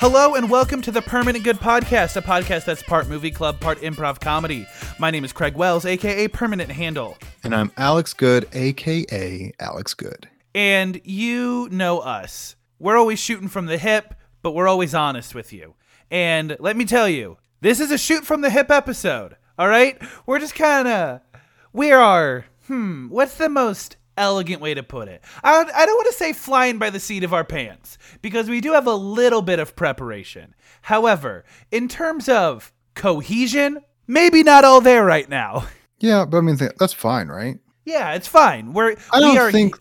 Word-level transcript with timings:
Hello 0.00 0.34
and 0.34 0.48
welcome 0.48 0.80
to 0.80 0.90
the 0.90 1.02
Permanent 1.02 1.44
Good 1.44 1.58
Podcast, 1.58 2.16
a 2.16 2.22
podcast 2.22 2.64
that's 2.64 2.82
part 2.82 3.06
movie 3.06 3.30
club, 3.30 3.60
part 3.60 3.82
improv 3.82 4.18
comedy. 4.18 4.66
My 4.98 5.10
name 5.10 5.26
is 5.26 5.32
Craig 5.34 5.54
Wells, 5.54 5.84
aka 5.84 6.26
Permanent 6.26 6.70
Handle. 6.70 7.18
And 7.44 7.54
I'm 7.54 7.70
Alex 7.76 8.14
Good, 8.14 8.48
aka 8.54 9.52
Alex 9.60 9.92
Good. 9.92 10.26
And 10.54 11.02
you 11.04 11.68
know 11.70 11.98
us. 11.98 12.56
We're 12.78 12.96
always 12.96 13.18
shooting 13.18 13.48
from 13.48 13.66
the 13.66 13.76
hip, 13.76 14.14
but 14.40 14.52
we're 14.52 14.68
always 14.68 14.94
honest 14.94 15.34
with 15.34 15.52
you. 15.52 15.74
And 16.10 16.56
let 16.60 16.78
me 16.78 16.86
tell 16.86 17.06
you, 17.06 17.36
this 17.60 17.78
is 17.78 17.90
a 17.90 17.98
shoot 17.98 18.24
from 18.24 18.40
the 18.40 18.48
hip 18.48 18.70
episode, 18.70 19.36
all 19.58 19.68
right? 19.68 20.00
We're 20.24 20.38
just 20.38 20.54
kind 20.54 20.88
of, 20.88 21.20
we 21.74 21.92
are, 21.92 22.46
hmm, 22.68 23.08
what's 23.10 23.34
the 23.34 23.50
most 23.50 23.98
elegant 24.20 24.60
way 24.60 24.74
to 24.74 24.82
put 24.82 25.08
it. 25.08 25.22
I, 25.42 25.64
I 25.74 25.86
don't 25.86 25.96
want 25.96 26.08
to 26.08 26.16
say 26.16 26.32
flying 26.32 26.78
by 26.78 26.90
the 26.90 27.00
seat 27.00 27.24
of 27.24 27.34
our 27.34 27.44
pants 27.44 27.98
because 28.22 28.48
we 28.48 28.60
do 28.60 28.72
have 28.72 28.86
a 28.86 28.94
little 28.94 29.42
bit 29.42 29.58
of 29.58 29.74
preparation. 29.74 30.54
However, 30.82 31.44
in 31.70 31.88
terms 31.88 32.28
of 32.28 32.72
cohesion, 32.94 33.78
maybe 34.06 34.42
not 34.42 34.64
all 34.64 34.80
there 34.80 35.04
right 35.04 35.28
now. 35.28 35.66
Yeah, 36.02 36.24
but 36.24 36.38
I 36.38 36.40
mean 36.40 36.56
that's 36.56 36.94
fine, 36.94 37.28
right? 37.28 37.58
Yeah, 37.84 38.14
it's 38.14 38.26
fine. 38.26 38.72
We're 38.72 38.96
I 39.12 39.20
don't 39.20 39.32
we 39.32 39.38
are, 39.38 39.52
think 39.52 39.78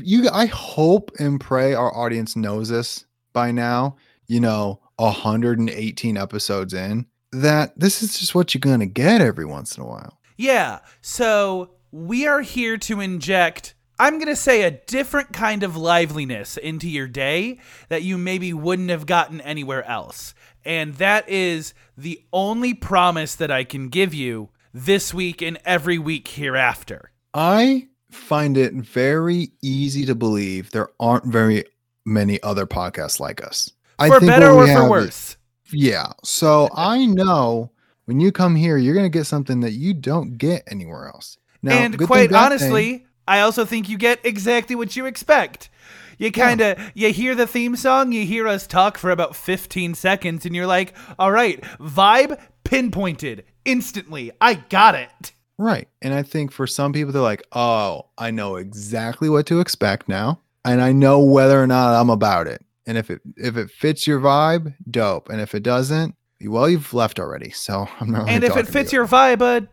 you. 0.00 0.26
I 0.32 0.46
hope 0.46 1.10
and 1.18 1.38
pray 1.38 1.74
our 1.74 1.94
audience 1.94 2.36
knows 2.36 2.70
this 2.70 3.04
by 3.34 3.52
now. 3.52 3.96
You 4.28 4.40
know, 4.40 4.80
118 4.96 6.16
episodes 6.16 6.72
in, 6.72 7.04
that 7.32 7.78
this 7.78 8.02
is 8.02 8.18
just 8.18 8.34
what 8.34 8.54
you're 8.54 8.60
gonna 8.60 8.86
get 8.86 9.20
every 9.20 9.44
once 9.44 9.76
in 9.76 9.82
a 9.82 9.86
while. 9.86 10.18
Yeah. 10.38 10.78
So 11.02 11.72
we 11.90 12.26
are 12.26 12.40
here 12.40 12.76
to 12.78 13.00
inject 13.00 13.74
I'm 13.98 14.14
going 14.14 14.28
to 14.28 14.36
say 14.36 14.62
a 14.62 14.70
different 14.70 15.32
kind 15.32 15.62
of 15.62 15.76
liveliness 15.76 16.56
into 16.56 16.88
your 16.88 17.08
day 17.08 17.58
that 17.88 18.02
you 18.02 18.16
maybe 18.16 18.52
wouldn't 18.52 18.90
have 18.90 19.06
gotten 19.06 19.40
anywhere 19.40 19.84
else. 19.84 20.34
And 20.64 20.94
that 20.96 21.28
is 21.28 21.74
the 21.96 22.22
only 22.32 22.74
promise 22.74 23.34
that 23.34 23.50
I 23.50 23.64
can 23.64 23.88
give 23.88 24.14
you 24.14 24.50
this 24.72 25.12
week 25.12 25.42
and 25.42 25.58
every 25.64 25.98
week 25.98 26.28
hereafter. 26.28 27.10
I 27.34 27.88
find 28.10 28.56
it 28.56 28.72
very 28.74 29.50
easy 29.62 30.04
to 30.06 30.14
believe 30.14 30.70
there 30.70 30.90
aren't 31.00 31.26
very 31.26 31.64
many 32.04 32.42
other 32.42 32.66
podcasts 32.66 33.18
like 33.20 33.42
us. 33.42 33.70
I 33.98 34.08
For 34.08 34.20
better 34.20 34.50
or 34.50 34.66
for 34.66 34.88
worse. 34.88 35.06
is- 35.30 35.36
yeah. 35.72 36.12
So 36.24 36.70
I 36.74 37.04
know 37.06 37.72
when 38.06 38.20
you 38.20 38.32
come 38.32 38.54
here, 38.54 38.76
you're 38.78 38.94
gonna 38.94 39.08
get 39.08 39.26
something 39.26 39.60
that 39.60 39.72
you 39.72 39.92
don't 39.92 40.38
get 40.38 40.62
anywhere 40.70 41.08
else. 41.08 41.36
Now, 41.62 41.78
and 41.78 41.98
quite 42.06 42.32
honestly, 42.32 42.98
thing- 42.98 43.06
I 43.28 43.40
also 43.40 43.66
think 43.66 43.88
you 43.88 43.98
get 43.98 44.24
exactly 44.24 44.74
what 44.74 44.96
you 44.96 45.04
expect. 45.04 45.68
You 46.16 46.32
kind 46.32 46.60
of 46.62 46.78
you 46.94 47.12
hear 47.12 47.34
the 47.34 47.46
theme 47.46 47.76
song, 47.76 48.10
you 48.10 48.24
hear 48.24 48.48
us 48.48 48.66
talk 48.66 48.98
for 48.98 49.10
about 49.10 49.36
15 49.36 49.94
seconds 49.94 50.46
and 50.46 50.56
you're 50.56 50.66
like, 50.66 50.94
"All 51.18 51.30
right, 51.30 51.62
vibe 51.78 52.40
pinpointed 52.64 53.44
instantly. 53.64 54.32
I 54.40 54.54
got 54.54 54.94
it." 54.94 55.32
right. 55.58 55.88
And 56.00 56.14
I 56.14 56.22
think 56.22 56.52
for 56.52 56.66
some 56.66 56.92
people, 56.92 57.12
they're 57.12 57.22
like, 57.22 57.46
"Oh, 57.52 58.06
I 58.16 58.30
know 58.30 58.56
exactly 58.56 59.28
what 59.28 59.46
to 59.46 59.60
expect 59.60 60.08
now, 60.08 60.40
and 60.64 60.80
I 60.80 60.92
know 60.92 61.20
whether 61.20 61.62
or 61.62 61.66
not 61.66 61.94
I'm 61.94 62.10
about 62.10 62.46
it." 62.46 62.64
And 62.86 62.96
if 62.96 63.10
it 63.10 63.20
if 63.36 63.56
it 63.56 63.70
fits 63.70 64.06
your 64.06 64.20
vibe, 64.20 64.74
dope. 64.90 65.28
And 65.28 65.40
if 65.40 65.54
it 65.54 65.62
doesn't, 65.62 66.16
well, 66.42 66.68
you've 66.68 66.94
left 66.94 67.20
already. 67.20 67.50
So 67.50 67.88
I'm 68.00 68.10
not. 68.10 68.22
Really 68.22 68.32
and 68.32 68.44
if 68.44 68.56
it 68.56 68.66
fits 68.66 68.92
you. 68.92 69.00
your 69.00 69.06
vibe, 69.06 69.42
uh, 69.42 69.66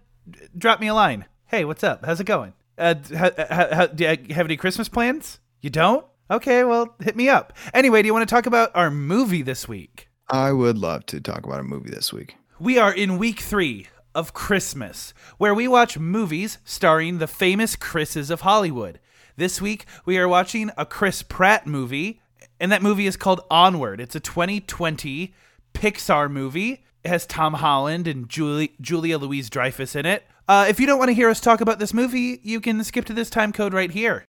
drop 0.57 0.81
me 0.81 0.87
a 0.87 0.93
line. 0.93 1.25
Hey, 1.47 1.63
what's 1.63 1.83
up? 1.83 2.05
How's 2.05 2.19
it 2.19 2.25
going? 2.25 2.53
Uh, 2.77 2.95
ha- 3.15 3.31
ha- 3.37 3.67
ha- 3.73 3.87
do 3.87 4.03
you 4.03 4.35
have 4.35 4.45
any 4.45 4.57
Christmas 4.57 4.89
plans? 4.89 5.39
You 5.61 5.69
don't? 5.69 6.05
Okay, 6.29 6.63
well, 6.63 6.95
hit 7.01 7.15
me 7.15 7.29
up. 7.29 7.53
Anyway, 7.73 8.01
do 8.01 8.07
you 8.07 8.13
want 8.13 8.27
to 8.27 8.33
talk 8.33 8.45
about 8.45 8.71
our 8.75 8.89
movie 8.89 9.41
this 9.43 9.67
week? 9.67 10.09
I 10.29 10.51
would 10.51 10.77
love 10.77 11.05
to 11.07 11.21
talk 11.21 11.45
about 11.45 11.59
a 11.59 11.63
movie 11.63 11.91
this 11.91 12.11
week. 12.11 12.35
We 12.59 12.77
are 12.79 12.93
in 12.93 13.17
week 13.17 13.39
three 13.41 13.87
of 14.15 14.33
Christmas, 14.33 15.13
where 15.37 15.53
we 15.53 15.67
watch 15.67 15.99
movies 15.99 16.57
starring 16.65 17.17
the 17.19 17.27
famous 17.27 17.75
Chris's 17.75 18.31
of 18.31 18.41
Hollywood. 18.41 18.99
This 19.35 19.61
week, 19.61 19.85
we 20.05 20.17
are 20.17 20.27
watching 20.27 20.71
a 20.77 20.85
Chris 20.85 21.21
Pratt 21.21 21.67
movie, 21.67 22.21
and 22.59 22.71
that 22.71 22.81
movie 22.81 23.05
is 23.05 23.17
called 23.17 23.41
Onward. 23.51 23.99
It's 23.99 24.15
a 24.15 24.19
2020 24.19 25.33
Pixar 25.73 26.31
movie. 26.31 26.85
It 27.03 27.09
has 27.09 27.25
Tom 27.27 27.53
Holland 27.55 28.07
and 28.07 28.27
Julie, 28.27 28.73
Julia 28.81 29.17
Louise 29.19 29.49
Dreyfus 29.49 29.95
in 29.95 30.05
it. 30.05 30.23
Uh, 30.47 30.65
if 30.69 30.79
you 30.79 30.85
don't 30.85 30.99
want 30.99 31.09
to 31.09 31.13
hear 31.13 31.29
us 31.29 31.39
talk 31.39 31.61
about 31.61 31.79
this 31.79 31.93
movie, 31.93 32.39
you 32.43 32.61
can 32.61 32.83
skip 32.83 33.05
to 33.05 33.13
this 33.13 33.29
time 33.29 33.51
code 33.51 33.73
right 33.73 33.91
here. 33.91 34.25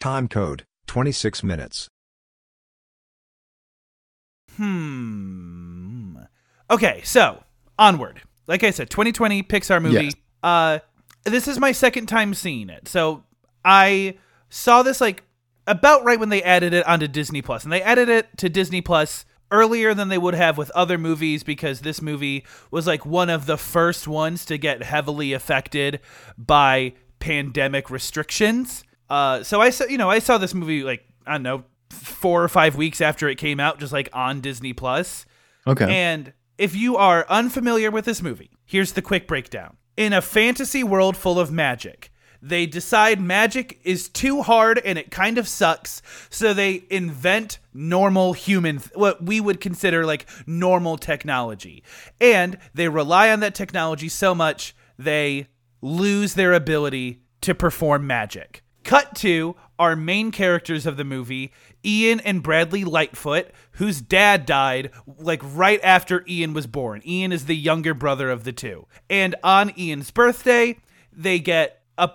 Time 0.00 0.28
code 0.28 0.64
26 0.86 1.42
minutes. 1.42 1.88
Hmm. 4.56 6.18
Okay, 6.70 7.00
so 7.04 7.42
onward. 7.78 8.22
Like 8.46 8.64
I 8.64 8.70
said, 8.70 8.90
2020 8.90 9.42
Pixar 9.42 9.80
movie. 9.80 10.06
Yes. 10.06 10.14
Uh, 10.42 10.78
this 11.24 11.48
is 11.48 11.58
my 11.58 11.72
second 11.72 12.06
time 12.06 12.34
seeing 12.34 12.70
it. 12.70 12.88
So 12.88 13.24
I 13.64 14.18
saw 14.48 14.82
this 14.82 15.00
like 15.00 15.22
about 15.66 16.04
right 16.04 16.18
when 16.18 16.30
they 16.30 16.42
added 16.42 16.72
it 16.72 16.86
onto 16.86 17.06
Disney 17.06 17.42
Plus, 17.42 17.64
and 17.64 17.72
they 17.72 17.82
added 17.82 18.08
it 18.08 18.26
to 18.38 18.48
Disney 18.48 18.80
Plus 18.80 19.24
earlier 19.50 19.94
than 19.94 20.08
they 20.08 20.18
would 20.18 20.34
have 20.34 20.58
with 20.58 20.70
other 20.70 20.98
movies 20.98 21.42
because 21.42 21.80
this 21.80 22.02
movie 22.02 22.44
was 22.70 22.86
like 22.86 23.06
one 23.06 23.30
of 23.30 23.46
the 23.46 23.56
first 23.56 24.06
ones 24.06 24.44
to 24.46 24.58
get 24.58 24.82
heavily 24.82 25.32
affected 25.32 26.00
by 26.36 26.92
pandemic 27.18 27.90
restrictions. 27.90 28.84
Uh, 29.08 29.42
so 29.42 29.60
I 29.60 29.70
saw, 29.70 29.84
you 29.84 29.98
know, 29.98 30.10
I 30.10 30.18
saw 30.18 30.38
this 30.38 30.54
movie 30.54 30.82
like 30.82 31.04
I 31.26 31.32
don't 31.32 31.42
know, 31.42 31.64
four 31.90 32.42
or 32.42 32.48
five 32.48 32.76
weeks 32.76 33.00
after 33.00 33.28
it 33.28 33.36
came 33.36 33.60
out, 33.60 33.78
just 33.78 33.92
like 33.92 34.08
on 34.12 34.40
Disney 34.40 34.72
Plus. 34.72 35.26
Okay. 35.66 35.84
And 35.84 36.32
if 36.56 36.74
you 36.74 36.96
are 36.96 37.26
unfamiliar 37.28 37.90
with 37.90 38.04
this 38.04 38.22
movie, 38.22 38.50
here's 38.64 38.92
the 38.92 39.02
quick 39.02 39.28
breakdown. 39.28 39.76
In 39.96 40.12
a 40.12 40.22
fantasy 40.22 40.84
world 40.84 41.16
full 41.16 41.38
of 41.38 41.50
magic, 41.50 42.10
they 42.40 42.66
decide 42.66 43.20
magic 43.20 43.80
is 43.82 44.08
too 44.08 44.42
hard 44.42 44.80
and 44.84 44.98
it 44.98 45.10
kind 45.10 45.38
of 45.38 45.48
sucks, 45.48 46.02
so 46.30 46.54
they 46.54 46.84
invent 46.90 47.58
normal 47.74 48.32
human, 48.32 48.78
what 48.94 49.22
we 49.22 49.40
would 49.40 49.60
consider 49.60 50.06
like 50.06 50.28
normal 50.46 50.96
technology. 50.98 51.82
And 52.20 52.58
they 52.74 52.88
rely 52.88 53.30
on 53.30 53.40
that 53.40 53.54
technology 53.54 54.08
so 54.08 54.34
much 54.34 54.74
they 54.98 55.48
lose 55.80 56.34
their 56.34 56.52
ability 56.52 57.22
to 57.42 57.54
perform 57.54 58.06
magic. 58.06 58.62
Cut 58.84 59.14
to 59.16 59.54
our 59.78 59.94
main 59.94 60.30
characters 60.32 60.86
of 60.86 60.96
the 60.96 61.04
movie, 61.04 61.52
Ian 61.84 62.20
and 62.20 62.42
Bradley 62.42 62.84
Lightfoot, 62.84 63.50
whose 63.72 64.00
dad 64.00 64.46
died 64.46 64.90
like 65.18 65.42
right 65.44 65.80
after 65.84 66.24
Ian 66.26 66.52
was 66.52 66.66
born. 66.66 67.02
Ian 67.06 67.32
is 67.32 67.46
the 67.46 67.56
younger 67.56 67.94
brother 67.94 68.30
of 68.30 68.44
the 68.44 68.52
two. 68.52 68.86
And 69.08 69.34
on 69.44 69.78
Ian's 69.78 70.10
birthday, 70.10 70.78
they 71.12 71.38
get 71.38 71.77
a 71.98 72.10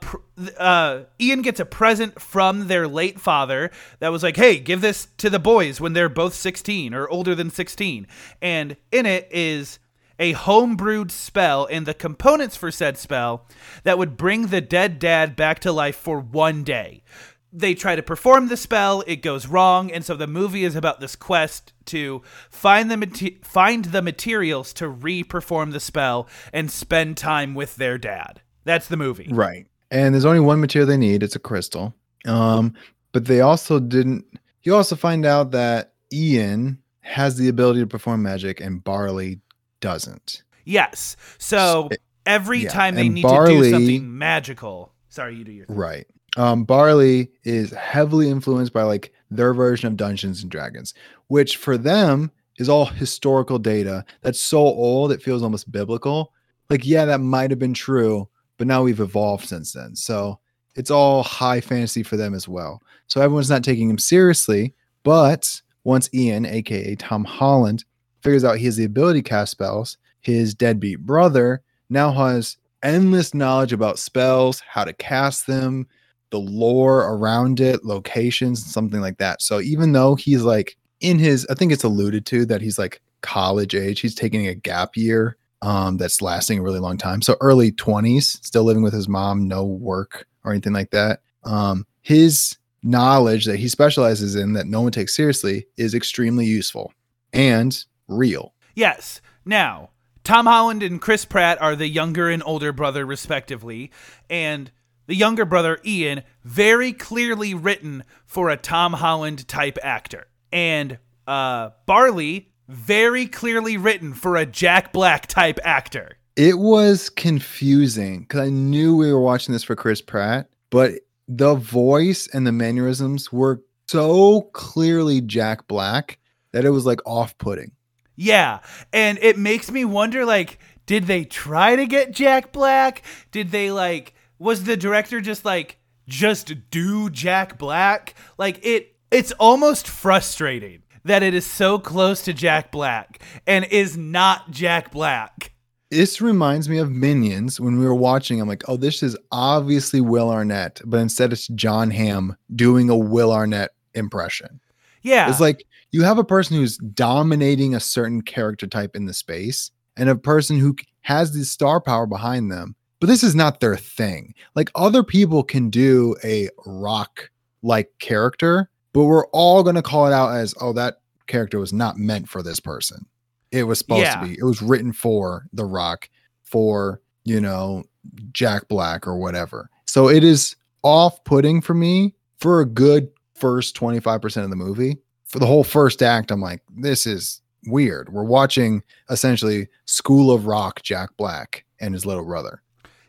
uh, 0.58 1.04
Ian 1.20 1.42
gets 1.42 1.60
a 1.60 1.66
present 1.66 2.20
from 2.20 2.68
their 2.68 2.88
late 2.88 3.20
father 3.20 3.70
that 4.00 4.12
was 4.12 4.24
like, 4.24 4.38
"Hey, 4.38 4.58
give 4.58 4.82
this 4.82 5.10
to 5.18 5.30
the 5.30 5.40
boys 5.40 5.82
when 5.82 5.94
they're 5.94 6.10
both 6.10 6.34
16 6.34 6.94
or 6.94 7.08
older 7.10 7.36
than 7.36 7.50
16." 7.50 8.08
And 8.42 8.78
in 8.92 9.06
it 9.06 9.28
is 9.30 9.80
a 10.18 10.34
homebrewed 10.34 11.12
spell 11.12 11.68
and 11.70 11.86
the 11.86 11.94
components 11.94 12.56
for 12.56 12.72
said 12.72 12.98
spell 12.98 13.46
that 13.84 13.98
would 13.98 14.16
bring 14.16 14.48
the 14.48 14.62
dead 14.62 15.00
dad 15.00 15.36
back 15.36 15.60
to 15.60 15.72
life 15.72 15.98
for 15.98 16.20
one 16.20 16.64
day. 16.64 17.04
They 17.52 17.76
try 17.76 17.96
to 17.96 18.02
perform 18.02 18.48
the 18.48 18.58
spell, 18.58 19.04
it 19.06 19.18
goes 19.18 19.48
wrong, 19.48 19.92
and 19.92 20.04
so 20.04 20.16
the 20.16 20.26
movie 20.26 20.64
is 20.64 20.76
about 20.76 21.00
this 21.00 21.16
quest 21.16 21.74
to 21.86 22.24
find 22.50 22.90
the 22.90 22.98
mate- 22.98 23.46
find 23.46 23.86
the 23.86 24.02
materials 24.02 24.74
to 24.74 24.88
re-perform 24.88 25.72
the 25.72 25.80
spell 25.80 26.28
and 26.52 26.72
spend 26.72 27.18
time 27.18 27.54
with 27.54 27.76
their 27.76 27.98
dad. 27.98 28.42
That's 28.64 28.88
the 28.88 28.98
movie. 28.98 29.30
Right. 29.30 29.68
And 29.94 30.14
there's 30.14 30.26
only 30.26 30.40
one 30.40 30.60
material 30.60 30.88
they 30.88 30.98
need. 30.98 31.22
It's 31.22 31.36
a 31.36 31.40
crystal. 31.40 31.94
Um, 32.26 32.74
but 33.12 33.26
they 33.26 33.42
also 33.42 33.80
didn't. 33.80 34.26
You 34.64 34.76
also 34.76 34.96
find 34.96 35.26
out 35.26 35.52
that 35.52 35.94
Ian 36.12 36.80
has 37.02 37.38
the 37.38 37.48
ability 37.48 37.80
to 37.82 37.88
perform 37.88 38.24
magic, 38.24 38.60
and 38.60 38.84
Barley 38.84 39.40
doesn't. 39.80 40.44
Yes. 40.66 41.16
So 41.38 41.90
every 42.26 42.64
yeah, 42.64 42.70
time 42.70 42.96
they 42.96 43.06
and 43.06 43.14
need 43.14 43.22
to 43.22 43.46
do 43.48 43.70
something 43.70 44.18
magical. 44.18 44.94
Sorry, 45.10 45.36
you 45.36 45.44
do 45.44 45.52
your 45.52 45.68
thing. 45.68 45.76
Right. 45.76 46.08
Um, 46.38 46.64
Barley 46.64 47.30
is 47.44 47.72
heavily 47.72 48.30
influenced 48.30 48.74
by 48.74 48.84
like 48.84 49.14
their 49.30 49.54
version 49.54 49.88
of 49.88 49.98
Dungeons 49.98 50.42
and 50.42 50.50
Dragons, 50.50 50.96
which 51.28 51.58
for 51.58 51.78
them 51.78 52.32
is 52.58 52.70
all 52.70 52.86
historical 52.86 53.60
data 53.60 54.06
that's 54.22 54.40
so 54.40 54.58
old 54.58 55.12
it 55.12 55.22
feels 55.22 55.44
almost 55.44 55.72
biblical. 55.72 56.34
Like, 56.70 56.86
yeah, 56.86 57.06
that 57.06 57.20
might 57.20 57.52
have 57.52 57.60
been 57.60 57.74
true, 57.74 58.28
but 58.58 58.68
now 58.68 58.84
we've 58.84 59.00
evolved 59.00 59.48
since 59.48 59.74
then. 59.74 59.96
So 59.96 60.40
it's 60.76 60.92
all 60.92 61.24
high 61.24 61.62
fantasy 61.62 62.04
for 62.04 62.18
them 62.18 62.34
as 62.34 62.48
well. 62.48 62.82
So 63.08 63.22
everyone's 63.22 63.50
not 63.50 63.64
taking 63.64 63.90
him 63.90 63.98
seriously. 63.98 64.74
But 65.04 65.62
once 65.84 66.10
Ian, 66.14 66.46
aka 66.46 66.96
Tom 66.96 67.26
Holland, 67.26 67.86
figures 68.22 68.44
out 68.44 68.58
he 68.58 68.66
has 68.66 68.78
the 68.78 68.86
ability 68.86 69.22
to 69.22 69.30
cast 69.30 69.52
spells, 69.52 69.98
his 70.22 70.54
deadbeat 70.54 71.00
brother 71.00 71.62
now 71.90 72.12
has 72.12 72.58
endless 72.82 73.34
knowledge 73.34 73.74
about 73.74 74.00
spells, 74.00 74.62
how 74.62 74.84
to 74.84 74.94
cast 74.94 75.46
them, 75.46 75.88
the 76.32 76.40
lore 76.40 77.02
around 77.14 77.60
it, 77.60 77.86
locations, 77.86 78.66
something 78.66 79.02
like 79.02 79.18
that. 79.18 79.42
So 79.42 79.60
even 79.60 79.92
though 79.92 80.16
he's 80.16 80.42
like 80.42 80.78
in 81.02 81.20
his 81.20 81.46
I 81.50 81.54
think 81.54 81.72
it's 81.72 81.84
alluded 81.84 82.26
to 82.28 82.46
that 82.46 82.62
he's 82.62 82.80
like 82.80 83.02
college 83.22 83.74
age. 83.74 84.00
He's 84.00 84.16
taking 84.16 84.48
a 84.48 84.56
gap 84.56 84.96
year 84.96 85.38
um 85.64 85.98
that's 85.98 86.22
lasting 86.22 86.60
a 86.60 86.62
really 86.62 86.80
long 86.80 86.98
time. 86.98 87.22
So 87.22 87.36
early 87.42 87.72
20s, 87.72 88.46
still 88.46 88.64
living 88.64 88.84
with 88.84 88.94
his 88.94 89.08
mom, 89.08 89.48
no 89.48 89.66
work 89.66 90.28
or 90.44 90.52
anything 90.52 90.74
like 90.74 90.92
that. 90.92 91.22
Um 91.44 91.86
his 92.02 92.58
knowledge 92.84 93.46
that 93.46 93.58
he 93.58 93.70
specializes 93.70 94.36
in 94.36 94.54
that 94.54 94.68
no 94.68 94.82
one 94.82 94.92
takes 94.92 95.16
seriously 95.16 95.66
is 95.78 95.96
extremely 95.96 96.46
useful 96.46 96.94
and 97.32 97.86
real. 98.08 98.54
Yes. 98.76 99.22
Now, 99.46 99.90
Tom 100.24 100.46
Holland 100.46 100.84
and 100.84 101.02
Chris 101.02 101.26
Pratt 101.26 101.62
are 101.62 101.76
the 101.76 101.88
younger 101.88 102.30
and 102.30 102.44
older 102.46 102.72
brother, 102.72 103.06
respectively, 103.06 103.92
and 104.30 104.72
the 105.06 105.16
younger 105.16 105.46
brother, 105.46 105.80
Ian, 105.86 106.24
very 106.44 106.94
clearly 106.94 107.54
written 107.54 108.04
for 108.26 108.50
a 108.50 108.58
Tom 108.58 108.94
Holland 108.94 109.48
type 109.48 109.78
actor. 109.84 110.28
And 110.52 110.98
uh, 111.28 111.72
Barley, 111.86 112.53
very 112.68 113.26
clearly 113.28 113.78
written 113.78 114.14
for 114.14 114.36
a 114.38 114.46
Jack 114.46 114.94
Black 114.94 115.28
type 115.28 115.60
actor. 115.64 116.18
It 116.36 116.58
was 116.58 117.10
confusing 117.10 118.22
because 118.22 118.42
I 118.42 118.50
knew 118.50 118.96
we 118.96 119.12
were 119.12 119.22
watching 119.22 119.54
this 119.54 119.64
for 119.64 119.76
Chris 119.76 120.02
Pratt, 120.02 120.48
but 120.70 120.94
the 121.28 121.56
voice 121.56 122.28
and 122.34 122.46
the 122.48 122.52
mannerisms 122.52 123.32
were 123.32 123.62
so 123.88 124.42
clearly 124.54 125.22
Jack 125.22 125.68
Black 125.68 126.18
that 126.52 126.66
it 126.66 126.72
was 126.72 126.86
like 126.86 127.00
off 127.06 127.38
putting. 127.38 127.72
Yeah, 128.16 128.60
and 128.92 129.18
it 129.22 129.38
makes 129.38 129.72
me 129.72 129.86
wonder 129.86 130.26
like 130.26 130.60
did 130.86 131.06
they 131.06 131.24
try 131.24 131.76
to 131.76 131.86
get 131.86 132.12
Jack 132.12 132.52
Black? 132.52 133.04
Did 133.32 133.52
they 133.52 133.72
like 133.72 134.14
was 134.38 134.64
the 134.64 134.78
director 134.78 135.22
just 135.22 135.46
like 135.46 135.78
just 136.08 136.70
do 136.70 137.10
Jack 137.10 137.58
Black? 137.58 138.16
Like 138.38 138.64
it 138.66 138.96
it's 139.12 139.32
almost 139.34 139.88
frustrating 139.88 140.83
that 141.06 141.24
it 141.24 141.34
is 141.34 141.46
so 141.46 141.80
close 141.80 142.24
to 142.24 142.34
Jack 142.34 142.72
Black 142.72 143.22
and 143.46 143.66
is 143.66 143.98
not 143.98 144.52
Jack 144.52 144.92
Black. 144.92 145.52
This 145.90 146.22
reminds 146.22 146.70
me 146.70 146.80
of 146.80 146.92
Minions 146.92 147.60
when 147.60 147.78
we 147.78 147.86
were 147.86 147.94
watching. 147.94 148.42
I'm 148.42 148.48
like, 148.48 148.68
oh, 148.68 148.78
this 148.78 149.04
is 149.04 149.16
obviously 149.32 150.02
Will 150.02 150.32
Arnett, 150.32 150.82
but 150.86 150.98
instead 150.98 151.32
it's 151.32 151.48
John 151.50 151.92
Hamm 151.92 152.36
doing 152.56 152.90
a 152.90 152.98
Will 152.98 153.32
Arnett 153.32 153.72
impression. 153.94 154.60
Yeah. 155.04 155.30
It's 155.30 155.40
like 155.40 155.68
you 155.92 156.04
have 156.04 156.18
a 156.18 156.24
person 156.24 156.58
who's 156.58 156.78
dominating 156.78 157.76
a 157.76 157.80
certain 157.80 158.22
character 158.22 158.66
type 158.66 158.96
in 158.96 159.06
the 159.06 159.14
space 159.14 159.70
and 159.96 160.10
a 160.10 160.16
person 160.16 160.58
who 160.58 160.76
has 161.02 161.34
the 161.34 161.46
star 161.46 161.80
power 161.80 162.08
behind 162.08 162.52
them, 162.52 162.76
but 163.00 163.08
this 163.08 163.24
is 163.24 163.36
not 163.36 163.60
their 163.60 163.78
thing. 163.78 164.34
Like 164.56 164.72
other 164.74 165.04
people 165.04 165.44
can 165.44 165.70
do 165.70 166.16
a 166.24 166.50
rock 166.66 167.30
like 167.62 167.92
character, 168.00 168.70
but 168.94 169.04
we're 169.06 169.28
all 169.28 169.64
going 169.64 169.76
to 169.76 169.82
call 169.82 170.08
it 170.08 170.14
out 170.14 170.36
as, 170.36 170.54
oh, 170.62 170.74
that 170.74 171.02
character 171.28 171.60
was 171.60 171.74
not 171.74 171.98
meant 171.98 172.30
for 172.30 172.42
this 172.42 172.60
person. 172.60 173.06
It 173.52 173.64
was 173.64 173.80
supposed 173.80 174.02
Yeah. 174.04 174.20
to 174.22 174.28
be, 174.28 174.34
it 174.34 174.44
was 174.44 174.62
written 174.62 174.94
for 174.94 175.48
The 175.54 175.66
Rock, 175.66 176.10
for, 176.42 177.02
you 177.24 177.40
know, 177.42 177.84
Jack 178.32 178.68
Black 178.68 179.08
or 179.08 179.18
whatever. 179.18 179.70
So 179.86 180.10
it 180.10 180.24
is 180.24 180.56
off 180.84 181.24
putting 181.24 181.62
for 181.62 181.74
me 181.74 182.16
for 182.38 182.60
a 182.62 182.66
good 182.66 183.10
first 183.36 183.76
25% 183.76 184.44
of 184.44 184.50
the 184.50 184.56
movie. 184.56 184.98
For 185.26 185.40
the 185.40 185.46
whole 185.46 185.64
first 185.64 186.02
act, 186.04 186.30
I'm 186.32 186.42
like, 186.42 186.62
this 186.76 187.06
is 187.08 187.42
weird. 187.66 188.12
We're 188.14 188.24
watching 188.24 188.84
essentially 189.10 189.68
School 189.86 190.32
of 190.32 190.46
Rock 190.46 190.82
Jack 190.84 191.12
Black 191.18 191.64
and 191.80 191.94
his 191.94 192.06
little 192.06 192.26
brother. 192.26 192.62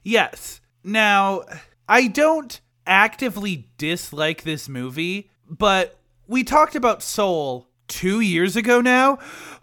Yes. 0.03 0.61
Now, 0.85 1.43
I 1.89 2.07
don't 2.09 2.61
actively 2.87 3.69
dislike 3.79 4.43
this 4.45 4.69
movie, 4.69 5.31
but 5.49 5.99
we 6.27 6.45
talked 6.45 6.75
about 6.75 7.03
Soul 7.03 7.69
two 7.89 8.21
years 8.21 8.57
ago 8.57 8.81
now. 8.81 9.19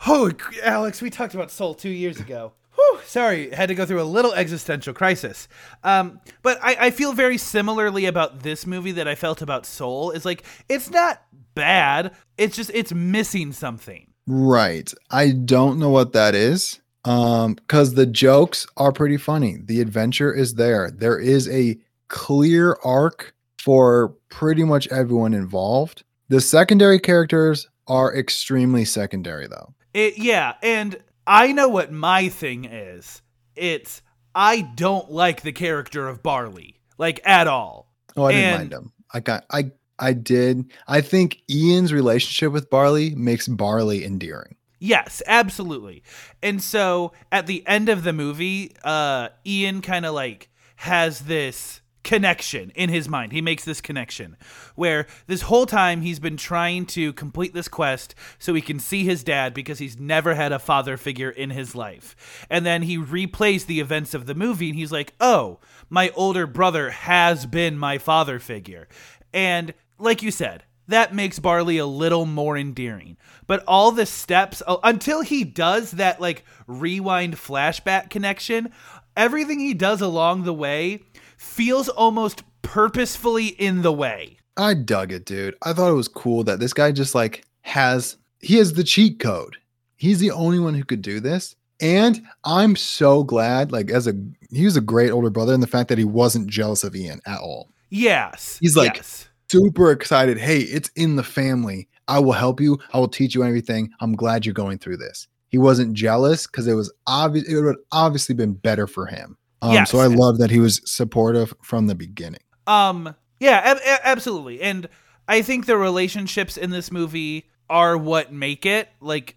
Oh, 0.07 0.31
Alex, 0.63 1.01
we 1.01 1.10
talked 1.10 1.33
about 1.33 1.51
Soul 1.51 1.74
two 1.74 1.89
years 1.89 2.19
ago. 2.19 2.54
Whew, 2.75 3.00
sorry, 3.06 3.51
had 3.51 3.68
to 3.68 3.75
go 3.75 3.86
through 3.86 4.01
a 4.01 4.04
little 4.04 4.33
existential 4.33 4.94
crisis. 4.94 5.48
Um, 5.83 6.22
but 6.42 6.60
I, 6.62 6.88
I 6.88 6.92
feel 6.92 7.13
very 7.13 7.38
similarly 7.38 8.06
about 8.06 8.42
this 8.44 8.66
movie 8.66 8.94
that 8.94 9.07
I 9.07 9.16
felt 9.16 9.42
about 9.42 9.66
Soul. 9.66 10.12
Is 10.12 10.25
like 10.25 10.44
it's 10.69 10.89
not 10.89 11.22
bad. 11.54 12.16
It's 12.38 12.56
just 12.56 12.72
it's 12.74 12.94
missing 12.94 13.51
something. 13.51 14.07
Right. 14.27 14.94
I 15.10 15.31
don't 15.31 15.80
know 15.80 15.89
what 15.89 16.13
that 16.13 16.36
is. 16.36 16.80
Um, 17.04 17.56
because 17.56 17.95
the 17.95 18.06
jokes 18.06 18.68
are 18.77 18.92
pretty 18.92 19.18
funny. 19.18 19.57
The 19.63 19.81
adventure 19.81 20.31
is 20.31 20.54
there. 20.54 20.92
There 20.92 21.19
is 21.19 21.50
a 21.50 21.77
clear 22.10 22.77
arc 22.84 23.34
for 23.63 24.16
pretty 24.30 24.63
much 24.63 24.88
everyone 24.90 25.34
involved. 25.34 26.04
The 26.30 26.42
secondary 26.42 27.00
characters 27.00 27.68
are 27.88 28.16
extremely 28.16 28.86
secondary 28.86 29.48
though. 29.48 29.74
It, 29.94 30.18
yeah, 30.18 30.54
and 30.63 30.98
I 31.28 31.52
know 31.52 31.68
what 31.69 31.92
my 31.92 32.30
thing 32.30 32.66
is. 32.66 33.22
It's 33.56 34.02
I 34.34 34.62
don't 34.62 35.12
like 35.12 35.42
the 35.42 35.52
character 35.52 36.08
of 36.08 36.24
Barley, 36.24 36.80
like 36.98 37.19
at 37.25 37.48
all. 37.48 37.94
Oh, 38.16 38.24
I 38.25 38.31
didn't 38.31 38.46
And- 38.46 38.58
mind 38.60 38.74
him. 38.74 38.92
I 39.13 39.19
got 39.19 39.46
I 39.52 39.72
I 40.00 40.13
did. 40.13 40.72
I 40.88 41.02
think 41.02 41.42
Ian's 41.50 41.92
relationship 41.94 42.52
with 42.54 42.69
Barley 42.69 43.13
makes 43.16 43.48
Barley 43.48 44.04
endearing. 44.06 44.56
Yes, 44.80 45.22
absolutely. 45.28 46.02
And 46.42 46.63
so 46.63 47.12
at 47.31 47.46
the 47.46 47.68
end 47.68 47.90
of 47.90 48.04
the 48.04 48.13
movie, 48.13 48.74
uh 48.86 49.30
Ian 49.46 49.81
kind 49.81 50.06
of 50.06 50.13
like 50.16 50.50
has 50.78 51.19
this 51.19 51.81
connection 52.03 52.71
in 52.75 52.89
his 52.89 53.07
mind. 53.07 53.31
He 53.31 53.42
makes 53.42 53.63
this 53.63 53.81
connection 53.81 54.38
where 54.75 55.07
this 55.27 55.44
whole 55.44 55.65
time 55.65 56.01
he's 56.01 56.19
been 56.19 56.38
trying 56.38 56.86
to 56.88 57.13
complete 57.13 57.53
this 57.53 57.68
quest 57.68 58.15
so 58.39 58.53
he 58.53 58.62
can 58.62 58.80
see 58.80 59.03
his 59.03 59.24
dad 59.24 59.53
because 59.53 59.80
he's 59.80 60.00
never 60.00 60.33
had 60.36 60.51
a 60.51 60.59
father 60.59 60.98
figure 60.98 61.30
in 61.30 61.51
his 61.51 61.75
life. 61.75 62.45
And 62.50 62.65
then 62.65 62.83
he 62.83 62.98
replays 62.98 63.65
the 63.65 63.80
events 63.80 64.13
of 64.13 64.25
the 64.25 64.36
movie 64.36 64.69
and 64.69 64.77
he's 64.77 64.92
like, 64.92 65.13
"Oh, 65.19 65.59
my 65.89 66.09
older 66.15 66.48
brother 66.48 66.89
has 66.89 67.45
been 67.45 67.77
my 67.77 67.98
father 67.98 68.39
figure." 68.39 68.88
And 69.33 69.74
like 69.98 70.21
you 70.21 70.31
said, 70.31 70.63
that 70.88 71.13
makes 71.13 71.39
Barley 71.39 71.77
a 71.77 71.86
little 71.86 72.25
more 72.25 72.58
endearing. 72.58 73.17
But 73.48 73.63
all 73.67 73.91
the 73.91 74.05
steps 74.05 74.62
uh, 74.65 74.77
until 74.84 75.22
he 75.22 75.43
does 75.43 75.91
that 75.91 76.20
like 76.20 76.43
rewind 76.67 77.36
flashback 77.36 78.10
connection, 78.10 78.72
everything 79.15 79.60
he 79.60 79.74
does 79.74 80.01
along 80.01 80.43
the 80.43 80.53
way 80.53 81.03
feels 81.41 81.89
almost 81.89 82.43
purposefully 82.62 83.48
in 83.48 83.81
the 83.81 83.91
way. 83.91 84.38
I 84.57 84.75
dug 84.75 85.12
it, 85.12 85.25
dude. 85.25 85.55
I 85.63 85.74
thought 85.74 85.89
it 85.89 85.95
was 85.95 86.07
cool 86.07 86.43
that 86.43 86.60
this 86.60 86.74
guy 86.74 86.91
just 86.91 87.15
like 87.15 87.43
has 87.62 88.17
he 88.39 88.57
has 88.57 88.74
the 88.74 88.83
cheat 88.83 89.19
code. 89.19 89.57
He's 89.95 90.19
the 90.19 90.31
only 90.31 90.60
one 90.60 90.74
who 90.74 90.83
could 90.83 91.01
do 91.01 91.19
this. 91.19 91.55
And 91.79 92.21
I'm 92.43 92.75
so 92.75 93.24
glad, 93.24 93.71
like, 93.71 93.89
as 93.89 94.07
a 94.07 94.13
he 94.51 94.65
was 94.65 94.77
a 94.77 94.81
great 94.81 95.10
older 95.10 95.31
brother, 95.31 95.53
and 95.53 95.63
the 95.63 95.67
fact 95.67 95.89
that 95.89 95.98
he 95.98 96.03
wasn't 96.03 96.48
jealous 96.48 96.83
of 96.83 96.95
Ian 96.95 97.21
at 97.25 97.39
all. 97.39 97.69
Yes. 97.89 98.57
He's 98.62 98.75
like- 98.77 98.95
yes. 98.95 99.27
Super 99.51 99.91
excited. 99.91 100.38
Hey, 100.38 100.60
it's 100.60 100.89
in 100.95 101.17
the 101.17 101.24
family. 101.24 101.89
I 102.07 102.19
will 102.19 102.31
help 102.31 102.62
you. 102.62 102.77
I 102.93 103.00
will 103.00 103.10
teach 103.10 103.36
you 103.36 103.43
everything. 103.43 103.89
I'm 104.00 104.15
glad 104.15 104.45
you're 104.45 104.53
going 104.53 104.77
through 104.77 104.98
this. 104.98 105.27
He 105.50 105.57
wasn't 105.57 105.93
jealous 105.93 106.48
because 106.48 106.67
it 106.67 106.74
was 106.74 106.93
obvious. 107.05 107.50
It 107.50 107.55
would 107.55 107.65
have 107.65 107.75
obviously 107.91 108.33
been 108.33 108.53
better 108.53 108.88
for 108.88 109.07
him. 109.07 109.38
Um, 109.62 109.74
Yes. 109.74 109.91
So 109.91 110.00
I 110.00 110.08
love 110.08 110.39
that 110.39 110.50
he 110.51 110.60
was 110.60 110.82
supportive 110.86 111.53
from 111.62 111.88
the 111.88 111.96
beginning. 111.96 112.41
Um, 112.68 113.15
yeah, 113.39 113.62
ab- 113.63 113.77
a- 113.77 114.08
absolutely. 114.08 114.62
And 114.62 114.88
I 115.27 115.41
think 115.41 115.65
the 115.65 115.77
relationships 115.77 116.58
in 116.58 116.72
this 116.72 116.91
movie 116.91 117.50
are 117.70 117.98
what 117.98 118.34
make 118.34 118.65
it. 118.65 118.89
Like, 119.00 119.36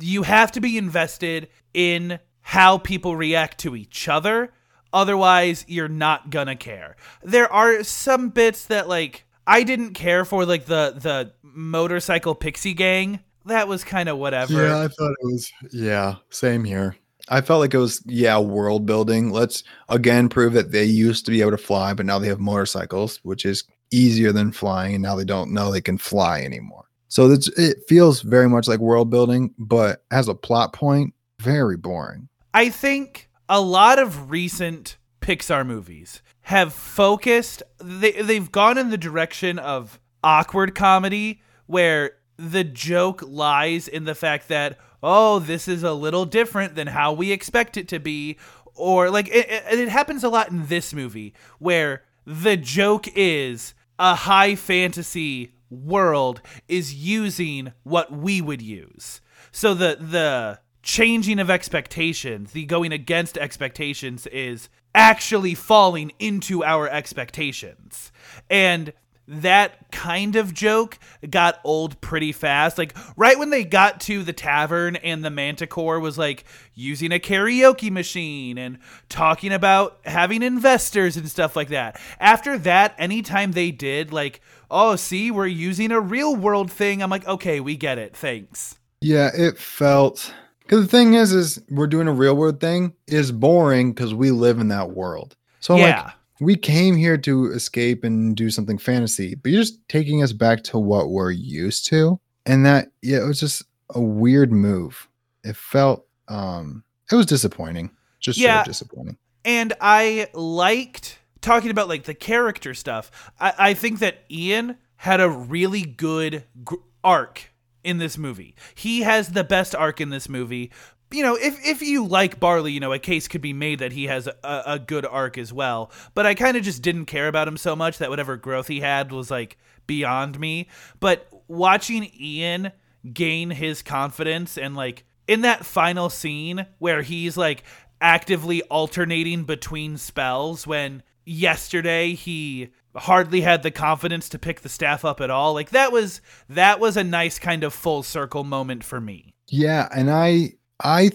you 0.00 0.22
have 0.22 0.52
to 0.52 0.60
be 0.60 0.78
invested 0.78 1.48
in 1.72 2.18
how 2.40 2.78
people 2.78 3.16
react 3.16 3.58
to 3.60 3.74
each 3.74 4.08
other. 4.08 4.52
Otherwise, 4.92 5.64
you're 5.66 5.88
not 5.88 6.30
gonna 6.30 6.54
care. 6.56 6.96
There 7.22 7.52
are 7.52 7.82
some 7.82 8.28
bits 8.28 8.66
that, 8.66 8.88
like, 8.88 9.24
I 9.46 9.62
didn't 9.64 9.94
care 9.94 10.24
for, 10.24 10.46
like 10.46 10.66
the 10.66 10.94
the 10.96 11.32
motorcycle 11.42 12.34
pixie 12.34 12.74
gang. 12.74 13.20
That 13.46 13.68
was 13.68 13.84
kind 13.84 14.08
of 14.08 14.18
whatever. 14.18 14.52
Yeah, 14.54 14.78
I 14.78 14.88
thought 14.88 15.10
it 15.20 15.26
was. 15.26 15.52
Yeah, 15.72 16.16
same 16.30 16.64
here. 16.64 16.96
I 17.28 17.40
felt 17.40 17.60
like 17.60 17.74
it 17.74 17.78
was 17.78 18.02
yeah 18.06 18.38
world 18.38 18.86
building. 18.86 19.30
Let's 19.30 19.64
again 19.88 20.28
prove 20.28 20.52
that 20.54 20.72
they 20.72 20.84
used 20.84 21.24
to 21.24 21.30
be 21.30 21.40
able 21.40 21.52
to 21.52 21.58
fly, 21.58 21.94
but 21.94 22.06
now 22.06 22.18
they 22.18 22.28
have 22.28 22.40
motorcycles, 22.40 23.18
which 23.22 23.44
is 23.44 23.64
easier 23.90 24.32
than 24.32 24.52
flying, 24.52 24.94
and 24.94 25.02
now 25.02 25.16
they 25.16 25.24
don't 25.24 25.52
know 25.52 25.70
they 25.70 25.80
can 25.80 25.98
fly 25.98 26.42
anymore. 26.42 26.84
So 27.08 27.30
it 27.30 27.76
feels 27.86 28.22
very 28.22 28.48
much 28.48 28.66
like 28.66 28.80
world 28.80 29.08
building, 29.08 29.54
but 29.56 30.04
as 30.10 30.26
a 30.26 30.34
plot 30.34 30.72
point, 30.72 31.14
very 31.40 31.76
boring. 31.76 32.28
I 32.52 32.70
think 32.70 33.28
a 33.48 33.60
lot 33.60 33.98
of 33.98 34.30
recent 34.30 34.96
Pixar 35.20 35.64
movies 35.64 36.22
have 36.42 36.72
focused 36.72 37.62
they 37.82 38.12
they've 38.12 38.50
gone 38.50 38.78
in 38.78 38.90
the 38.90 38.98
direction 38.98 39.58
of 39.58 39.98
awkward 40.22 40.74
comedy 40.74 41.40
where 41.66 42.12
the 42.36 42.64
joke 42.64 43.22
lies 43.26 43.88
in 43.88 44.04
the 44.04 44.14
fact 44.14 44.48
that 44.48 44.78
oh 45.02 45.38
this 45.38 45.68
is 45.68 45.82
a 45.82 45.92
little 45.92 46.24
different 46.24 46.74
than 46.74 46.88
how 46.88 47.12
we 47.12 47.30
expect 47.30 47.76
it 47.76 47.88
to 47.88 47.98
be 47.98 48.36
or 48.74 49.10
like 49.10 49.28
it, 49.28 49.48
it, 49.48 49.78
it 49.78 49.88
happens 49.88 50.24
a 50.24 50.28
lot 50.28 50.50
in 50.50 50.66
this 50.66 50.92
movie 50.92 51.32
where 51.58 52.02
the 52.26 52.56
joke 52.56 53.06
is 53.14 53.74
a 53.98 54.14
high 54.14 54.54
fantasy 54.54 55.54
world 55.70 56.40
is 56.68 56.94
using 56.94 57.72
what 57.82 58.12
we 58.12 58.40
would 58.40 58.62
use. 58.62 59.20
So 59.52 59.74
the 59.74 59.96
the 60.00 60.60
changing 60.82 61.38
of 61.38 61.50
expectations, 61.50 62.52
the 62.52 62.64
going 62.66 62.92
against 62.92 63.38
expectations 63.38 64.26
is 64.28 64.68
actually 64.94 65.54
falling 65.54 66.12
into 66.18 66.62
our 66.62 66.88
expectations. 66.88 68.12
And 68.50 68.92
that 69.26 69.90
kind 69.90 70.36
of 70.36 70.52
joke 70.52 70.98
got 71.28 71.60
old 71.64 72.00
pretty 72.00 72.32
fast. 72.32 72.76
Like 72.76 72.94
right 73.16 73.38
when 73.38 73.50
they 73.50 73.64
got 73.64 74.00
to 74.02 74.22
the 74.22 74.32
tavern 74.32 74.96
and 74.96 75.24
the 75.24 75.30
manticore 75.30 76.00
was 76.00 76.18
like 76.18 76.44
using 76.74 77.12
a 77.12 77.18
karaoke 77.18 77.90
machine 77.90 78.58
and 78.58 78.78
talking 79.08 79.52
about 79.52 79.98
having 80.04 80.42
investors 80.42 81.16
and 81.16 81.28
stuff 81.28 81.56
like 81.56 81.68
that. 81.68 82.00
After 82.20 82.58
that, 82.58 82.94
anytime 82.98 83.52
they 83.52 83.70
did 83.70 84.12
like, 84.12 84.40
oh, 84.70 84.96
see, 84.96 85.30
we're 85.30 85.46
using 85.46 85.90
a 85.90 86.00
real 86.00 86.36
world 86.36 86.70
thing, 86.70 87.02
I'm 87.02 87.10
like, 87.10 87.26
okay, 87.26 87.60
we 87.60 87.76
get 87.76 87.98
it. 87.98 88.16
Thanks. 88.16 88.78
Yeah, 89.00 89.30
it 89.34 89.58
felt 89.58 90.32
because 90.62 90.82
the 90.82 90.90
thing 90.90 91.14
is, 91.14 91.32
is 91.32 91.62
we're 91.70 91.86
doing 91.86 92.08
a 92.08 92.12
real 92.12 92.34
world 92.34 92.60
thing 92.60 92.94
is 93.06 93.30
boring 93.32 93.92
because 93.92 94.14
we 94.14 94.30
live 94.30 94.58
in 94.58 94.68
that 94.68 94.90
world. 94.90 95.36
So 95.60 95.74
I'm 95.74 95.80
yeah. 95.80 96.02
like, 96.02 96.14
we 96.40 96.56
came 96.56 96.96
here 96.96 97.16
to 97.18 97.46
escape 97.52 98.04
and 98.04 98.36
do 98.36 98.50
something 98.50 98.78
fantasy, 98.78 99.34
but 99.34 99.52
you're 99.52 99.62
just 99.62 99.78
taking 99.88 100.22
us 100.22 100.32
back 100.32 100.62
to 100.64 100.78
what 100.78 101.10
we're 101.10 101.30
used 101.30 101.86
to. 101.88 102.18
And 102.46 102.66
that, 102.66 102.88
yeah, 103.02 103.18
it 103.22 103.26
was 103.26 103.40
just 103.40 103.62
a 103.90 104.00
weird 104.00 104.52
move. 104.52 105.08
It 105.44 105.56
felt, 105.56 106.06
um, 106.28 106.84
it 107.10 107.14
was 107.14 107.26
disappointing. 107.26 107.90
Just 108.20 108.38
Yeah. 108.38 108.56
sort 108.56 108.66
of 108.66 108.70
disappointing. 108.72 109.18
and 109.44 109.72
I 109.80 110.28
liked 110.32 111.18
talking 111.42 111.70
about 111.70 111.88
like 111.88 112.04
the 112.04 112.14
character 112.14 112.72
stuff. 112.74 113.30
I, 113.38 113.52
I 113.58 113.74
think 113.74 113.98
that 113.98 114.24
Ian 114.30 114.78
had 114.96 115.20
a 115.20 115.28
really 115.28 115.82
good 115.82 116.44
gr- 116.64 116.76
arc 117.04 117.50
in 117.82 117.98
this 117.98 118.16
movie. 118.16 118.54
He 118.74 119.02
has 119.02 119.28
the 119.32 119.44
best 119.44 119.74
arc 119.74 120.00
in 120.00 120.08
this 120.08 120.26
movie. 120.28 120.72
You 121.14 121.22
know, 121.22 121.36
if 121.36 121.64
if 121.64 121.82
you 121.82 122.06
like 122.06 122.40
Barley, 122.40 122.72
you 122.72 122.80
know, 122.80 122.92
a 122.92 122.98
case 122.98 123.28
could 123.28 123.40
be 123.40 123.52
made 123.52 123.78
that 123.78 123.92
he 123.92 124.04
has 124.04 124.26
a, 124.26 124.62
a 124.66 124.78
good 124.78 125.06
arc 125.06 125.38
as 125.38 125.52
well. 125.52 125.90
But 126.14 126.26
I 126.26 126.34
kind 126.34 126.56
of 126.56 126.62
just 126.62 126.82
didn't 126.82 127.06
care 127.06 127.28
about 127.28 127.48
him 127.48 127.56
so 127.56 127.76
much 127.76 127.98
that 127.98 128.10
whatever 128.10 128.36
growth 128.36 128.68
he 128.68 128.80
had 128.80 129.12
was 129.12 129.30
like 129.30 129.56
beyond 129.86 130.38
me. 130.38 130.68
But 131.00 131.28
watching 131.48 132.10
Ian 132.20 132.72
gain 133.12 133.50
his 133.50 133.82
confidence 133.82 134.58
and 134.58 134.74
like 134.74 135.04
in 135.28 135.42
that 135.42 135.64
final 135.64 136.10
scene 136.10 136.66
where 136.78 137.02
he's 137.02 137.36
like 137.36 137.64
actively 138.00 138.62
alternating 138.62 139.44
between 139.44 139.96
spells 139.96 140.66
when 140.66 141.02
yesterday 141.24 142.14
he 142.14 142.70
hardly 142.96 143.40
had 143.40 143.62
the 143.62 143.70
confidence 143.70 144.28
to 144.28 144.38
pick 144.38 144.60
the 144.60 144.68
staff 144.68 145.04
up 145.04 145.20
at 145.20 145.30
all 145.30 145.52
like 145.52 145.70
that 145.70 145.90
was 145.90 146.20
that 146.48 146.78
was 146.78 146.96
a 146.96 147.04
nice 147.04 147.38
kind 147.38 147.64
of 147.64 147.74
full 147.74 148.02
circle 148.02 148.44
moment 148.44 148.84
for 148.84 149.00
me 149.00 149.34
Yeah. 149.48 149.88
And 149.94 150.10
I, 150.10 150.54
I 150.82 151.10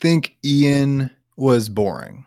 think 0.00 0.36
Ian 0.44 1.10
was 1.36 1.68
boring 1.68 2.24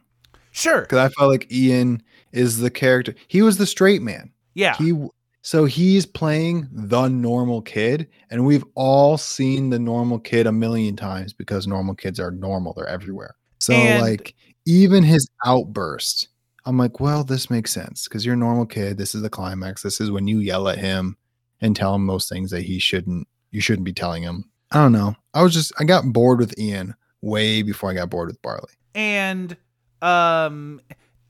sure 0.52 0.82
because 0.82 0.98
I 1.00 1.10
felt 1.10 1.30
like 1.32 1.52
Ian 1.52 2.02
is 2.32 2.58
the 2.60 2.70
character. 2.70 3.14
He 3.28 3.42
was 3.42 3.58
the 3.58 3.66
straight 3.66 4.02
man. 4.02 4.32
yeah 4.54 4.76
He 4.78 4.94
so 5.42 5.64
he's 5.64 6.06
playing 6.06 6.68
the 6.74 7.08
normal 7.08 7.62
kid, 7.62 8.08
and 8.30 8.46
we've 8.46 8.66
all 8.76 9.18
seen 9.18 9.70
the 9.70 9.80
normal 9.80 10.20
kid 10.20 10.46
a 10.46 10.52
million 10.52 10.98
times 10.98 11.32
because 11.32 11.68
normal 11.68 11.96
kids 11.96 12.20
are 12.20 12.32
normal; 12.32 12.74
they're 12.74 12.88
everywhere. 12.88 13.36
So 13.60 13.74
And- 13.74 14.02
like 14.02 14.36
even 14.66 15.04
his 15.04 15.26
outburst, 15.46 16.28
I'm 16.66 16.78
like, 16.78 17.00
well, 17.00 17.24
this 17.24 17.50
makes 17.50 17.72
sense 17.72 18.04
because 18.10 18.26
you're 18.26 18.34
a 18.36 18.38
normal 18.38 18.66
kid. 18.66 18.98
This 18.98 19.16
is 19.16 19.22
the 19.22 19.30
climax. 19.30 19.82
This 19.84 20.02
is 20.02 20.12
when 20.12 20.28
you 20.28 20.40
yell 20.40 20.68
at 20.68 20.80
him 20.80 21.16
and 21.62 21.74
tell 21.74 21.96
him 21.96 22.08
those 22.08 22.28
things 22.28 22.52
that 22.52 22.64
he 22.64 22.78
shouldn't. 22.78 23.26
You 23.52 23.62
shouldn't 23.62 23.86
be 23.86 23.94
telling 23.94 24.24
him. 24.24 24.50
I 24.72 24.82
don't 24.82 24.92
know. 24.92 25.16
I 25.34 25.44
was 25.44 25.54
just 25.54 25.72
I 25.80 25.84
got 25.84 26.06
bored 26.12 26.40
with 26.40 26.58
Ian 26.60 26.96
way 27.22 27.62
before 27.62 27.90
I 27.90 27.94
got 27.94 28.10
bored 28.10 28.28
with 28.28 28.42
Barley. 28.42 28.72
and 28.96 29.56
um 30.02 30.82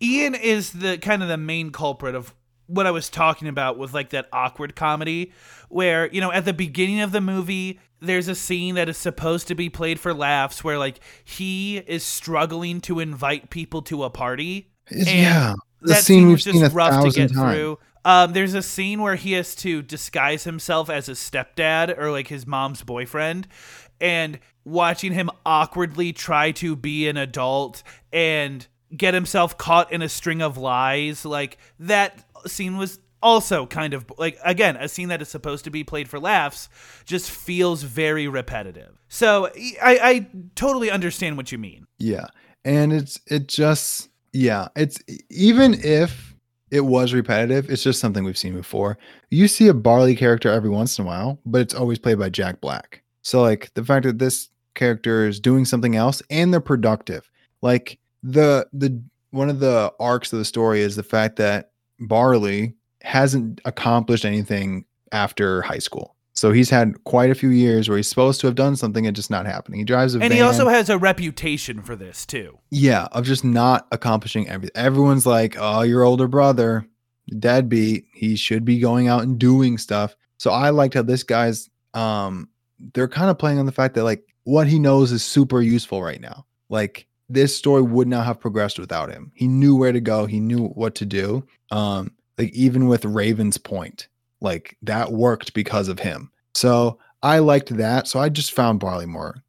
Ian 0.02 0.36
is 0.36 0.72
the 0.74 0.98
kind 0.98 1.24
of 1.24 1.30
the 1.30 1.38
main 1.38 1.72
culprit 1.72 2.14
of 2.16 2.34
what 2.68 2.86
I 2.86 2.92
was 2.92 3.10
talking 3.10 3.48
about 3.48 3.78
with 3.78 3.94
like 3.94 4.10
that 4.10 4.28
awkward 4.34 4.76
comedy 4.76 5.32
where, 5.70 6.08
you 6.12 6.20
know, 6.22 6.32
at 6.32 6.46
the 6.46 6.54
beginning 6.54 7.00
of 7.02 7.12
the 7.12 7.22
movie 7.22 7.80
there's 8.00 8.28
a 8.28 8.36
scene 8.36 8.76
that 8.76 8.90
is 8.90 8.98
supposed 8.98 9.48
to 9.48 9.56
be 9.56 9.70
played 9.70 10.00
for 10.00 10.14
laughs 10.14 10.64
where 10.64 10.78
like 10.78 11.00
he 11.24 11.78
is 11.78 12.04
struggling 12.04 12.80
to 12.82 13.00
invite 13.00 13.50
people 13.50 13.82
to 13.84 14.04
a 14.04 14.10
party. 14.10 14.70
And 14.92 15.08
yeah, 15.08 15.54
the 15.82 15.94
that 15.94 16.04
scene 16.04 16.20
scene 16.20 16.28
we've 16.28 16.36
was 16.36 16.44
seen 16.44 16.58
a 16.58 16.60
just 16.60 16.76
rough 16.76 16.90
to 16.90 16.96
thousand 17.06 17.28
get 17.28 17.34
times. 17.36 17.56
through. 17.58 17.80
Um, 18.08 18.32
there's 18.32 18.54
a 18.54 18.62
scene 18.62 19.02
where 19.02 19.16
he 19.16 19.34
has 19.34 19.54
to 19.56 19.82
disguise 19.82 20.46
himself 20.46 20.90
as 20.90 21.08
his 21.08 21.20
stepdad 21.20 21.98
or 22.00 22.10
like 22.10 22.30
his 22.30 22.48
mom's 22.48 22.82
boyfriend, 22.82 23.50
and 24.00 24.40
watching 24.64 25.12
him 25.12 25.30
awkwardly 25.46 26.14
try 26.14 26.52
to 26.52 26.78
be 26.78 27.10
an 27.10 27.18
adult 27.18 27.84
and 28.14 28.66
get 28.96 29.14
himself 29.14 29.58
caught 29.58 29.92
in 29.92 30.02
a 30.02 30.08
string 30.08 30.42
of 30.42 30.58
lies, 30.58 31.26
like 31.26 31.58
that 31.80 32.24
scene 32.46 32.78
was 32.78 33.00
also 33.22 33.66
kind 33.66 33.94
of 33.94 34.06
like 34.18 34.38
again 34.46 34.78
a 34.78 34.88
scene 34.88 35.10
that 35.10 35.22
is 35.22 35.28
supposed 35.28 35.66
to 35.66 35.72
be 35.72 35.84
played 35.84 36.08
for 36.08 36.18
laughs 36.18 36.70
just 37.04 37.30
feels 37.30 37.84
very 37.84 38.30
repetitive. 38.30 38.98
So 39.10 39.48
i 39.84 40.00
i 40.02 40.28
totally 40.56 40.90
understand 40.90 41.36
what 41.36 41.52
you 41.52 41.58
mean. 41.58 41.88
Yeah. 41.98 42.28
And 42.64 42.94
it's 42.94 43.20
it 43.28 43.50
just 43.50 44.08
yeah, 44.32 44.70
it's 44.78 45.00
even 45.30 45.74
if 45.74 46.27
it 46.72 46.82
was 46.82 47.14
repetitive, 47.14 47.70
it's 47.70 47.84
just 47.84 48.00
something 48.00 48.24
we've 48.24 48.38
seen 48.38 48.56
before. 48.56 48.98
You 49.30 49.48
see 49.48 49.68
a 49.68 49.74
Barley 49.74 50.16
character 50.16 50.52
every 50.52 50.70
once 50.70 50.98
in 50.98 51.06
a 51.06 51.08
while, 51.08 51.40
but 51.46 51.62
it's 51.62 51.74
always 51.74 52.00
played 52.00 52.20
by 52.20 52.30
Jack 52.30 52.62
Black. 52.62 53.04
So 53.22 53.42
like 53.42 53.74
the 53.74 53.84
fact 53.84 54.06
that 54.06 54.20
this 54.20 54.50
character 54.74 55.28
is 55.28 55.40
doing 55.40 55.66
something 55.66 55.96
else 55.96 56.22
and 56.30 56.54
they're 56.54 56.62
productive. 56.62 57.30
Like 57.62 58.00
the 58.24 58.68
the 58.74 59.02
one 59.32 59.50
of 59.50 59.60
the 59.60 59.94
arcs 60.00 60.32
of 60.32 60.40
the 60.40 60.46
story 60.46 60.82
is 60.82 60.96
the 60.96 61.04
fact 61.04 61.38
that 61.38 61.72
Barley 62.00 62.76
hasn't 63.02 63.62
accomplished 63.66 64.26
anything 64.26 64.86
after 65.12 65.62
high 65.62 65.80
school. 65.80 66.16
So 66.38 66.52
he's 66.52 66.70
had 66.70 67.04
quite 67.04 67.32
a 67.32 67.36
few 67.36 67.50
years 67.50 67.90
where 67.90 67.98
he's 67.98 68.08
supposed 68.08 68.40
to 68.42 68.48
have 68.48 68.56
done 68.56 68.76
something 68.76 69.08
and 69.08 69.16
just 69.16 69.32
not 69.32 69.48
happening. 69.48 69.80
He 69.80 69.86
drives 69.86 70.14
a 70.14 70.20
and 70.20 70.30
van. 70.30 70.34
he 70.34 70.42
also 70.42 70.68
has 70.68 70.88
a 70.88 70.98
reputation 70.98 71.82
for 71.82 71.96
this 71.96 72.28
too 72.28 72.60
Yeah, 72.70 73.08
of 73.12 73.26
just 73.26 73.44
not 73.44 73.88
accomplishing 73.92 74.48
everything. 74.48 74.76
Everyone's 74.76 75.26
like, 75.26 75.56
"Oh, 75.58 75.82
your 75.82 76.04
older 76.04 76.28
brother, 76.28 76.86
deadbeat. 77.40 78.06
He 78.14 78.36
should 78.36 78.66
be 78.66 78.78
going 78.80 79.08
out 79.08 79.24
and 79.24 79.40
doing 79.40 79.80
stuff." 79.80 80.16
So 80.38 80.52
I 80.52 80.70
liked 80.70 80.94
how 80.94 81.02
this 81.02 81.24
guy's 81.24 81.72
um 81.96 82.50
they're 82.94 83.08
kind 83.08 83.32
of 83.32 83.40
playing 83.40 83.58
on 83.58 83.66
the 83.66 83.72
fact 83.72 83.96
that 83.96 84.04
like 84.04 84.24
what 84.44 84.68
he 84.68 84.78
knows 84.78 85.12
is 85.12 85.24
super 85.24 85.60
useful 85.60 86.04
right 86.04 86.22
now. 86.22 86.46
Like 86.70 87.08
this 87.30 87.58
story 87.58 87.82
would 87.82 88.08
not 88.08 88.28
have 88.28 88.40
progressed 88.40 88.78
without 88.78 89.12
him. 89.12 89.32
He 89.34 89.48
knew 89.48 89.76
where 89.76 89.92
to 89.92 90.00
go, 90.00 90.28
he 90.28 90.40
knew 90.40 90.68
what 90.68 90.94
to 90.96 91.06
do. 91.06 91.48
Um 91.72 92.12
like 92.38 92.54
even 92.54 92.88
with 92.88 93.06
Raven's 93.06 93.58
point, 93.58 94.08
like 94.42 94.78
that 94.84 95.12
worked 95.12 95.54
because 95.54 95.88
of 95.88 96.00
him. 96.00 96.32
So 96.54 97.00
I 97.24 97.40
liked 97.40 97.76
that. 97.78 98.08
So 98.08 98.20
I 98.20 98.30
just 98.30 98.52
found 98.52 98.80
Barley 98.80 99.06
more 99.06 99.44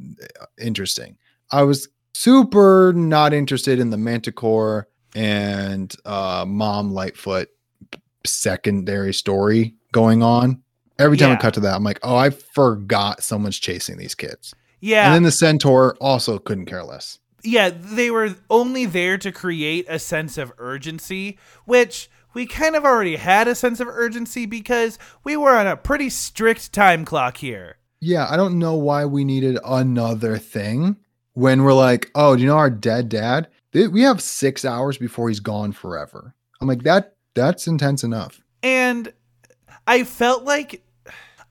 uh, 0.00 0.46
interesting. 0.60 1.16
I 1.50 1.62
was 1.64 1.88
super 2.14 2.92
not 2.94 3.32
interested 3.34 3.78
in 3.78 3.90
the 3.90 3.96
Manticore 3.98 4.88
and 5.14 5.94
uh 6.06 6.44
Mom 6.48 6.92
Lightfoot 6.92 7.48
secondary 8.24 9.12
story 9.14 9.74
going 9.92 10.22
on. 10.22 10.62
Every 10.98 11.16
time 11.16 11.30
Yeah. 11.30 11.36
I 11.36 11.40
cut 11.40 11.54
to 11.54 11.60
that, 11.60 11.74
I'm 11.74 11.84
like, 11.84 11.98
oh, 12.02 12.16
I 12.16 12.30
forgot 12.30 13.22
someone's 13.22 13.58
chasing 13.58 13.96
these 13.96 14.14
kids. 14.14 14.54
yeah 14.80 15.06
And 15.06 15.14
then 15.14 15.22
the 15.24 15.32
Centaur 15.32 15.96
also 16.00 16.38
couldn't 16.38 16.66
care 16.66 16.84
less. 16.84 17.18
yeah, 17.44 17.70
they 17.70 18.10
were 18.10 18.36
only 18.50 18.86
there 18.86 19.18
to 19.18 19.32
create 19.32 19.84
a 19.88 19.98
sense 19.98 20.38
of 20.38 20.52
urgency, 20.58 21.38
which 21.64 22.08
we 22.34 22.46
kind 22.46 22.76
of 22.76 22.84
already 22.84 23.16
had 23.16 23.48
a 23.48 23.54
sense 23.54 23.80
of 23.80 23.88
urgency 23.88 24.46
because 24.46 24.98
we 25.24 25.36
were 25.36 25.56
on 25.56 25.66
a 25.66 25.76
pretty 25.76 26.10
strict 26.10 26.72
time 26.72 27.04
clock 27.04 27.38
here. 27.38 27.76
Yeah, 28.00 28.26
I 28.28 28.36
don't 28.36 28.58
know 28.58 28.74
why 28.74 29.04
we 29.04 29.24
needed 29.24 29.58
another 29.64 30.38
thing 30.38 30.96
when 31.34 31.62
we're 31.62 31.72
like, 31.72 32.10
oh, 32.14 32.36
do 32.36 32.42
you 32.42 32.48
know 32.48 32.56
our 32.56 32.70
dead 32.70 33.08
dad? 33.08 33.48
We 33.72 34.02
have 34.02 34.20
six 34.20 34.64
hours 34.64 34.98
before 34.98 35.28
he's 35.28 35.40
gone 35.40 35.72
forever. 35.72 36.34
I'm 36.60 36.68
like, 36.68 36.82
that 36.82 37.16
that's 37.34 37.66
intense 37.66 38.04
enough. 38.04 38.40
And 38.62 39.12
I 39.86 40.04
felt 40.04 40.44
like 40.44 40.84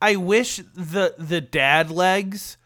I 0.01 0.15
wish 0.15 0.57
the 0.75 1.15
the 1.17 1.41
dad 1.41 1.89
legs 1.89 2.57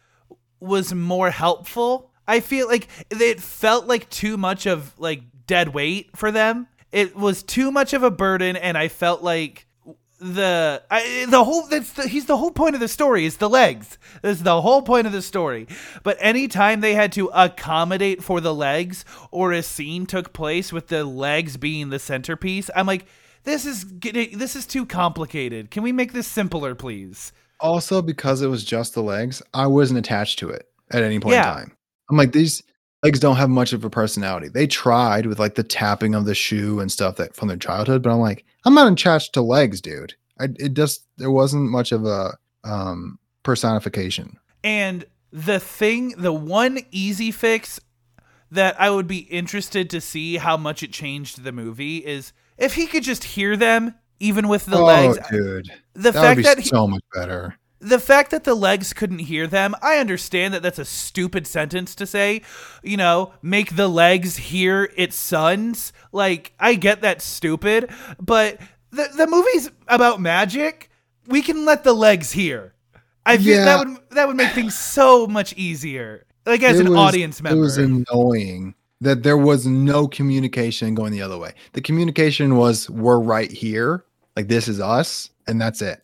was 0.60 0.92
more 0.92 1.30
helpful. 1.30 2.10
I 2.26 2.40
feel 2.40 2.66
like 2.66 2.88
it 3.10 3.40
felt 3.40 3.86
like 3.86 4.10
too 4.10 4.36
much 4.36 4.66
of 4.66 4.98
like 4.98 5.22
dead 5.46 5.68
weight 5.68 6.10
for 6.16 6.30
them. 6.30 6.66
It 6.92 7.16
was 7.16 7.42
too 7.42 7.70
much 7.70 7.92
of 7.92 8.02
a 8.02 8.10
burden, 8.10 8.56
and 8.56 8.78
I 8.78 8.88
felt 8.88 9.22
like 9.22 9.66
the 10.18 10.82
I, 10.90 11.26
the 11.28 11.44
whole 11.44 11.66
that's 11.66 11.92
the, 11.92 12.08
he's 12.08 12.24
the 12.24 12.38
whole 12.38 12.50
point 12.50 12.74
of 12.74 12.80
the 12.80 12.88
story 12.88 13.26
is 13.26 13.36
the 13.36 13.50
legs. 13.50 13.98
That's 14.22 14.40
the 14.40 14.62
whole 14.62 14.82
point 14.82 15.06
of 15.06 15.12
the 15.12 15.20
story. 15.20 15.66
But 16.02 16.16
anytime 16.20 16.80
they 16.80 16.94
had 16.94 17.12
to 17.12 17.26
accommodate 17.34 18.22
for 18.24 18.40
the 18.40 18.54
legs, 18.54 19.04
or 19.30 19.52
a 19.52 19.62
scene 19.62 20.06
took 20.06 20.32
place 20.32 20.72
with 20.72 20.88
the 20.88 21.04
legs 21.04 21.56
being 21.58 21.90
the 21.90 21.98
centerpiece, 21.98 22.70
I'm 22.74 22.86
like, 22.86 23.06
this 23.44 23.66
is 23.66 23.84
getting 23.84 24.38
this 24.38 24.56
is 24.56 24.66
too 24.66 24.86
complicated. 24.86 25.70
Can 25.70 25.82
we 25.82 25.92
make 25.92 26.12
this 26.14 26.26
simpler, 26.26 26.74
please? 26.74 27.32
Also, 27.60 28.00
because 28.00 28.42
it 28.42 28.48
was 28.48 28.64
just 28.64 28.94
the 28.94 29.02
legs, 29.02 29.42
I 29.54 29.66
wasn't 29.66 29.98
attached 29.98 30.38
to 30.40 30.48
it 30.50 30.66
at 30.92 31.02
any 31.02 31.18
point 31.18 31.34
Yeah. 31.34 31.50
in 31.50 31.56
time. 31.58 31.76
I'm 32.10 32.16
like, 32.16 32.32
these 32.32 32.62
legs 33.06 33.20
don't 33.20 33.36
have 33.36 33.50
much 33.50 33.72
of 33.72 33.84
a 33.84 33.90
personality. 33.90 34.48
They 34.48 34.66
tried 34.66 35.26
with 35.26 35.38
like 35.38 35.54
the 35.54 35.62
tapping 35.62 36.14
of 36.14 36.24
the 36.24 36.34
shoe 36.34 36.80
and 36.80 36.90
stuff 36.90 37.16
that 37.16 37.34
from 37.34 37.48
their 37.48 37.56
childhood, 37.56 38.02
but 38.02 38.10
I'm 38.10 38.18
like, 38.20 38.44
I'm 38.64 38.74
not 38.74 38.92
attached 38.92 39.32
to 39.34 39.42
legs, 39.42 39.80
dude. 39.80 40.14
I, 40.38 40.48
it 40.56 40.74
just 40.74 41.06
there 41.16 41.30
wasn't 41.30 41.70
much 41.70 41.92
of 41.92 42.04
a 42.04 42.36
um 42.64 43.18
personification. 43.42 44.36
And 44.64 45.04
the 45.30 45.60
thing, 45.60 46.14
the 46.16 46.32
one 46.32 46.80
easy 46.90 47.30
fix 47.30 47.80
that 48.50 48.80
I 48.80 48.90
would 48.90 49.06
be 49.06 49.18
interested 49.18 49.90
to 49.90 50.00
see 50.00 50.36
how 50.36 50.56
much 50.56 50.82
it 50.82 50.92
changed 50.92 51.42
the 51.42 51.52
movie 51.52 51.98
is 51.98 52.32
if 52.58 52.74
he 52.74 52.86
could 52.86 53.02
just 53.02 53.24
hear 53.24 53.56
them, 53.56 53.94
even 54.20 54.48
with 54.48 54.66
the 54.66 54.78
oh, 54.78 54.84
legs. 54.84 55.18
dude, 55.30 55.70
The 55.94 56.10
that 56.10 56.14
would 56.14 56.14
fact 56.14 56.36
be 56.36 56.42
that 56.44 56.58
he, 56.58 56.64
so 56.64 56.86
much 56.86 57.02
better. 57.14 57.56
The 57.88 57.98
fact 57.98 58.30
that 58.32 58.44
the 58.44 58.54
legs 58.54 58.92
couldn't 58.92 59.20
hear 59.20 59.46
them, 59.46 59.74
I 59.82 59.98
understand 59.98 60.52
that 60.54 60.62
that's 60.62 60.78
a 60.78 60.84
stupid 60.84 61.46
sentence 61.46 61.94
to 61.96 62.06
say. 62.06 62.42
You 62.82 62.96
know, 62.96 63.32
make 63.42 63.76
the 63.76 63.88
legs 63.88 64.36
hear 64.36 64.90
its 64.96 65.16
sons. 65.16 65.92
Like, 66.12 66.52
I 66.58 66.74
get 66.74 67.02
that 67.02 67.22
stupid, 67.22 67.90
but 68.20 68.58
the 68.90 69.08
the 69.16 69.26
movie's 69.26 69.70
about 69.88 70.20
magic. 70.20 70.90
We 71.28 71.42
can 71.42 71.64
let 71.64 71.84
the 71.84 71.92
legs 71.92 72.32
hear. 72.32 72.72
I 73.24 73.36
feel 73.38 73.56
Yeah. 73.58 73.64
that 73.64 73.86
would 73.86 73.96
that 74.10 74.28
would 74.28 74.36
make 74.36 74.52
things 74.52 74.76
so 74.76 75.26
much 75.26 75.52
easier. 75.56 76.24
Like 76.44 76.62
as 76.62 76.78
It 76.78 76.86
an 76.86 76.92
was- 76.92 76.98
audience 76.98 77.42
member. 77.42 77.58
It 77.58 77.60
was 77.60 77.76
annoying 77.78 78.74
that 79.00 79.22
there 79.24 79.36
was 79.36 79.66
no 79.66 80.06
communication 80.08 80.94
going 80.94 81.12
the 81.12 81.20
other 81.22 81.36
way. 81.36 81.52
The 81.72 81.80
communication 81.80 82.56
was 82.56 82.88
we're 82.88 83.18
right 83.18 83.50
here, 83.50 84.04
like 84.36 84.48
this 84.48 84.68
is 84.68 84.80
us, 84.80 85.30
and 85.48 85.60
that's 85.60 85.82
it. 85.82 86.00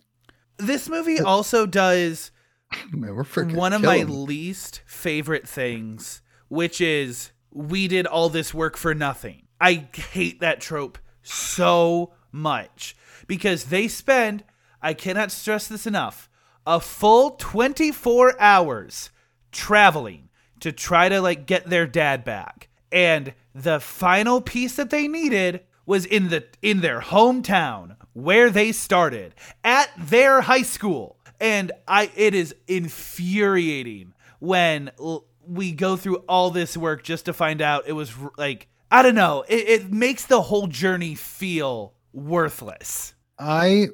This 0.63 0.89
movie 0.89 1.21
also 1.21 1.67
does 1.67 2.31
Man, 2.93 3.25
one 3.55 3.73
of 3.73 3.83
my 3.83 3.97
it. 3.97 4.09
least 4.09 4.83
favorite 4.87 5.49
things, 5.49 6.23
which 6.49 6.81
is 6.81 7.33
we 7.51 7.89
did 7.89 8.07
all 8.07 8.29
this 8.29 8.55
work 8.55 8.77
for 8.77 8.95
nothing. 8.95 9.47
I 9.61 9.89
hate 9.95 10.41
that 10.41 10.61
trope 10.61 10.99
so 11.23 12.15
much 12.33 12.97
because 13.27 13.65
they 13.67 13.89
spend, 13.89 14.45
I 14.81 14.95
cannot 14.95 15.31
stress 15.31 15.69
this 15.69 15.87
enough, 15.87 16.29
a 16.67 16.81
full 16.81 17.33
24 17.33 18.41
hours 18.41 19.11
traveling 19.51 20.31
to 20.61 20.73
try 20.73 21.09
to 21.09 21.21
like 21.21 21.47
get 21.47 21.67
their 21.67 21.87
dad 21.87 22.25
back. 22.25 22.69
And 22.91 23.35
the 23.55 23.81
final 23.81 24.41
piece 24.41 24.77
that 24.77 24.91
they 24.91 25.09
needed 25.09 25.61
was 25.87 26.07
in 26.07 26.29
the 26.29 26.45
in 26.63 26.81
their 26.81 27.01
hometown 27.01 27.97
where 28.13 28.51
they 28.51 28.73
started 28.73 29.35
at 29.65 29.91
their 29.99 30.43
high 30.43 30.63
school. 30.63 31.17
And 31.41 31.73
I 31.89 32.11
it 32.17 32.35
is 32.35 32.55
infuriating 32.69 34.15
when 34.39 34.91
l- 34.99 35.25
we 35.47 35.73
go 35.73 35.97
through 35.97 36.17
all 36.29 36.51
this 36.51 36.77
work 36.77 37.03
just 37.03 37.25
to 37.25 37.33
find 37.33 37.61
out 37.61 37.85
it 37.87 37.93
was 37.93 38.13
r- 38.23 38.31
like 38.37 38.69
I 38.91 39.03
don't 39.03 39.15
know, 39.15 39.45
it, 39.49 39.69
it 39.69 39.93
makes 39.93 40.27
the 40.27 40.43
whole 40.43 40.67
journey 40.67 41.15
feel 41.15 41.95
worthless. 42.13 43.15
I 43.39 43.89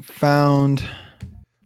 found 0.00 0.82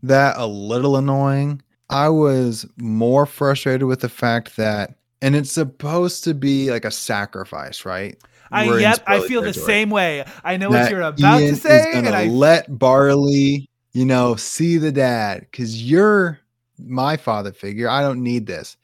that 0.03 0.37
a 0.39 0.47
little 0.47 0.97
annoying. 0.97 1.63
I 1.91 2.09
was 2.09 2.67
more 2.77 3.27
frustrated 3.27 3.87
with 3.87 4.01
the 4.01 4.09
fact 4.09 4.57
that, 4.57 4.95
and 5.23 5.37
it's 5.37 5.53
supposed 5.53 6.25
to 6.25 6.35
be 6.35 6.71
like 6.71 6.85
a 6.85 6.91
sacrifice, 6.91 7.85
right? 7.85 8.17
I 8.51 8.79
yep, 8.79 9.03
I 9.07 9.21
feel 9.27 9.43
the 9.43 9.55
same 9.55 9.91
way. 9.91 10.25
I 10.45 10.57
know 10.57 10.71
what 10.71 10.91
you're 10.91 11.03
about 11.03 11.41
Ian 11.41 11.55
to 11.55 11.61
say, 11.61 11.93
and 11.93 12.09
I 12.09 12.27
let 12.27 12.79
Barley, 12.79 13.69
you 13.93 14.05
know, 14.05 14.37
see 14.37 14.79
the 14.79 14.93
dad 14.93 15.41
because 15.41 15.83
you're 15.83 16.41
my 16.79 17.17
father 17.17 17.53
figure. 17.53 17.89
I 17.89 18.03
don't 18.03 18.23
need 18.23 18.47
this. 18.47 18.77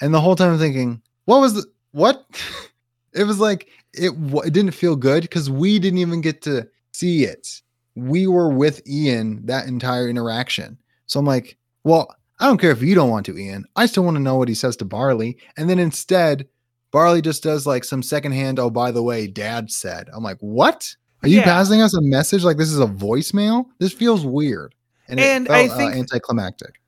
And 0.00 0.12
the 0.12 0.20
whole 0.20 0.36
time 0.36 0.52
I'm 0.52 0.58
thinking, 0.58 1.02
what 1.26 1.40
was 1.40 1.54
the 1.54 1.64
what? 1.92 2.26
it 3.12 3.24
was 3.24 3.38
like 3.38 3.68
it. 3.92 4.12
It 4.44 4.52
didn't 4.52 4.72
feel 4.72 4.96
good 4.96 5.22
because 5.22 5.50
we 5.50 5.78
didn't 5.78 5.98
even 5.98 6.20
get 6.20 6.42
to 6.42 6.68
see 6.92 7.24
it. 7.24 7.60
We 7.94 8.26
were 8.26 8.48
with 8.48 8.86
Ian 8.88 9.44
that 9.46 9.66
entire 9.66 10.08
interaction. 10.08 10.78
So 11.06 11.20
I'm 11.20 11.26
like, 11.26 11.58
well, 11.84 12.14
I 12.40 12.46
don't 12.46 12.58
care 12.58 12.70
if 12.70 12.82
you 12.82 12.94
don't 12.94 13.10
want 13.10 13.26
to, 13.26 13.38
Ian. 13.38 13.66
I 13.76 13.86
still 13.86 14.02
want 14.02 14.16
to 14.16 14.22
know 14.22 14.36
what 14.36 14.48
he 14.48 14.54
says 14.54 14.76
to 14.78 14.84
Barley. 14.84 15.36
And 15.56 15.68
then 15.68 15.78
instead, 15.78 16.48
Barley 16.92 17.22
just 17.22 17.42
does 17.42 17.66
like 17.66 17.84
some 17.84 18.02
secondhand, 18.02 18.58
oh, 18.58 18.70
by 18.70 18.90
the 18.92 19.02
way, 19.02 19.26
dad 19.26 19.70
said. 19.72 20.08
I'm 20.12 20.22
like, 20.22 20.38
what? 20.40 20.94
Are 21.22 21.28
you 21.28 21.38
Yeah. 21.38 21.44
passing 21.44 21.80
us 21.82 21.94
a 21.96 22.00
message 22.02 22.44
like 22.44 22.56
this 22.58 22.70
is 22.70 22.78
a 22.80 22.86
voicemail? 22.86 23.66
This 23.78 23.92
feels 23.92 24.24
weird. 24.24 24.74
And, 25.08 25.18
And 25.18 25.46
felt, 25.46 25.58
I 25.58 25.72
uh, 25.72 25.76
think- 25.76 25.94
anticlimactic. 25.94 26.80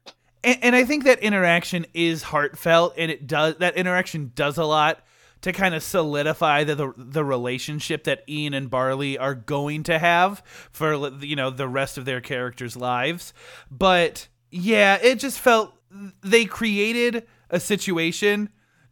and, 0.45 0.59
and 0.63 0.77
I 0.77 0.85
think 0.85 1.05
that 1.05 1.19
interaction 1.21 1.87
is 1.95 2.23
heartfelt, 2.23 2.95
and 2.97 3.11
it 3.11 3.27
does 3.27 3.57
that 3.59 3.77
interaction 3.77 4.31
does 4.35 4.59
a 4.59 4.65
lot 4.65 5.01
to 5.41 5.53
kind 5.53 5.75
of 5.75 5.83
solidify 5.83 6.65
the, 6.65 6.75
the 6.75 6.93
the 6.97 7.25
relationship 7.25 8.05
that 8.05 8.23
Ian 8.29 8.55
and 8.55 8.71
Barley 8.71 9.19
are 9.19 9.35
going 9.35 9.83
to 9.85 9.99
have 9.99 10.43
for 10.71 11.11
you 11.23 11.37
know 11.37 11.51
the 11.51 11.69
rest 11.69 11.99
of 11.99 12.05
their 12.07 12.21
characters' 12.21 12.77
lives. 12.77 13.33
But 13.71 14.29
yeah, 14.51 14.97
it 15.03 15.19
just 15.19 15.39
felt 15.41 15.75
they 16.23 16.45
created 16.45 17.27
a 17.51 17.61
situation 17.61 18.49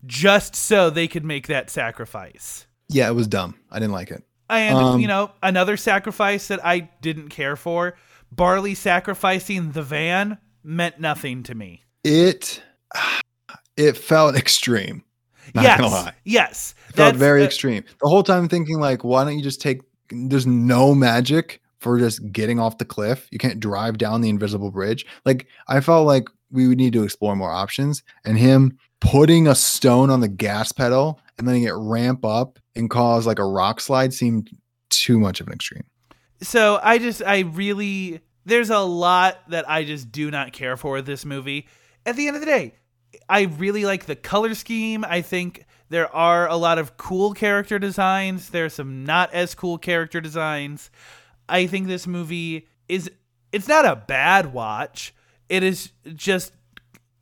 just 0.06 0.56
so 0.56 0.90
they 0.90 1.08
could 1.08 1.24
make 1.24 1.46
that 1.46 1.70
sacrifice. 1.70 2.66
Yeah, 2.88 3.08
it 3.08 3.14
was 3.14 3.26
dumb. 3.26 3.54
I 3.70 3.78
didn't 3.78 3.92
like 3.92 4.10
it. 4.10 4.22
And 4.50 4.76
Um, 4.76 5.00
you 5.00 5.08
know, 5.08 5.30
another 5.42 5.76
sacrifice 5.76 6.48
that 6.48 6.64
I 6.64 6.90
didn't 7.00 7.30
care 7.30 7.56
for, 7.56 7.96
Barley 8.30 8.74
sacrificing 8.74 9.72
the 9.72 9.82
van 9.82 10.38
meant 10.62 11.00
nothing 11.00 11.42
to 11.44 11.54
me. 11.54 11.84
It 12.04 12.62
it 13.76 13.96
felt 13.96 14.36
extreme. 14.36 15.04
Not 15.54 15.64
yes. 15.64 15.80
gonna 15.80 15.92
lie. 15.92 16.14
Yes. 16.24 16.74
It 16.90 16.96
felt 16.96 17.16
very 17.16 17.42
uh, 17.42 17.46
extreme. 17.46 17.84
The 18.00 18.08
whole 18.08 18.22
time 18.22 18.48
thinking 18.48 18.78
like, 18.78 19.04
why 19.04 19.24
don't 19.24 19.36
you 19.36 19.42
just 19.42 19.60
take 19.60 19.80
there's 20.10 20.46
no 20.46 20.94
magic 20.94 21.60
for 21.80 21.98
just 21.98 22.30
getting 22.30 22.60
off 22.60 22.78
the 22.78 22.84
cliff. 22.84 23.28
You 23.30 23.38
can't 23.38 23.58
drive 23.58 23.98
down 23.98 24.20
the 24.20 24.28
invisible 24.28 24.70
bridge. 24.70 25.04
Like 25.24 25.46
I 25.68 25.80
felt 25.80 26.06
like 26.06 26.28
we 26.50 26.68
would 26.68 26.78
need 26.78 26.92
to 26.92 27.02
explore 27.02 27.34
more 27.34 27.50
options. 27.50 28.02
And 28.24 28.38
him 28.38 28.78
putting 29.02 29.48
a 29.48 29.54
stone 29.54 30.10
on 30.10 30.20
the 30.20 30.28
gas 30.28 30.70
pedal 30.70 31.18
and 31.36 31.44
letting 31.44 31.64
it 31.64 31.74
ramp 31.74 32.24
up 32.24 32.60
and 32.76 32.88
cause 32.88 33.26
like 33.26 33.40
a 33.40 33.44
rock 33.44 33.80
slide 33.80 34.14
seemed 34.14 34.48
too 34.90 35.18
much 35.18 35.40
of 35.40 35.48
an 35.48 35.52
extreme. 35.52 35.82
So 36.40 36.78
I 36.80 36.98
just 36.98 37.20
I 37.20 37.40
really 37.40 38.20
there's 38.44 38.70
a 38.70 38.78
lot 38.78 39.38
that 39.50 39.68
I 39.68 39.84
just 39.84 40.12
do 40.12 40.30
not 40.30 40.52
care 40.52 40.76
for 40.76 40.92
with 40.92 41.06
this 41.06 41.24
movie. 41.24 41.66
At 42.06 42.14
the 42.14 42.28
end 42.28 42.36
of 42.36 42.42
the 42.42 42.46
day, 42.46 42.74
I 43.28 43.42
really 43.42 43.84
like 43.84 44.06
the 44.06 44.16
color 44.16 44.54
scheme. 44.54 45.04
I 45.04 45.20
think 45.20 45.66
there 45.88 46.14
are 46.14 46.48
a 46.48 46.56
lot 46.56 46.78
of 46.78 46.96
cool 46.96 47.32
character 47.32 47.80
designs. 47.80 48.50
There 48.50 48.66
are 48.66 48.70
some 48.70 49.04
not 49.04 49.34
as 49.34 49.54
cool 49.56 49.78
character 49.78 50.20
designs. 50.20 50.90
I 51.48 51.66
think 51.66 51.88
this 51.88 52.06
movie 52.06 52.68
is 52.88 53.10
it's 53.50 53.68
not 53.68 53.84
a 53.84 53.96
bad 53.96 54.52
watch. 54.52 55.12
It 55.48 55.64
is 55.64 55.90
just 56.14 56.52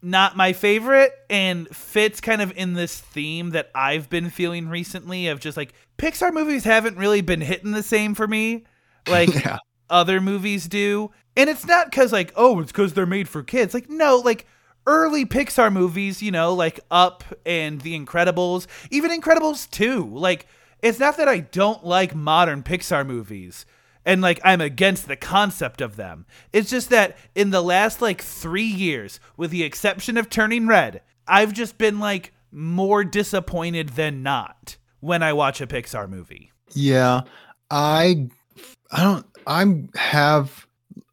not 0.02 0.36
my 0.36 0.52
favorite 0.52 1.12
and 1.28 1.68
fits 1.74 2.20
kind 2.20 2.40
of 2.40 2.52
in 2.56 2.74
this 2.74 2.98
theme 2.98 3.50
that 3.50 3.70
I've 3.74 4.08
been 4.08 4.30
feeling 4.30 4.68
recently 4.68 5.28
of 5.28 5.40
just 5.40 5.56
like 5.56 5.74
Pixar 5.98 6.32
movies 6.32 6.64
haven't 6.64 6.96
really 6.96 7.20
been 7.20 7.40
hitting 7.40 7.72
the 7.72 7.82
same 7.82 8.14
for 8.14 8.26
me 8.26 8.64
like 9.08 9.32
yeah. 9.34 9.58
other 9.88 10.20
movies 10.20 10.68
do. 10.68 11.10
And 11.36 11.50
it's 11.50 11.66
not 11.66 11.92
cuz 11.92 12.12
like 12.12 12.32
oh 12.36 12.60
it's 12.60 12.72
cuz 12.72 12.94
they're 12.94 13.06
made 13.06 13.28
for 13.28 13.42
kids. 13.42 13.74
Like 13.74 13.90
no, 13.90 14.16
like 14.16 14.46
early 14.86 15.26
Pixar 15.26 15.72
movies, 15.72 16.22
you 16.22 16.30
know, 16.30 16.54
like 16.54 16.80
Up 16.90 17.22
and 17.44 17.80
The 17.82 17.98
Incredibles, 17.98 18.66
even 18.90 19.10
Incredibles 19.10 19.70
2. 19.70 20.08
Like 20.14 20.46
it's 20.82 20.98
not 20.98 21.18
that 21.18 21.28
I 21.28 21.40
don't 21.40 21.84
like 21.84 22.14
modern 22.14 22.62
Pixar 22.62 23.06
movies 23.06 23.66
and 24.04 24.20
like 24.20 24.40
I'm 24.44 24.60
against 24.60 25.08
the 25.08 25.16
concept 25.16 25.80
of 25.80 25.96
them. 25.96 26.26
It's 26.52 26.70
just 26.70 26.90
that 26.90 27.16
in 27.34 27.50
the 27.50 27.62
last 27.62 28.00
like 28.00 28.22
3 28.22 28.62
years, 28.62 29.20
with 29.36 29.50
the 29.50 29.62
exception 29.62 30.16
of 30.16 30.30
Turning 30.30 30.66
Red, 30.66 31.02
I've 31.26 31.52
just 31.52 31.78
been 31.78 32.00
like 32.00 32.32
more 32.52 33.04
disappointed 33.04 33.90
than 33.90 34.22
not 34.22 34.76
when 35.00 35.22
I 35.22 35.32
watch 35.32 35.60
a 35.60 35.66
Pixar 35.66 36.08
movie. 36.08 36.50
Yeah. 36.72 37.22
I 37.70 38.28
I 38.90 39.02
don't 39.02 39.26
I'm 39.46 39.88
have 39.94 40.66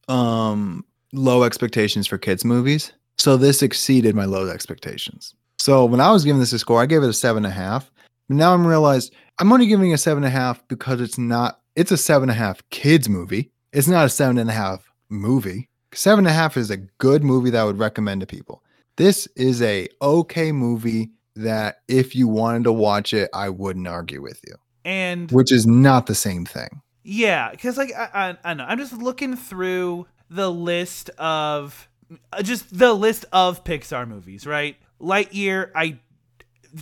um 0.07 0.83
low 1.13 1.43
expectations 1.43 2.07
for 2.07 2.17
kids 2.17 2.43
movies. 2.43 2.91
So 3.17 3.37
this 3.37 3.61
exceeded 3.61 4.15
my 4.15 4.25
low 4.25 4.47
expectations. 4.49 5.33
So 5.59 5.85
when 5.85 5.99
I 5.99 6.11
was 6.11 6.23
giving 6.23 6.39
this 6.39 6.53
a 6.53 6.59
score, 6.59 6.81
I 6.81 6.85
gave 6.85 7.03
it 7.03 7.09
a 7.09 7.13
seven 7.13 7.43
and 7.45 7.51
a 7.51 7.55
half. 7.55 7.91
Now 8.29 8.53
I'm 8.53 8.65
realized 8.65 9.13
I'm 9.39 9.51
only 9.51 9.67
giving 9.67 9.93
a 9.93 9.97
seven 9.97 10.23
and 10.23 10.33
a 10.33 10.37
half 10.37 10.65
because 10.67 11.01
it's 11.01 11.17
not 11.17 11.61
it's 11.77 11.91
a 11.91 11.97
seven 11.97 12.29
and 12.29 12.37
a 12.37 12.43
half 12.43 12.67
kids 12.71 13.07
movie. 13.07 13.51
It's 13.71 13.87
not 13.87 14.05
a 14.05 14.09
seven 14.09 14.39
and 14.39 14.49
a 14.49 14.53
half 14.53 14.91
movie. 15.09 15.69
Seven 15.93 16.25
and 16.25 16.27
a 16.27 16.33
half 16.33 16.57
is 16.57 16.71
a 16.71 16.77
good 16.77 17.23
movie 17.23 17.51
that 17.51 17.61
I 17.61 17.63
would 17.63 17.77
recommend 17.77 18.21
to 18.21 18.27
people. 18.27 18.63
This 18.97 19.27
is 19.35 19.61
a 19.61 19.87
okay 20.01 20.51
movie 20.51 21.11
that 21.35 21.77
if 21.87 22.15
you 22.15 22.27
wanted 22.27 22.63
to 22.63 22.73
watch 22.73 23.13
it, 23.13 23.29
I 23.31 23.49
wouldn't 23.49 23.87
argue 23.87 24.23
with 24.23 24.41
you, 24.47 24.55
And 24.83 25.31
which 25.31 25.51
is 25.51 25.67
not 25.67 26.07
the 26.07 26.15
same 26.15 26.45
thing. 26.45 26.81
Yeah, 27.03 27.51
because 27.51 27.77
like 27.77 27.93
I, 27.95 28.09
I, 28.11 28.29
I 28.29 28.49
don't 28.49 28.57
know, 28.57 28.65
I'm 28.65 28.79
just 28.79 28.93
looking 28.93 29.35
through 29.35 30.07
the 30.31 30.51
list 30.51 31.11
of 31.19 31.87
uh, 32.33 32.41
just 32.41 32.75
the 32.75 32.93
list 32.93 33.25
of 33.31 33.63
Pixar 33.63 34.07
movies. 34.07 34.47
Right, 34.47 34.77
Lightyear, 34.99 35.69
I 35.75 35.99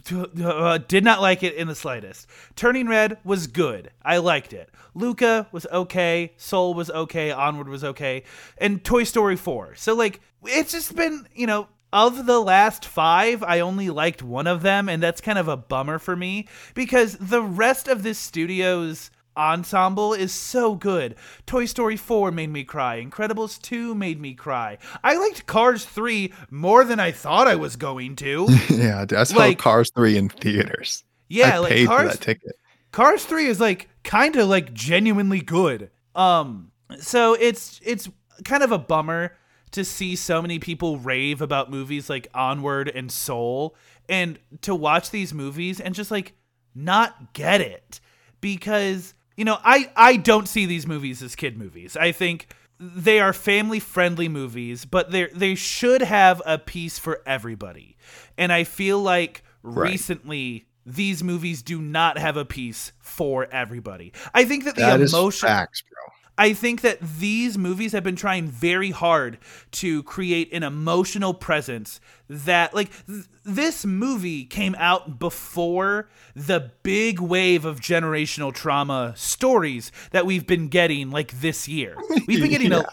uh, 0.44 0.78
did 0.80 1.04
not 1.04 1.22
like 1.22 1.44
it 1.44 1.56
in 1.56 1.68
the 1.68 1.76
slightest. 1.76 2.28
Turning 2.56 2.88
Red 2.88 3.18
was 3.24 3.48
good. 3.48 3.92
I 4.04 4.18
liked 4.18 4.54
it. 4.54 4.70
Luca 4.94 5.48
was 5.52 5.68
okay. 5.72 6.34
Soul 6.38 6.74
was 6.74 6.90
okay. 6.90 7.32
Onward 7.32 7.68
was 7.68 7.84
okay. 7.84 8.24
And 8.58 8.84
Toy 8.84 9.04
Story 9.04 9.36
4. 9.36 9.76
So, 9.76 9.94
like, 9.94 10.22
it's 10.44 10.72
just 10.72 10.96
been, 10.96 11.28
you 11.34 11.48
know, 11.48 11.68
of 11.92 12.26
the 12.26 12.40
last 12.40 12.86
five, 12.86 13.42
I 13.42 13.62
only 13.62 13.90
liked 13.90 14.22
one 14.22 14.48
of 14.48 14.62
them. 14.62 14.90
And 14.90 15.02
that's 15.02 15.22
kind 15.22 15.40
of 15.40 15.48
a 15.48 15.58
bummer 15.58 16.00
for 16.00 16.16
me 16.16 16.48
because 16.74 17.18
the 17.18 17.42
rest 17.42 17.88
of 17.88 18.04
this 18.04 18.20
studio's 18.20 19.12
ensemble 19.38 20.14
is 20.14 20.32
so 20.34 20.76
good. 20.76 21.16
Toy 21.46 21.66
Story 21.66 21.98
4 21.98 22.32
made 22.32 22.50
me 22.50 22.64
cry. 22.64 23.04
Incredibles 23.04 23.62
2 23.62 23.96
made 23.96 24.20
me 24.20 24.34
cry. 24.34 24.78
I 25.04 25.18
liked 25.18 25.46
Cars 25.46 25.86
3 25.86 26.34
more 26.50 26.84
than 26.84 27.00
I 27.00 27.12
thought 27.12 27.48
I 27.48 27.56
was 27.56 27.76
going 27.76 28.16
to. 28.18 28.48
yeah, 28.70 29.06
I 29.16 29.24
saw 29.24 29.38
Like- 29.38 29.58
Cars 29.60 29.92
3 29.96 30.18
in 30.18 30.30
theaters. 30.30 31.04
Yeah, 31.28 31.56
I 31.56 31.58
like 31.60 31.72
paid 31.72 31.86
for 31.88 31.98
Cars 31.98 32.12
that 32.14 32.22
ticket. 32.22 32.56
Cars 32.92 33.26
3 33.26 33.48
is 33.48 33.60
like 33.60 33.90
kind 34.04 34.36
of 34.36 34.48
like 34.48 34.74
genuinely 34.74 35.42
good. 35.42 35.90
Um 36.16 36.72
so 37.00 37.34
it's 37.34 37.82
it's 37.84 38.08
kind 38.44 38.64
of 38.64 38.72
a 38.72 38.78
bummer 38.78 39.36
to 39.72 39.84
see 39.84 40.16
so 40.16 40.42
many 40.42 40.60
people 40.60 41.00
rave 41.00 41.42
about 41.42 41.70
movies 41.72 42.10
like 42.10 42.28
Onward 42.34 42.88
and 42.88 43.12
Soul 43.12 43.76
and 44.08 44.38
to 44.62 44.74
watch 44.76 45.10
these 45.10 45.34
movies 45.34 45.82
and 45.82 45.94
just 45.96 46.12
like 46.12 46.34
not 46.74 47.34
get 47.34 47.60
it 47.60 48.00
because 48.40 49.14
you 49.38 49.46
know 49.46 49.58
I 49.64 49.90
I 49.96 50.18
don't 50.18 50.48
see 50.48 50.66
these 50.66 50.88
movies 50.88 51.22
as 51.24 51.36
kid 51.36 51.58
movies. 51.58 51.96
I 51.98 52.12
think 52.12 52.48
they 52.80 53.20
are 53.20 53.34
family 53.34 53.80
friendly 53.80 54.28
movies, 54.30 54.86
but 54.86 55.12
they 55.12 55.28
they 55.28 55.56
should 55.56 56.02
have 56.02 56.42
a 56.46 56.58
piece 56.58 57.00
for 57.00 57.22
everybody. 57.26 57.96
And 58.38 58.52
I 58.52 58.64
feel 58.64 59.00
like 59.00 59.44
Right. 59.64 59.90
recently 59.92 60.68
these 60.86 61.24
movies 61.24 61.64
do 61.64 61.82
not 61.82 62.18
have 62.20 62.38
a 62.38 62.46
piece 62.46 62.92
for 63.00 63.48
everybody. 63.52 64.14
I 64.34 64.46
think 64.46 64.66
that 64.66 64.76
the 64.76 64.82
That 64.84 65.02
is 65.02 65.14
emotion 65.14 65.48
facts, 65.48 65.82
bro. 65.82 66.14
I 66.38 66.54
think 66.54 66.82
that 66.82 67.00
these 67.00 67.58
movies 67.58 67.94
have 67.94 68.04
been 68.04 68.16
trying 68.16 68.48
very 68.48 68.92
hard 68.92 69.38
to 69.72 70.04
create 70.04 70.52
an 70.54 70.64
emotional 70.64 71.34
presence 71.34 72.00
that 72.30 72.74
like 72.74 72.90
th- 73.08 73.26
this 73.44 73.86
movie 73.86 74.44
came 74.44 74.76
out 74.78 75.18
before 75.20 76.10
the 76.36 76.72
big 76.84 77.20
wave 77.20 77.64
of 77.64 77.80
generational 77.80 78.54
trauma 78.54 79.14
stories 79.16 79.92
that 80.12 80.26
we've 80.26 80.46
been 80.46 80.68
getting 80.68 81.10
like 81.10 81.40
this 81.40 81.68
year. 81.68 81.96
We've 82.28 82.42
been 82.42 82.52
getting 82.52 82.74
a 82.74 82.86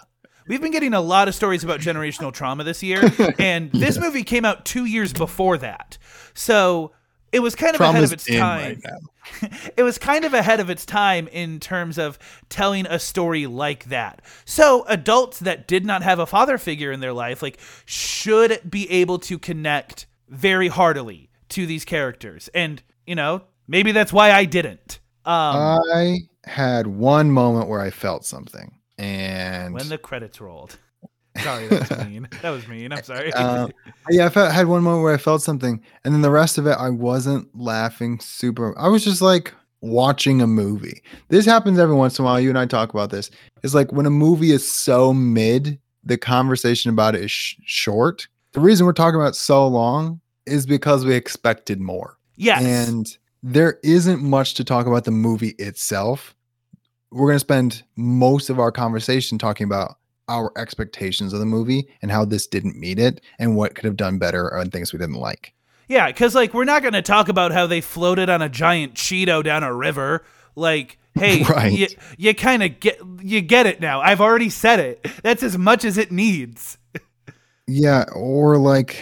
We've 0.48 0.60
been 0.60 0.72
getting 0.72 0.92
a 0.92 1.00
lot 1.00 1.28
of 1.28 1.34
stories 1.36 1.62
about 1.62 1.80
generational 1.80 2.32
trauma 2.32 2.64
this 2.64 2.82
year, 2.82 3.00
and 3.38 3.70
this 3.70 3.96
movie 3.98 4.24
came 4.24 4.44
out 4.44 4.64
two 4.64 4.86
years 4.86 5.12
before 5.12 5.56
that. 5.58 5.98
So 6.34 6.92
it 7.32 7.40
was 7.40 7.54
kind 7.54 7.74
of 7.74 7.80
ahead 7.80 8.04
of 8.04 8.12
its 8.12 8.26
time 8.26 8.80
right 8.84 9.00
it 9.76 9.82
was 9.82 9.98
kind 9.98 10.24
of 10.24 10.34
ahead 10.34 10.60
of 10.60 10.70
its 10.70 10.84
time 10.84 11.28
in 11.28 11.60
terms 11.60 11.98
of 11.98 12.18
telling 12.48 12.86
a 12.86 12.98
story 12.98 13.46
like 13.46 13.84
that. 13.84 14.22
So 14.44 14.84
adults 14.88 15.40
that 15.40 15.68
did 15.68 15.84
not 15.84 16.02
have 16.02 16.18
a 16.18 16.26
father 16.26 16.58
figure 16.58 16.92
in 16.92 17.00
their 17.00 17.12
life 17.12 17.42
like 17.42 17.58
should 17.84 18.60
be 18.68 18.90
able 18.90 19.18
to 19.20 19.38
connect 19.38 20.06
very 20.28 20.68
heartily 20.68 21.30
to 21.50 21.66
these 21.66 21.84
characters. 21.84 22.48
And, 22.54 22.82
you 23.06 23.14
know, 23.14 23.42
maybe 23.68 23.92
that's 23.92 24.12
why 24.12 24.32
I 24.32 24.44
didn't. 24.44 25.00
Um 25.24 25.78
I 25.92 26.18
had 26.44 26.86
one 26.86 27.30
moment 27.30 27.68
where 27.68 27.80
I 27.80 27.90
felt 27.90 28.24
something. 28.24 28.78
And 28.98 29.74
when 29.74 29.88
the 29.88 29.98
credits 29.98 30.40
rolled. 30.40 30.78
Sorry, 31.40 31.66
that's 31.66 31.90
mean. 32.04 32.28
That 32.42 32.50
was 32.50 32.68
mean. 32.68 32.92
I'm 32.92 33.02
sorry. 33.02 33.32
Um, 33.42 33.72
yeah, 34.10 34.26
I 34.26 34.28
felt, 34.28 34.52
had 34.52 34.66
one 34.66 34.82
moment 34.82 35.02
where 35.02 35.14
I 35.14 35.18
felt 35.18 35.42
something, 35.42 35.80
and 36.04 36.14
then 36.14 36.22
the 36.22 36.30
rest 36.30 36.58
of 36.58 36.66
it, 36.66 36.76
I 36.78 36.90
wasn't 36.90 37.48
laughing 37.58 38.20
super. 38.20 38.78
I 38.78 38.88
was 38.88 39.04
just 39.04 39.22
like 39.22 39.52
watching 39.80 40.42
a 40.42 40.46
movie. 40.46 41.02
This 41.28 41.46
happens 41.46 41.78
every 41.78 41.94
once 41.94 42.18
in 42.18 42.24
a 42.24 42.26
while. 42.26 42.40
You 42.40 42.48
and 42.48 42.58
I 42.58 42.66
talk 42.66 42.92
about 42.92 43.10
this. 43.10 43.30
It's 43.62 43.74
like 43.74 43.92
when 43.92 44.06
a 44.06 44.10
movie 44.10 44.50
is 44.50 44.70
so 44.70 45.12
mid, 45.12 45.78
the 46.04 46.18
conversation 46.18 46.90
about 46.90 47.14
it 47.14 47.22
is 47.24 47.30
sh- 47.30 47.56
short. 47.64 48.28
The 48.52 48.60
reason 48.60 48.86
we're 48.86 48.92
talking 48.92 49.20
about 49.20 49.36
so 49.36 49.66
long 49.66 50.20
is 50.46 50.66
because 50.66 51.04
we 51.04 51.14
expected 51.14 51.80
more, 51.80 52.18
yes. 52.36 52.62
and 52.62 53.16
there 53.42 53.78
isn't 53.82 54.22
much 54.22 54.54
to 54.54 54.64
talk 54.64 54.86
about 54.86 55.04
the 55.04 55.10
movie 55.10 55.54
itself. 55.58 56.34
We're 57.10 57.28
going 57.28 57.36
to 57.36 57.40
spend 57.40 57.82
most 57.96 58.50
of 58.50 58.58
our 58.58 58.72
conversation 58.72 59.38
talking 59.38 59.64
about 59.64 59.96
our 60.32 60.50
expectations 60.56 61.32
of 61.32 61.40
the 61.40 61.46
movie 61.46 61.86
and 62.00 62.10
how 62.10 62.24
this 62.24 62.46
didn't 62.46 62.76
meet 62.78 62.98
it 62.98 63.20
and 63.38 63.54
what 63.56 63.74
could 63.74 63.84
have 63.84 63.96
done 63.96 64.18
better 64.18 64.48
and 64.48 64.72
things 64.72 64.92
we 64.92 64.98
didn't 64.98 65.16
like. 65.16 65.52
Yeah, 65.88 66.06
because 66.06 66.34
like 66.34 66.54
we're 66.54 66.64
not 66.64 66.82
going 66.82 66.94
to 66.94 67.02
talk 67.02 67.28
about 67.28 67.52
how 67.52 67.66
they 67.66 67.80
floated 67.80 68.30
on 68.30 68.40
a 68.40 68.48
giant 68.48 68.94
Cheeto 68.94 69.44
down 69.44 69.62
a 69.62 69.74
river. 69.74 70.24
Like, 70.56 70.98
hey, 71.14 71.42
Right. 71.48 71.72
you, 71.72 71.88
you 72.16 72.34
kind 72.34 72.62
of 72.62 72.80
get 72.80 73.00
you 73.20 73.40
get 73.42 73.66
it 73.66 73.80
now. 73.80 74.00
I've 74.00 74.20
already 74.20 74.48
said 74.48 74.80
it. 74.80 75.06
That's 75.22 75.42
as 75.42 75.58
much 75.58 75.84
as 75.84 75.98
it 75.98 76.10
needs. 76.10 76.78
Yeah, 77.68 78.04
or 78.12 78.58
like 78.58 79.00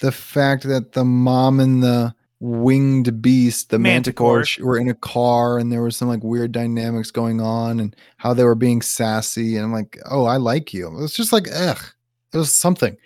the 0.00 0.12
fact 0.12 0.62
that 0.68 0.92
the 0.92 1.04
mom 1.04 1.58
and 1.58 1.82
the 1.82 2.14
winged 2.40 3.22
beast, 3.22 3.70
the 3.70 3.78
manticore, 3.78 4.38
Manticore. 4.38 4.66
were 4.66 4.78
in 4.78 4.88
a 4.88 4.94
car 4.94 5.58
and 5.58 5.72
there 5.72 5.82
was 5.82 5.96
some 5.96 6.08
like 6.08 6.22
weird 6.22 6.52
dynamics 6.52 7.10
going 7.10 7.40
on 7.40 7.80
and 7.80 7.96
how 8.18 8.34
they 8.34 8.44
were 8.44 8.54
being 8.54 8.82
sassy. 8.82 9.56
And 9.56 9.64
I'm 9.64 9.72
like, 9.72 9.98
oh, 10.10 10.24
I 10.24 10.36
like 10.36 10.74
you. 10.74 10.86
It 10.86 10.94
was 11.00 11.14
just 11.14 11.32
like, 11.32 11.46
ugh, 11.54 11.82
it 12.32 12.36
was 12.36 12.52
something. 12.52 12.96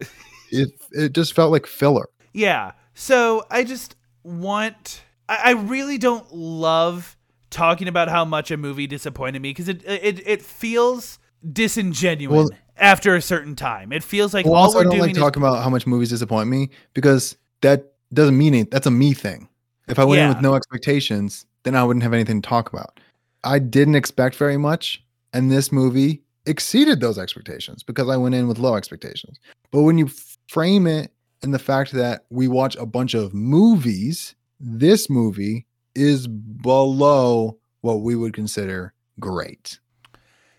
it 0.50 0.70
it 0.92 1.12
just 1.12 1.34
felt 1.34 1.52
like 1.52 1.66
filler. 1.66 2.08
Yeah. 2.32 2.72
So 2.94 3.44
I 3.50 3.64
just 3.64 3.96
want. 4.22 5.02
I, 5.28 5.40
I 5.44 5.50
really 5.52 5.98
don't 5.98 6.32
love 6.34 7.16
talking 7.50 7.88
about 7.88 8.08
how 8.08 8.24
much 8.24 8.50
a 8.50 8.56
movie 8.56 8.86
disappointed 8.86 9.40
me 9.40 9.50
because 9.50 9.68
it, 9.68 9.82
it 9.84 10.26
it 10.26 10.42
feels 10.42 11.18
disingenuous 11.52 12.48
Well- 12.50 12.58
after 12.76 13.14
a 13.14 13.22
certain 13.22 13.56
time. 13.56 13.92
It 13.92 14.02
feels 14.02 14.32
like 14.32 14.46
Well, 14.46 14.54
all 14.54 14.64
also, 14.64 14.78
we're 14.78 14.80
I 14.80 14.84
don't 14.84 14.92
doing 14.92 15.02
like 15.02 15.10
is 15.12 15.18
talking 15.18 15.42
about 15.42 15.62
how 15.62 15.70
much 15.70 15.86
movies 15.86 16.10
disappoint 16.10 16.48
me 16.48 16.70
because 16.94 17.36
that 17.62 17.92
doesn't 18.12 18.36
mean 18.38 18.54
it. 18.54 18.70
That's 18.70 18.86
a 18.86 18.90
me 18.90 19.14
thing. 19.14 19.48
If 19.88 19.98
I 19.98 20.04
went 20.04 20.20
in 20.20 20.28
with 20.28 20.42
no 20.42 20.54
expectations, 20.54 21.46
then 21.62 21.74
I 21.74 21.82
wouldn't 21.84 22.02
have 22.02 22.12
anything 22.12 22.42
to 22.42 22.48
talk 22.48 22.72
about. 22.72 23.00
I 23.44 23.58
didn't 23.58 23.94
expect 23.94 24.36
very 24.36 24.56
much, 24.56 25.02
and 25.32 25.50
this 25.50 25.72
movie 25.72 26.22
exceeded 26.46 27.00
those 27.00 27.18
expectations 27.18 27.82
because 27.82 28.08
I 28.08 28.16
went 28.16 28.34
in 28.34 28.48
with 28.48 28.58
low 28.58 28.74
expectations. 28.74 29.38
But 29.70 29.82
when 29.82 29.98
you 29.98 30.10
frame 30.48 30.86
it 30.86 31.12
in 31.42 31.52
the 31.52 31.58
fact 31.58 31.92
that 31.92 32.24
we 32.30 32.48
watch 32.48 32.76
a 32.76 32.86
bunch 32.86 33.14
of 33.14 33.32
movies, 33.32 34.34
this 34.60 35.08
movie 35.08 35.66
is 35.94 36.26
below 36.26 37.58
what 37.82 38.02
we 38.02 38.14
would 38.14 38.32
consider 38.34 38.92
great. 39.20 39.78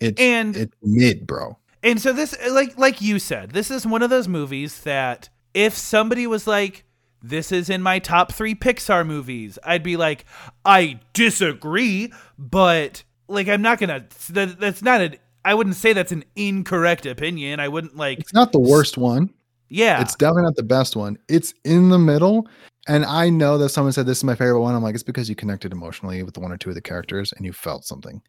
It's 0.00 0.20
And- 0.20 0.56
it's 0.56 0.74
mid, 0.82 1.26
bro. 1.26 1.56
And 1.82 2.00
so 2.00 2.12
this 2.12 2.34
like 2.50 2.76
like 2.78 3.00
you 3.00 3.18
said, 3.18 3.52
this 3.52 3.70
is 3.70 3.86
one 3.86 4.02
of 4.02 4.10
those 4.10 4.28
movies 4.28 4.82
that 4.82 5.28
if 5.54 5.76
somebody 5.76 6.26
was 6.26 6.46
like 6.46 6.84
this 7.22 7.52
is 7.52 7.68
in 7.70 7.82
my 7.82 7.98
top 7.98 8.32
3 8.32 8.54
Pixar 8.54 9.06
movies, 9.06 9.58
I'd 9.64 9.82
be 9.82 9.96
like 9.96 10.24
I 10.64 11.00
disagree, 11.12 12.12
but 12.38 13.02
like 13.28 13.48
I'm 13.48 13.62
not 13.62 13.78
to 13.78 13.86
that, 14.30 14.60
that's 14.60 14.82
not 14.82 15.00
a 15.00 15.18
I 15.44 15.54
wouldn't 15.54 15.76
say 15.76 15.92
that's 15.92 16.12
an 16.12 16.24
incorrect 16.36 17.06
opinion. 17.06 17.60
I 17.60 17.68
wouldn't 17.68 17.96
like 17.96 18.18
It's 18.18 18.34
not 18.34 18.52
the 18.52 18.58
worst 18.58 18.98
one. 18.98 19.30
yeah. 19.68 20.00
It's 20.02 20.14
definitely 20.14 20.42
not 20.42 20.56
the 20.56 20.62
best 20.62 20.96
one. 20.96 21.18
It's 21.28 21.54
in 21.64 21.88
the 21.88 21.98
middle. 21.98 22.46
And 22.88 23.04
I 23.04 23.28
know 23.30 23.56
that 23.58 23.68
someone 23.68 23.92
said 23.92 24.06
this 24.06 24.18
is 24.18 24.24
my 24.24 24.34
favorite 24.34 24.60
one. 24.60 24.74
I'm 24.74 24.82
like, 24.82 24.94
it's 24.94 25.02
because 25.04 25.28
you 25.28 25.36
connected 25.36 25.72
emotionally 25.72 26.22
with 26.22 26.36
one 26.38 26.50
or 26.50 26.56
two 26.56 26.70
of 26.70 26.74
the 26.74 26.80
characters 26.80 27.32
and 27.36 27.46
you 27.46 27.52
felt 27.52 27.84
something. 27.84 28.20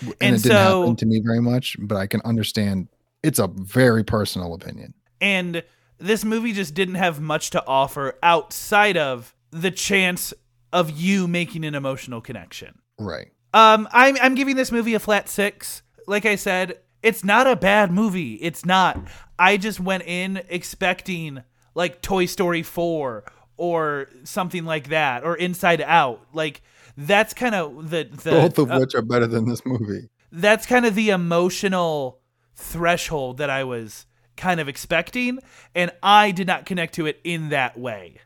And, 0.00 0.14
And 0.20 0.36
it 0.36 0.42
didn't 0.42 0.56
happen 0.56 0.96
to 0.96 1.06
me 1.06 1.20
very 1.24 1.40
much, 1.40 1.76
but 1.80 1.96
I 1.96 2.06
can 2.06 2.20
understand 2.24 2.88
it's 3.22 3.38
a 3.38 3.48
very 3.48 4.04
personal 4.04 4.54
opinion. 4.54 4.94
And 5.20 5.62
this 5.98 6.24
movie 6.24 6.52
just 6.52 6.74
didn't 6.74 6.96
have 6.96 7.20
much 7.20 7.50
to 7.50 7.66
offer 7.66 8.18
outside 8.22 8.96
of 8.96 9.34
the 9.50 9.70
chance 9.70 10.34
of 10.72 10.90
you 10.90 11.26
making 11.26 11.64
an 11.64 11.74
emotional 11.74 12.20
connection. 12.20 12.78
Right. 12.98 13.28
Um, 13.54 13.88
I'm 13.92 14.16
I'm 14.20 14.34
giving 14.34 14.56
this 14.56 14.70
movie 14.72 14.94
a 14.94 14.98
flat 14.98 15.28
six. 15.28 15.82
Like 16.06 16.26
I 16.26 16.36
said, 16.36 16.78
it's 17.02 17.24
not 17.24 17.46
a 17.46 17.56
bad 17.56 17.90
movie. 17.90 18.34
It's 18.34 18.64
not. 18.64 18.98
I 19.38 19.56
just 19.56 19.80
went 19.80 20.02
in 20.04 20.42
expecting 20.48 21.42
like 21.74 22.02
Toy 22.02 22.26
Story 22.26 22.62
four 22.62 23.24
or 23.56 24.08
something 24.24 24.64
like 24.64 24.88
that, 24.88 25.24
or 25.24 25.36
Inside 25.36 25.80
Out. 25.80 26.26
Like 26.34 26.62
that's 26.96 27.32
kind 27.32 27.54
of 27.54 27.90
the 27.90 28.04
the 28.04 28.30
Both 28.30 28.58
of 28.58 28.70
uh, 28.70 28.78
which 28.78 28.94
are 28.94 29.02
better 29.02 29.26
than 29.26 29.48
this 29.48 29.64
movie. 29.64 30.08
that's 30.32 30.66
kind 30.66 30.84
of 30.84 30.94
the 30.94 31.10
emotional 31.10 32.20
threshold 32.54 33.38
that 33.38 33.50
I 33.50 33.64
was 33.64 34.06
kind 34.36 34.60
of 34.60 34.68
expecting, 34.68 35.38
and 35.74 35.90
I 36.02 36.30
did 36.30 36.46
not 36.46 36.66
connect 36.66 36.94
to 36.94 37.06
it 37.06 37.20
in 37.24 37.50
that 37.50 37.78
way. 37.78 38.18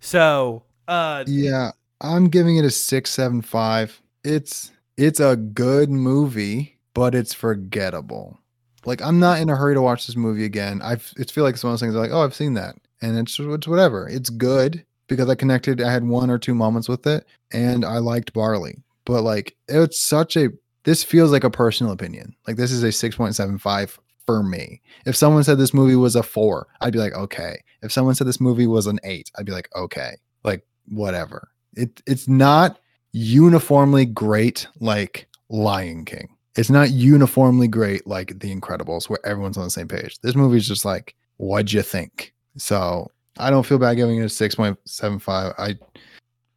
So, 0.00 0.64
uh, 0.88 1.24
Yeah. 1.26 1.72
I'm 2.00 2.28
giving 2.28 2.56
it 2.56 2.64
a 2.64 2.70
six, 2.70 3.10
seven, 3.10 3.40
five. 3.40 4.02
It's 4.24 4.70
it's 4.96 5.20
a 5.20 5.36
good 5.36 5.90
movie, 5.90 6.78
but 6.92 7.14
it's 7.14 7.32
forgettable. 7.32 8.38
Like 8.84 9.00
I'm 9.00 9.18
not 9.18 9.40
in 9.40 9.48
a 9.48 9.56
hurry 9.56 9.74
to 9.74 9.80
watch 9.80 10.06
this 10.06 10.16
movie 10.16 10.44
again. 10.44 10.82
I 10.82 10.94
it's 11.16 11.32
feel 11.32 11.44
like 11.44 11.54
it's 11.54 11.64
one 11.64 11.72
of 11.72 11.80
those 11.80 11.86
things 11.86 11.94
like, 11.94 12.10
oh, 12.12 12.22
I've 12.22 12.34
seen 12.34 12.54
that, 12.54 12.76
and 13.00 13.16
it's 13.16 13.38
it's 13.40 13.66
whatever. 13.66 14.06
It's 14.08 14.28
good 14.28 14.84
because 15.06 15.30
I 15.30 15.34
connected. 15.34 15.80
I 15.80 15.90
had 15.90 16.04
one 16.06 16.30
or 16.30 16.38
two 16.38 16.54
moments 16.54 16.88
with 16.88 17.06
it, 17.06 17.26
and 17.52 17.84
I 17.84 17.98
liked 17.98 18.34
Barley. 18.34 18.82
But 19.06 19.22
like, 19.22 19.56
it's 19.68 19.98
such 20.00 20.36
a. 20.36 20.50
This 20.82 21.02
feels 21.02 21.32
like 21.32 21.44
a 21.44 21.50
personal 21.50 21.92
opinion. 21.92 22.34
Like 22.46 22.56
this 22.56 22.72
is 22.72 22.82
a 22.82 22.92
six 22.92 23.16
point 23.16 23.34
seven 23.34 23.56
five 23.56 23.98
for 24.26 24.42
me. 24.42 24.80
If 25.06 25.16
someone 25.16 25.44
said 25.44 25.58
this 25.58 25.74
movie 25.74 25.96
was 25.96 26.16
a 26.16 26.22
four, 26.22 26.66
I'd 26.80 26.92
be 26.92 26.98
like, 26.98 27.14
okay. 27.14 27.56
If 27.82 27.92
someone 27.92 28.14
said 28.14 28.26
this 28.26 28.40
movie 28.40 28.66
was 28.66 28.86
an 28.86 28.98
eight, 29.04 29.30
I'd 29.36 29.46
be 29.46 29.52
like, 29.52 29.68
okay. 29.76 30.16
Like 30.42 30.64
whatever. 30.88 31.48
It 31.76 32.02
it's 32.06 32.28
not 32.28 32.78
uniformly 33.12 34.06
great 34.06 34.66
like 34.80 35.26
Lion 35.48 36.04
King. 36.04 36.28
It's 36.56 36.70
not 36.70 36.90
uniformly 36.90 37.68
great 37.68 38.06
like 38.06 38.38
The 38.38 38.54
Incredibles, 38.54 39.08
where 39.08 39.24
everyone's 39.24 39.58
on 39.58 39.64
the 39.64 39.70
same 39.70 39.88
page. 39.88 40.20
This 40.20 40.36
movie's 40.36 40.68
just 40.68 40.84
like, 40.84 41.16
what'd 41.38 41.72
you 41.72 41.82
think? 41.82 42.32
So 42.56 43.10
I 43.38 43.50
don't 43.50 43.66
feel 43.66 43.78
bad 43.78 43.96
giving 43.96 44.18
it 44.18 44.22
a 44.22 44.26
6.75. 44.26 45.54
I 45.58 45.76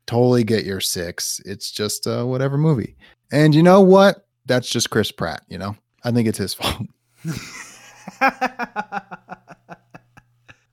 totally 0.06 0.44
get 0.44 0.66
your 0.66 0.82
six. 0.82 1.42
It's 1.46 1.72
just 1.72 2.06
whatever 2.06 2.58
movie. 2.58 2.96
And 3.32 3.56
you 3.56 3.64
know 3.64 3.82
what? 3.82 4.28
That's 4.46 4.70
just 4.70 4.90
Chris 4.90 5.12
Pratt, 5.12 5.42
you 5.50 5.58
know? 5.58 5.76
I 6.04 6.12
think 6.12 6.28
it's 6.28 6.38
his 6.38 6.54
fault. 6.56 6.84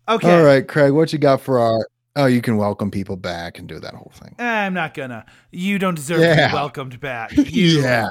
okay. 0.09 0.31
All 0.31 0.43
right, 0.45 0.67
Craig, 0.67 0.93
what 0.93 1.13
you 1.13 1.19
got 1.19 1.41
for 1.41 1.59
our 1.59 1.87
Oh, 2.17 2.27
you 2.27 2.41
can 2.41 2.57
welcome 2.57 2.93
people 2.93 3.17
back 3.17 3.59
and 3.59 3.67
do 3.67 3.81
that 3.81 3.93
whole 3.95 4.13
thing. 4.15 4.37
I'm 4.39 4.73
not 4.73 4.95
gonna. 4.95 5.27
You 5.51 5.81
don't 5.81 5.97
deserve 5.97 6.21
to 6.21 6.49
be 6.49 6.55
welcomed 6.55 7.01
back. 7.01 7.33
You, 7.37 7.83
yeah. 7.83 8.09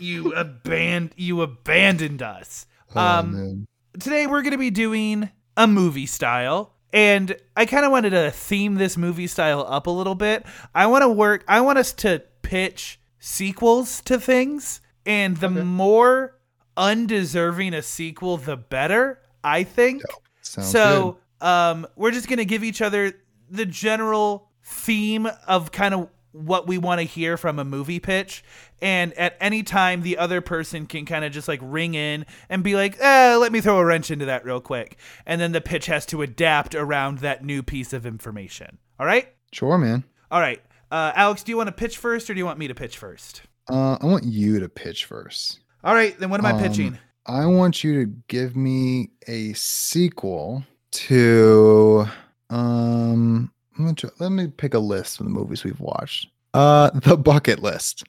you 0.00 0.32
abandoned. 0.32 1.12
You 1.16 1.42
abandoned 1.42 2.22
us. 2.22 2.66
Oh, 2.96 3.00
Um, 3.00 3.32
man. 3.32 3.66
today 3.98 4.26
we're 4.26 4.40
going 4.42 4.52
to 4.52 4.58
be 4.58 4.70
doing 4.70 5.28
a 5.56 5.66
movie 5.66 6.06
style 6.06 6.72
and 6.92 7.36
i 7.56 7.64
kind 7.66 7.84
of 7.84 7.90
wanted 7.92 8.10
to 8.10 8.30
theme 8.30 8.74
this 8.76 8.96
movie 8.96 9.26
style 9.26 9.64
up 9.68 9.86
a 9.86 9.90
little 9.90 10.14
bit 10.16 10.44
i 10.74 10.86
want 10.86 11.02
to 11.02 11.08
work 11.08 11.44
i 11.48 11.60
want 11.60 11.78
us 11.78 11.92
to 11.92 12.22
pitch 12.42 13.00
sequels 13.20 14.00
to 14.02 14.18
things 14.18 14.80
and 15.06 15.36
the 15.38 15.48
more 15.48 16.33
undeserving 16.76 17.74
a 17.74 17.82
sequel 17.82 18.36
the 18.36 18.56
better 18.56 19.20
i 19.42 19.62
think. 19.62 20.02
Sounds 20.42 20.70
so 20.70 21.18
um 21.40 21.86
we're 21.96 22.10
just 22.10 22.28
going 22.28 22.38
to 22.38 22.44
give 22.44 22.64
each 22.64 22.80
other 22.82 23.12
the 23.50 23.66
general 23.66 24.48
theme 24.62 25.28
of 25.46 25.70
kind 25.72 25.94
of 25.94 26.08
what 26.32 26.66
we 26.66 26.78
want 26.78 27.00
to 27.00 27.04
hear 27.04 27.36
from 27.36 27.60
a 27.60 27.64
movie 27.64 28.00
pitch. 28.00 28.42
And 28.82 29.12
at 29.14 29.36
any 29.40 29.62
time 29.62 30.02
the 30.02 30.18
other 30.18 30.40
person 30.40 30.86
can 30.86 31.06
kind 31.06 31.24
of 31.24 31.30
just 31.32 31.46
like 31.46 31.60
ring 31.62 31.94
in 31.94 32.26
and 32.48 32.64
be 32.64 32.74
like 32.74 32.96
eh, 33.00 33.36
let 33.36 33.52
me 33.52 33.60
throw 33.60 33.78
a 33.78 33.84
wrench 33.84 34.10
into 34.10 34.24
that 34.24 34.44
real 34.44 34.60
quick. 34.60 34.98
And 35.26 35.40
then 35.40 35.52
the 35.52 35.60
pitch 35.60 35.86
has 35.86 36.04
to 36.06 36.22
adapt 36.22 36.74
around 36.74 37.18
that 37.18 37.44
new 37.44 37.62
piece 37.62 37.92
of 37.92 38.04
information. 38.04 38.78
All 38.98 39.06
right. 39.06 39.28
Sure, 39.52 39.78
man. 39.78 40.02
all 40.30 40.40
right. 40.40 40.60
Uh, 40.90 41.12
alex 41.14 41.42
do 41.42 41.52
you 41.52 41.56
want 41.56 41.68
to 41.68 41.72
pitch 41.72 41.98
first 41.98 42.28
or 42.28 42.34
do 42.34 42.38
you 42.38 42.44
want 42.44 42.58
me 42.58 42.68
to 42.68 42.74
pitch 42.74 42.98
first? 42.98 43.42
Uh, 43.70 43.96
I 44.00 44.06
want 44.06 44.24
you 44.24 44.60
to 44.60 44.68
pitch 44.68 45.04
first. 45.06 45.60
All 45.84 45.94
right 45.94 46.18
then 46.18 46.30
what 46.30 46.40
am 46.40 46.46
i 46.46 46.50
Um, 46.52 46.58
pitching 46.60 46.98
I 47.26 47.46
want 47.46 47.82
you 47.82 48.04
to 48.04 48.12
give 48.28 48.54
me 48.54 49.08
a 49.26 49.54
sequel 49.54 50.62
to 50.90 52.06
um 52.50 53.50
try, 53.96 54.10
let 54.18 54.30
me 54.30 54.48
pick 54.48 54.74
a 54.74 54.78
list 54.78 55.20
of 55.20 55.26
the 55.26 55.30
movies 55.32 55.64
we've 55.64 55.80
watched. 55.80 56.28
Uh 56.52 56.90
The 56.90 57.16
Bucket 57.16 57.60
List. 57.62 58.04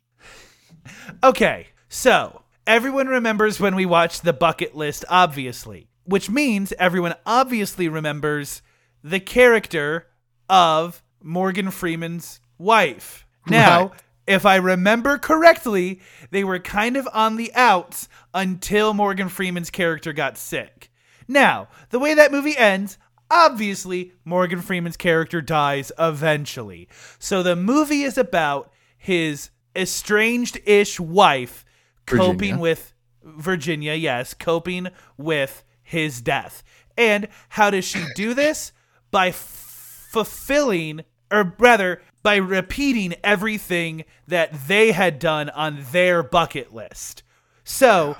Okay, 1.23 1.67
so 1.89 2.41
everyone 2.67 3.07
remembers 3.07 3.59
when 3.59 3.75
we 3.75 3.85
watched 3.85 4.23
the 4.23 4.33
bucket 4.33 4.75
list, 4.75 5.05
obviously, 5.09 5.87
which 6.03 6.29
means 6.29 6.73
everyone 6.77 7.15
obviously 7.25 7.87
remembers 7.89 8.61
the 9.03 9.19
character 9.19 10.07
of 10.49 11.01
Morgan 11.23 11.71
Freeman's 11.71 12.39
wife. 12.57 13.25
Now, 13.47 13.87
Right. 13.87 14.01
If 14.27 14.45
I 14.45 14.55
remember 14.55 15.17
correctly, 15.17 15.99
they 16.31 16.43
were 16.43 16.59
kind 16.59 16.97
of 16.97 17.07
on 17.13 17.35
the 17.35 17.53
outs 17.53 18.07
until 18.33 18.93
Morgan 18.93 19.29
Freeman's 19.29 19.69
character 19.69 20.13
got 20.13 20.37
sick. 20.37 20.89
Now, 21.27 21.67
the 21.89 21.99
way 21.99 22.13
that 22.13 22.31
movie 22.31 22.57
ends, 22.57 22.97
obviously, 23.29 24.13
Morgan 24.23 24.61
Freeman's 24.61 24.97
character 24.97 25.41
dies 25.41 25.91
eventually. 25.99 26.87
So 27.19 27.43
the 27.43 27.55
movie 27.55 28.03
is 28.03 28.17
about 28.17 28.71
his 28.97 29.49
estranged 29.75 30.59
ish 30.65 30.99
wife 30.99 31.65
coping 32.05 32.55
Virginia. 32.55 32.61
with 32.61 32.93
Virginia, 33.23 33.93
yes, 33.93 34.33
coping 34.33 34.87
with 35.17 35.63
his 35.81 36.21
death. 36.21 36.63
And 36.97 37.27
how 37.49 37.69
does 37.69 37.85
she 37.85 38.03
do 38.15 38.33
this? 38.33 38.71
By 39.11 39.29
f- 39.29 40.07
fulfilling, 40.11 41.03
or 41.31 41.55
rather, 41.59 42.01
by 42.23 42.37
repeating 42.37 43.15
everything 43.23 44.05
that 44.27 44.67
they 44.67 44.91
had 44.91 45.19
done 45.19 45.49
on 45.51 45.85
their 45.91 46.23
bucket 46.23 46.73
list. 46.73 47.23
So, 47.63 48.15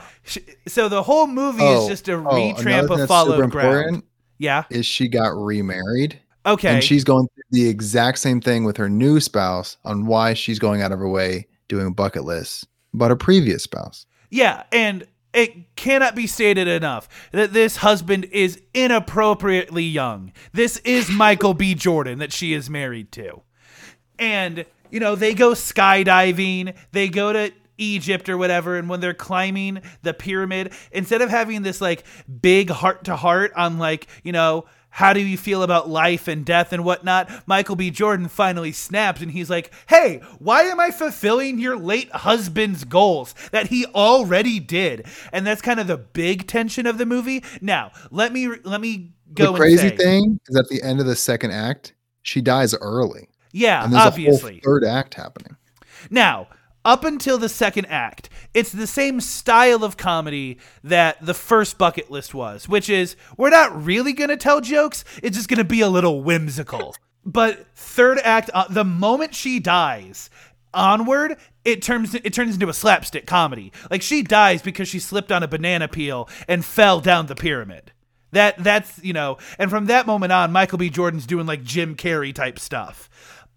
so 0.68 0.90
the 0.90 1.04
whole 1.04 1.28
movie 1.28 1.64
is 1.64 1.86
oh, 1.86 1.90
just 1.90 2.08
a 2.10 2.14
oh, 2.14 2.24
retramp 2.24 2.90
of 2.90 3.08
followed 3.08 3.52
ground. 3.52 4.04
Yeah. 4.38 4.64
Is 4.70 4.86
she 4.86 5.08
got 5.08 5.30
remarried? 5.30 6.20
Okay. 6.46 6.76
And 6.76 6.84
she's 6.84 7.04
going 7.04 7.28
through 7.34 7.44
the 7.52 7.68
exact 7.68 8.20
same 8.20 8.42
thing 8.42 8.64
with 8.64 8.78
her 8.78 8.90
new 8.90 9.20
spouse 9.20 9.78
on 9.86 10.06
why 10.06 10.34
she's 10.34 10.60
going 10.60 10.82
out 10.82 10.92
of 10.92 11.00
her 11.00 11.10
way 11.10 11.48
doing 11.68 11.94
bucket 11.94 12.26
lists, 12.26 12.66
about 12.94 13.10
her 13.10 13.16
previous 13.16 13.64
spouse. 13.64 14.06
Yeah, 14.30 14.64
and 14.72 15.08
it 15.36 15.76
cannot 15.76 16.16
be 16.16 16.28
stated 16.28 16.68
enough 16.68 17.10
that 17.32 17.54
this 17.54 17.78
husband 17.78 18.26
is 18.32 18.62
inappropriately 18.74 19.84
young. 19.84 20.32
This 20.54 20.78
is 20.78 21.10
Michael 21.10 21.54
B. 21.54 21.76
Jordan 21.76 22.20
that 22.20 22.32
she 22.32 22.54
is 22.54 22.70
married 22.70 23.12
to. 23.14 23.42
And, 24.18 24.66
you 24.90 25.00
know, 25.00 25.16
they 25.16 25.34
go 25.34 25.52
skydiving, 25.52 26.74
they 26.94 27.10
go 27.10 27.34
to 27.34 27.52
Egypt 27.78 28.30
or 28.30 28.38
whatever, 28.38 28.78
and 28.78 28.88
when 28.88 29.02
they're 29.02 29.14
climbing 29.14 29.82
the 30.02 30.14
pyramid, 30.14 30.74
instead 30.92 31.22
of 31.22 31.30
having 31.30 31.64
this 31.64 31.82
like 31.82 32.06
big 32.42 32.70
heart 32.70 33.04
to 33.04 33.18
heart 33.18 33.52
on 33.56 33.78
like, 33.78 34.08
you 34.24 34.32
know, 34.32 34.66
how 34.96 35.12
do 35.12 35.20
you 35.20 35.38
feel 35.38 35.62
about 35.62 35.90
life 35.90 36.28
and 36.30 36.46
death 36.46 36.72
and 36.72 36.86
whatnot? 36.86 37.30
Michael 37.46 37.76
B. 37.76 37.92
Jordan 37.92 38.30
finally 38.30 38.72
snaps 38.72 39.22
and 39.22 39.32
he's 39.32 39.50
like, 39.50 39.72
Hey, 39.88 40.22
why 40.40 40.64
am 40.64 40.80
I 40.80 40.90
fulfilling 40.92 41.60
your 41.60 41.76
late 41.78 42.10
husband's 42.12 42.86
goals 42.86 43.36
that 43.52 43.68
he 43.68 43.86
already 43.88 44.60
did? 44.60 45.06
And 45.34 45.46
that's 45.46 45.62
kind 45.62 45.80
of 45.82 45.88
the 45.88 45.98
big 45.98 46.48
tension 46.48 46.86
of 46.88 46.98
the 46.98 47.06
movie. 47.06 47.44
Now, 47.60 47.92
let 48.10 48.32
me 48.32 48.48
let 48.64 48.80
me 48.80 49.12
go 49.34 49.52
the 49.52 49.58
crazy 49.58 49.90
say- 49.90 49.98
thing 49.98 50.40
is 50.48 50.56
at 50.56 50.70
the 50.70 50.82
end 50.82 51.02
of 51.02 51.06
the 51.06 51.16
second 51.18 51.52
act, 51.52 51.94
she 52.22 52.40
dies 52.40 52.74
early. 52.76 53.28
Yeah, 53.52 53.84
And 53.84 53.94
there's 53.94 54.06
obviously. 54.06 54.52
a 54.52 54.62
whole 54.66 54.74
third 54.80 54.86
act 54.86 55.14
happening. 55.14 55.56
Now, 56.10 56.48
up 56.86 57.04
until 57.04 57.38
the 57.38 57.50
second 57.50 57.86
act, 57.88 58.30
it's 58.54 58.72
the 58.72 58.88
same 58.88 59.20
style 59.20 59.84
of 59.84 59.98
comedy 59.98 60.60
that 60.84 61.18
the 61.26 61.34
first 61.34 61.78
bucket 61.78 62.12
list 62.12 62.34
was, 62.34 62.70
which 62.70 62.90
is 62.90 63.16
we're 63.36 63.50
not 63.50 63.84
really 63.84 64.14
going 64.14 64.30
to 64.30 64.38
tell 64.38 64.62
jokes, 64.62 65.04
it's 65.24 65.36
just 65.36 65.50
going 65.50 65.58
to 65.58 65.64
be 65.66 65.82
a 65.82 65.90
little 65.90 66.24
whimsical. 66.24 66.96
but 67.26 67.66
third 67.76 68.20
act, 68.20 68.52
uh, 68.54 68.66
the 68.70 68.86
moment 68.86 69.34
she 69.34 69.60
dies, 69.60 70.30
onward, 70.74 71.38
it 71.64 71.82
turns 71.82 72.14
it 72.14 72.34
turns 72.34 72.54
into 72.54 72.70
a 72.70 72.74
slapstick 72.74 73.26
comedy. 73.26 73.72
Like 73.90 74.04
she 74.04 74.22
dies 74.22 74.62
because 74.62 74.88
she 74.88 75.00
slipped 75.00 75.32
on 75.32 75.42
a 75.42 75.48
banana 75.48 75.88
peel 75.88 76.30
and 76.48 76.64
fell 76.64 77.00
down 77.02 77.26
the 77.26 77.36
pyramid. 77.36 77.92
That 78.32 78.64
that's 78.64 79.04
you 79.04 79.14
know, 79.14 79.38
and 79.58 79.72
from 79.72 79.86
that 79.86 80.06
moment 80.06 80.32
on, 80.32 80.52
Michael 80.52 80.78
B. 80.78 80.90
Jordan's 80.90 81.26
doing 81.26 81.48
like 81.48 81.64
Jim 81.64 81.96
Carrey 81.96 82.34
type 82.34 82.60
stuff. 82.60 83.10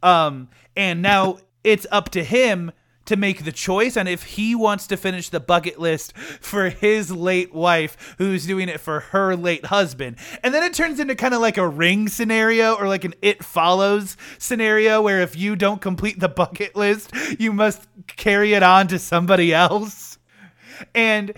Um, 0.03 0.49
and 0.77 1.03
now 1.03 1.39
it's 1.65 1.87
up 1.91 2.11
to 2.11 2.23
him 2.23 2.73
to 3.09 3.17
make 3.17 3.45
the 3.45 3.53
choice 3.53 3.97
on 3.97 4.07
if 4.07 4.23
he 4.23 4.55
wants 4.55 4.87
to 4.87 4.97
finish 4.97 5.29
the 5.29 5.41
bucket 5.41 5.79
list 5.79 6.17
for 6.17 6.69
his 6.71 7.11
late 7.11 7.53
wife 7.53 8.15
who's 8.19 8.47
doing 8.47 8.69
it 8.69 8.81
for 8.81 9.01
her 9.01 9.37
late 9.37 9.67
husband. 9.67 10.17
And 10.43 10.55
then 10.55 10.63
it 10.63 10.73
turns 10.73 11.01
into 11.01 11.15
kind 11.15 11.35
of 11.35 11.41
like 11.41 11.59
a 11.59 11.67
ring 11.69 12.09
scenario 12.09 12.75
or 12.75 12.87
like 12.89 13.05
an 13.05 13.15
it 13.21 13.45
follows 13.45 14.17
scenario 14.39 15.03
where 15.03 15.21
if 15.21 15.37
you 15.37 15.57
don't 15.57 15.81
complete 15.81 16.21
the 16.21 16.29
bucket 16.39 16.77
list, 16.77 17.11
you 17.39 17.53
must 17.53 17.87
carry 18.07 18.55
it 18.55 18.63
on 18.63 18.87
to 18.89 18.99
somebody 18.99 19.53
else. 19.53 20.19
And 20.95 21.33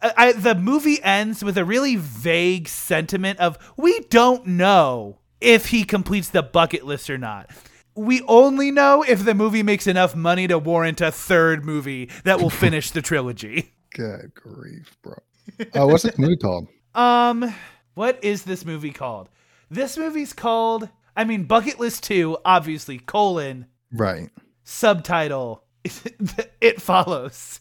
I, 0.00 0.12
I- 0.16 0.32
the 0.32 0.54
movie 0.54 1.02
ends 1.02 1.44
with 1.44 1.58
a 1.58 1.64
really 1.64 1.96
vague 1.96 2.68
sentiment 2.68 3.38
of 3.38 3.58
we 3.76 4.00
don't 4.08 4.46
know 4.46 5.18
if 5.40 5.66
he 5.66 5.84
completes 5.84 6.28
the 6.28 6.42
bucket 6.42 6.84
list 6.86 7.10
or 7.10 7.18
not. 7.18 7.50
We 7.94 8.22
only 8.22 8.70
know 8.70 9.02
if 9.02 9.24
the 9.24 9.34
movie 9.34 9.62
makes 9.62 9.86
enough 9.86 10.14
money 10.16 10.46
to 10.48 10.58
warrant 10.58 11.00
a 11.00 11.12
third 11.12 11.64
movie 11.64 12.08
that 12.24 12.40
will 12.40 12.50
finish 12.64 12.90
the 12.90 13.02
trilogy. 13.02 13.74
Good 13.94 14.32
grief, 14.34 14.96
bro. 15.02 15.14
Uh, 15.74 15.86
what's 15.86 16.04
this 16.04 16.18
movie 16.18 16.36
called? 16.36 16.68
Um, 16.94 17.54
what 17.94 18.22
is 18.22 18.42
this 18.42 18.66
movie 18.66 18.90
called? 18.92 19.30
This 19.70 19.96
movie's 19.96 20.34
called, 20.34 20.90
I 21.16 21.24
mean, 21.24 21.44
Bucket 21.44 21.80
List 21.80 22.02
2, 22.04 22.36
obviously, 22.44 22.98
colon, 22.98 23.64
Right. 23.90 24.28
subtitle, 24.64 25.64
it 26.60 26.82
follows. 26.82 27.60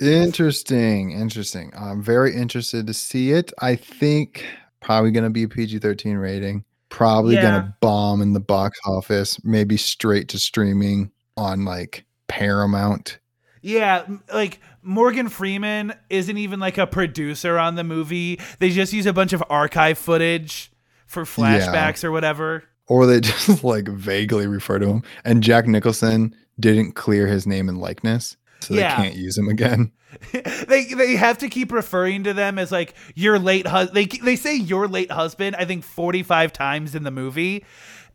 Interesting, 0.00 1.12
interesting. 1.12 1.72
I'm 1.76 2.02
very 2.02 2.34
interested 2.34 2.86
to 2.88 2.94
see 2.94 3.30
it. 3.30 3.52
I 3.60 3.76
think 3.76 4.44
probably 4.80 5.12
going 5.12 5.24
to 5.24 5.30
be 5.30 5.44
a 5.44 5.48
PG-13 5.48 6.20
rating. 6.20 6.64
Probably 6.94 7.34
Yeah. 7.34 7.50
to 7.60 7.74
bomb 7.80 8.22
in 8.22 8.34
the 8.34 8.40
box 8.40 8.78
office, 8.86 9.42
maybe 9.44 9.76
straight 9.76 10.28
to 10.28 10.38
streaming 10.38 11.10
on 11.36 11.64
like 11.64 12.04
Paramount. 12.28 13.18
Yeah, 13.62 14.04
like 14.32 14.60
Morgan 14.82 15.28
Freeman 15.28 15.94
isn't 16.08 16.36
even 16.38 16.60
like 16.60 16.78
a 16.78 16.86
producer 16.86 17.58
on 17.58 17.74
the 17.74 17.82
movie. 17.82 18.38
They 18.60 18.70
just 18.70 18.92
use 18.92 19.06
a 19.06 19.12
bunch 19.12 19.32
of 19.32 19.42
archive 19.50 19.98
footage 19.98 20.70
for 21.08 21.24
flashbacks 21.24 22.04
or 22.04 22.12
whatever. 22.12 22.62
Or 22.86 23.06
they 23.06 23.20
just 23.22 23.64
like 23.64 23.88
vaguely 23.88 24.46
refer 24.46 24.78
to 24.78 24.86
him. 24.86 25.02
And 25.24 25.42
Jack 25.42 25.66
Nicholson 25.66 26.32
didn't 26.60 26.92
clear 26.92 27.26
his 27.26 27.44
name 27.44 27.68
and 27.68 27.78
likeness, 27.78 28.36
so 28.60 28.74
Yeah. 28.74 28.96
they 28.96 29.02
can't 29.08 29.16
use 29.16 29.36
him 29.36 29.48
again. 29.48 29.90
they 30.68 30.84
they 30.84 31.16
have 31.16 31.38
to 31.38 31.48
keep 31.48 31.72
referring 31.72 32.24
to 32.24 32.32
them 32.34 32.58
as 32.58 32.72
like 32.72 32.94
your 33.14 33.38
late 33.38 33.66
husband. 33.66 33.96
They 33.96 34.18
they 34.18 34.36
say 34.36 34.56
your 34.56 34.88
late 34.88 35.10
husband. 35.10 35.56
I 35.56 35.64
think 35.64 35.84
forty 35.84 36.22
five 36.22 36.52
times 36.52 36.94
in 36.94 37.02
the 37.02 37.10
movie, 37.10 37.64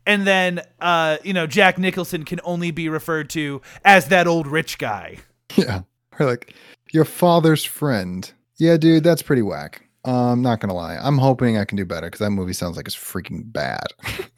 and 0.06 0.26
then 0.26 0.62
uh 0.80 1.18
you 1.22 1.32
know 1.32 1.46
Jack 1.46 1.78
Nicholson 1.78 2.24
can 2.24 2.40
only 2.44 2.70
be 2.70 2.88
referred 2.88 3.30
to 3.30 3.62
as 3.84 4.08
that 4.08 4.26
old 4.26 4.46
rich 4.46 4.78
guy. 4.78 5.18
Yeah. 5.56 5.82
Or 6.18 6.26
like 6.26 6.54
your 6.92 7.04
father's 7.04 7.64
friend. 7.64 8.30
Yeah, 8.58 8.76
dude, 8.76 9.04
that's 9.04 9.22
pretty 9.22 9.42
whack. 9.42 9.86
I'm 10.04 10.14
um, 10.14 10.42
not 10.42 10.60
gonna 10.60 10.74
lie. 10.74 10.96
I'm 11.00 11.18
hoping 11.18 11.58
I 11.58 11.64
can 11.64 11.76
do 11.76 11.84
better 11.84 12.06
because 12.06 12.20
that 12.20 12.30
movie 12.30 12.52
sounds 12.52 12.76
like 12.76 12.86
it's 12.86 12.96
freaking 12.96 13.52
bad. 13.52 13.86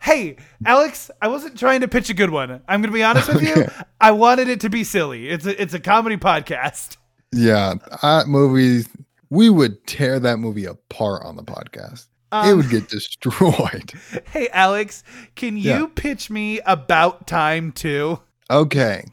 Hey, 0.00 0.36
Alex, 0.64 1.10
I 1.20 1.28
wasn't 1.28 1.58
trying 1.58 1.82
to 1.82 1.88
pitch 1.88 2.08
a 2.10 2.14
good 2.14 2.30
one. 2.30 2.62
I'm 2.66 2.80
gonna 2.80 2.92
be 2.92 3.02
honest 3.02 3.28
with 3.28 3.42
you. 3.42 3.66
I 4.00 4.12
wanted 4.12 4.48
it 4.48 4.60
to 4.60 4.70
be 4.70 4.82
silly. 4.84 5.28
It's 5.28 5.44
a 5.46 5.60
it's 5.60 5.74
a 5.74 5.80
comedy 5.80 6.16
podcast. 6.16 6.96
yeah, 7.32 7.74
that 8.02 8.26
movie 8.26 8.86
we 9.28 9.50
would 9.50 9.86
tear 9.86 10.18
that 10.18 10.38
movie 10.38 10.64
apart 10.64 11.22
on 11.24 11.36
the 11.36 11.42
podcast. 11.44 12.06
it 12.32 12.50
Um, 12.50 12.56
would 12.56 12.70
get 12.70 12.88
destroyed. 12.88 13.92
Hey, 14.32 14.48
Alex, 14.52 15.04
can 15.36 15.56
you 15.56 15.70
Yeah. 15.70 15.86
pitch 15.94 16.30
me 16.30 16.60
about 16.60 17.26
time 17.26 17.70
too? 17.72 18.20
Okay. 18.50 19.04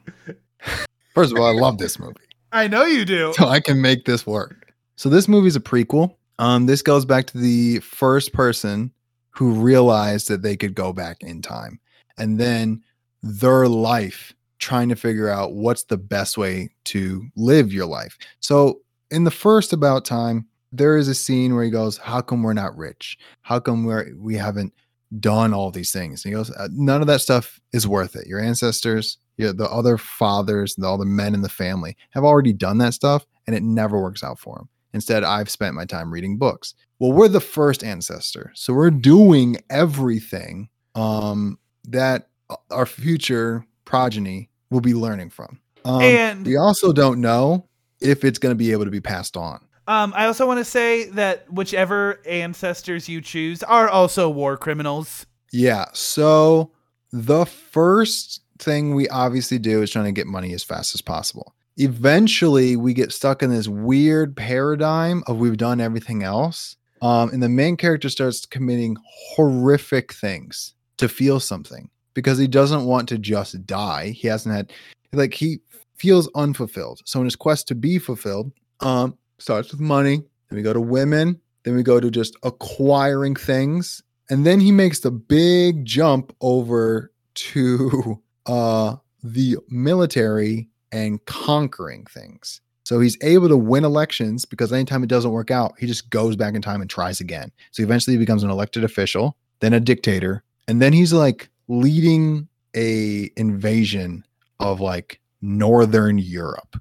First 1.13 1.33
of 1.33 1.39
all, 1.39 1.47
I 1.47 1.51
love 1.59 1.77
this 1.79 1.99
movie. 1.99 2.13
I 2.51 2.67
know 2.67 2.85
you 2.85 3.03
do. 3.05 3.33
so 3.35 3.47
I 3.47 3.59
can 3.59 3.81
make 3.81 4.05
this 4.05 4.25
work. 4.25 4.73
So 4.95 5.09
this 5.09 5.27
movie's 5.27 5.55
a 5.55 5.59
prequel. 5.59 6.15
Um, 6.39 6.65
this 6.65 6.81
goes 6.81 7.03
back 7.05 7.25
to 7.27 7.37
the 7.37 7.79
first 7.79 8.31
person 8.33 8.91
who 9.37 9.51
realized 9.51 10.27
that 10.27 10.41
they 10.41 10.57
could 10.57 10.73
go 10.73 10.91
back 10.91 11.17
in 11.21 11.41
time, 11.41 11.79
and 12.17 12.39
then 12.39 12.81
their 13.21 13.67
life 13.67 14.33
trying 14.57 14.89
to 14.89 14.95
figure 14.95 15.29
out 15.29 15.53
what's 15.53 15.83
the 15.83 15.97
best 15.97 16.37
way 16.37 16.69
to 16.85 17.23
live 17.35 17.71
your 17.71 17.85
life. 17.85 18.17
So 18.39 18.81
in 19.11 19.23
the 19.23 19.31
first 19.31 19.73
about 19.73 20.05
time, 20.05 20.47
there 20.71 20.97
is 20.97 21.07
a 21.07 21.13
scene 21.13 21.53
where 21.53 21.63
he 21.63 21.69
goes, 21.69 21.97
"How 21.97 22.19
come 22.21 22.41
we're 22.41 22.53
not 22.53 22.75
rich? 22.75 23.17
How 23.43 23.59
come 23.59 23.85
we're 23.85 24.11
we 24.17 24.35
haven't 24.35 24.73
done 25.19 25.53
all 25.53 25.69
these 25.69 25.91
things?" 25.91 26.25
And 26.25 26.31
he 26.31 26.35
goes, 26.35 26.49
"Uh, 26.51 26.67
"None 26.71 27.01
of 27.01 27.07
that 27.07 27.21
stuff 27.21 27.59
is 27.71 27.87
worth 27.87 28.15
it. 28.15 28.27
Your 28.27 28.39
ancestors, 28.39 29.19
your, 29.37 29.53
the 29.53 29.69
other 29.69 29.97
fathers, 29.97 30.75
all 30.83 30.97
the 30.97 31.05
men 31.05 31.35
in 31.35 31.41
the 31.41 31.49
family 31.49 31.95
have 32.09 32.23
already 32.23 32.53
done 32.53 32.79
that 32.79 32.95
stuff, 32.95 33.25
and 33.45 33.55
it 33.55 33.63
never 33.63 34.01
works 34.01 34.23
out 34.23 34.39
for 34.39 34.55
them. 34.55 34.69
Instead, 34.93 35.23
I've 35.23 35.49
spent 35.49 35.75
my 35.75 35.85
time 35.85 36.11
reading 36.11 36.37
books. 36.37 36.73
Well, 36.99 37.11
we're 37.11 37.27
the 37.27 37.39
first 37.39 37.83
ancestor, 37.83 38.51
so 38.55 38.73
we're 38.73 38.89
doing 38.91 39.57
everything 39.69 40.69
um, 40.95 41.59
that 41.85 42.29
our 42.71 42.85
future 42.85 43.65
progeny 43.85 44.49
will 44.69 44.81
be 44.81 44.93
learning 44.93 45.29
from. 45.29 45.59
Um, 45.85 46.01
And- 46.01 46.45
we 46.45 46.57
also 46.57 46.91
don't 46.91 47.21
know 47.21 47.67
if 48.01 48.23
it's 48.23 48.39
going 48.39 48.51
to 48.51 48.55
be 48.57 48.71
able 48.71 48.85
to 48.85 48.91
be 48.91 49.01
passed 49.01 49.37
on. 49.37 49.59
Um, 49.87 50.13
I 50.15 50.25
also 50.25 50.45
want 50.45 50.59
to 50.59 50.65
say 50.65 51.05
that 51.11 51.51
whichever 51.51 52.19
ancestors 52.27 53.07
you 53.07 53.21
choose 53.21 53.63
are 53.63 53.87
also 53.87 54.29
war 54.29 54.57
criminals. 54.57 55.25
Yeah. 55.53 55.85
So 55.93 56.71
the 57.13 57.45
first 57.45 58.41
thing 58.59 58.95
we 58.95 59.07
obviously 59.07 59.59
do 59.59 59.81
is 59.81 59.91
trying 59.91 60.05
to 60.05 60.11
get 60.11 60.27
money 60.27 60.53
as 60.53 60.63
fast 60.63 60.93
as 60.93 61.01
possible. 61.01 61.53
Eventually, 61.77 62.75
we 62.75 62.93
get 62.93 63.11
stuck 63.11 63.43
in 63.43 63.51
this 63.51 63.67
weird 63.67 64.35
paradigm 64.35 65.23
of 65.27 65.37
we've 65.37 65.57
done 65.57 65.79
everything 65.79 66.23
else. 66.23 66.75
Um, 67.01 67.29
and 67.29 67.41
the 67.41 67.49
main 67.49 67.77
character 67.77 68.09
starts 68.09 68.45
committing 68.45 68.97
horrific 69.35 70.13
things 70.13 70.73
to 70.97 71.07
feel 71.07 71.39
something 71.39 71.89
because 72.13 72.37
he 72.37 72.47
doesn't 72.47 72.85
want 72.85 73.07
to 73.09 73.17
just 73.17 73.65
die. 73.65 74.09
He 74.09 74.27
hasn't 74.27 74.55
had, 74.55 74.73
like, 75.13 75.33
he 75.33 75.59
feels 75.95 76.29
unfulfilled. 76.35 77.01
So, 77.05 77.19
in 77.19 77.25
his 77.25 77.35
quest 77.35 77.67
to 77.67 77.75
be 77.75 77.99
fulfilled, 77.99 78.51
um, 78.79 79.17
starts 79.37 79.71
with 79.71 79.79
money. 79.79 80.23
Then 80.49 80.57
we 80.57 80.61
go 80.61 80.73
to 80.73 80.81
women. 80.81 81.39
Then 81.63 81.75
we 81.75 81.83
go 81.83 81.99
to 81.99 82.09
just 82.09 82.35
acquiring 82.43 83.35
things 83.35 84.01
and 84.29 84.45
then 84.45 84.59
he 84.59 84.71
makes 84.71 84.99
the 84.99 85.11
big 85.11 85.85
jump 85.85 86.35
over 86.41 87.11
to 87.33 88.21
uh 88.45 88.95
the 89.23 89.57
military 89.69 90.69
and 90.91 91.23
conquering 91.25 92.05
things 92.05 92.61
so 92.87 92.99
he's 93.01 93.17
able 93.21 93.49
to 93.49 93.57
win 93.57 93.83
elections 93.83 94.45
because 94.45 94.71
anytime 94.71 95.03
it 95.03 95.09
doesn't 95.09 95.31
work 95.31 95.51
out 95.51 95.73
he 95.77 95.85
just 95.85 96.09
goes 96.09 96.35
back 96.35 96.55
in 96.55 96.61
time 96.61 96.81
and 96.81 96.89
tries 96.89 97.19
again 97.19 97.51
so 97.71 97.83
eventually 97.83 98.15
he 98.15 98.19
becomes 98.25 98.43
an 98.43 98.49
elected 98.49 98.83
official 98.83 99.35
then 99.59 99.73
a 99.73 99.79
dictator 99.79 100.43
and 100.67 100.81
then 100.81 100.93
he's 100.93 101.13
like 101.13 101.49
leading 101.67 102.47
a 102.75 103.29
invasion 103.35 104.23
of 104.59 104.79
like 104.79 105.19
northern 105.41 106.17
europe 106.17 106.77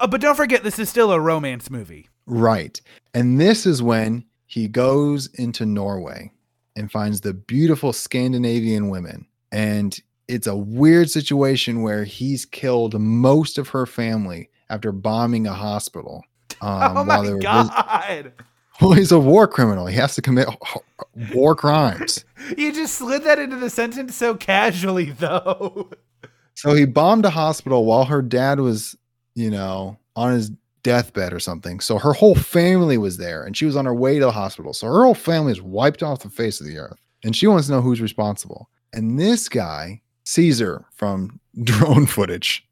Uh, 0.00 0.06
but 0.06 0.20
don't 0.20 0.36
forget, 0.36 0.62
this 0.62 0.78
is 0.78 0.88
still 0.88 1.10
a 1.10 1.18
romance 1.18 1.70
movie. 1.70 2.08
Right. 2.26 2.80
And 3.14 3.40
this 3.40 3.66
is 3.66 3.82
when 3.82 4.24
he 4.46 4.68
goes 4.68 5.26
into 5.34 5.66
Norway 5.66 6.30
and 6.76 6.88
finds 6.90 7.20
the 7.20 7.34
beautiful 7.34 7.92
Scandinavian 7.92 8.90
women. 8.90 9.26
And 9.50 9.98
it's 10.28 10.46
a 10.46 10.54
weird 10.56 11.10
situation 11.10 11.82
where 11.82 12.04
he's 12.04 12.46
killed 12.46 12.94
most 13.00 13.58
of 13.58 13.70
her 13.70 13.86
family 13.86 14.50
after 14.70 14.92
bombing 14.92 15.46
a 15.46 15.54
hospital. 15.54 16.24
Um, 16.60 16.96
oh 16.96 17.04
while 17.04 17.22
they 17.22 17.28
my 17.28 17.34
were 17.34 17.36
vis- 17.36 17.70
god! 17.70 18.32
well, 18.80 18.90
he's 18.90 19.12
a 19.12 19.18
war 19.20 19.46
criminal. 19.46 19.86
He 19.86 19.94
has 19.94 20.16
to 20.16 20.22
commit 20.22 20.48
war 21.32 21.54
crimes. 21.54 22.24
You 22.56 22.72
just 22.72 22.94
slid 22.94 23.22
that 23.24 23.38
into 23.38 23.56
the 23.56 23.70
sentence 23.70 24.16
so 24.16 24.34
casually, 24.34 25.10
though. 25.10 25.90
So 26.54 26.74
he 26.74 26.84
bombed 26.84 27.24
a 27.24 27.30
hospital 27.30 27.84
while 27.84 28.06
her 28.06 28.22
dad 28.22 28.58
was, 28.58 28.96
you 29.36 29.50
know, 29.50 29.98
on 30.16 30.32
his 30.32 30.50
deathbed 30.82 31.32
or 31.32 31.38
something. 31.38 31.78
So 31.78 31.98
her 31.98 32.12
whole 32.12 32.34
family 32.34 32.98
was 32.98 33.18
there 33.18 33.44
and 33.44 33.56
she 33.56 33.66
was 33.66 33.76
on 33.76 33.84
her 33.84 33.94
way 33.94 34.18
to 34.18 34.24
the 34.24 34.32
hospital. 34.32 34.72
So 34.72 34.88
her 34.88 35.04
whole 35.04 35.14
family 35.14 35.52
is 35.52 35.62
wiped 35.62 36.02
off 36.02 36.20
the 36.20 36.30
face 36.30 36.60
of 36.60 36.66
the 36.66 36.78
earth. 36.78 36.98
And 37.22 37.36
she 37.36 37.46
wants 37.46 37.66
to 37.66 37.74
know 37.74 37.82
who's 37.82 38.00
responsible. 38.00 38.68
And 38.92 39.20
this 39.20 39.48
guy, 39.48 40.00
Caesar 40.24 40.84
from 40.94 41.38
drone 41.62 42.06
footage. 42.06 42.66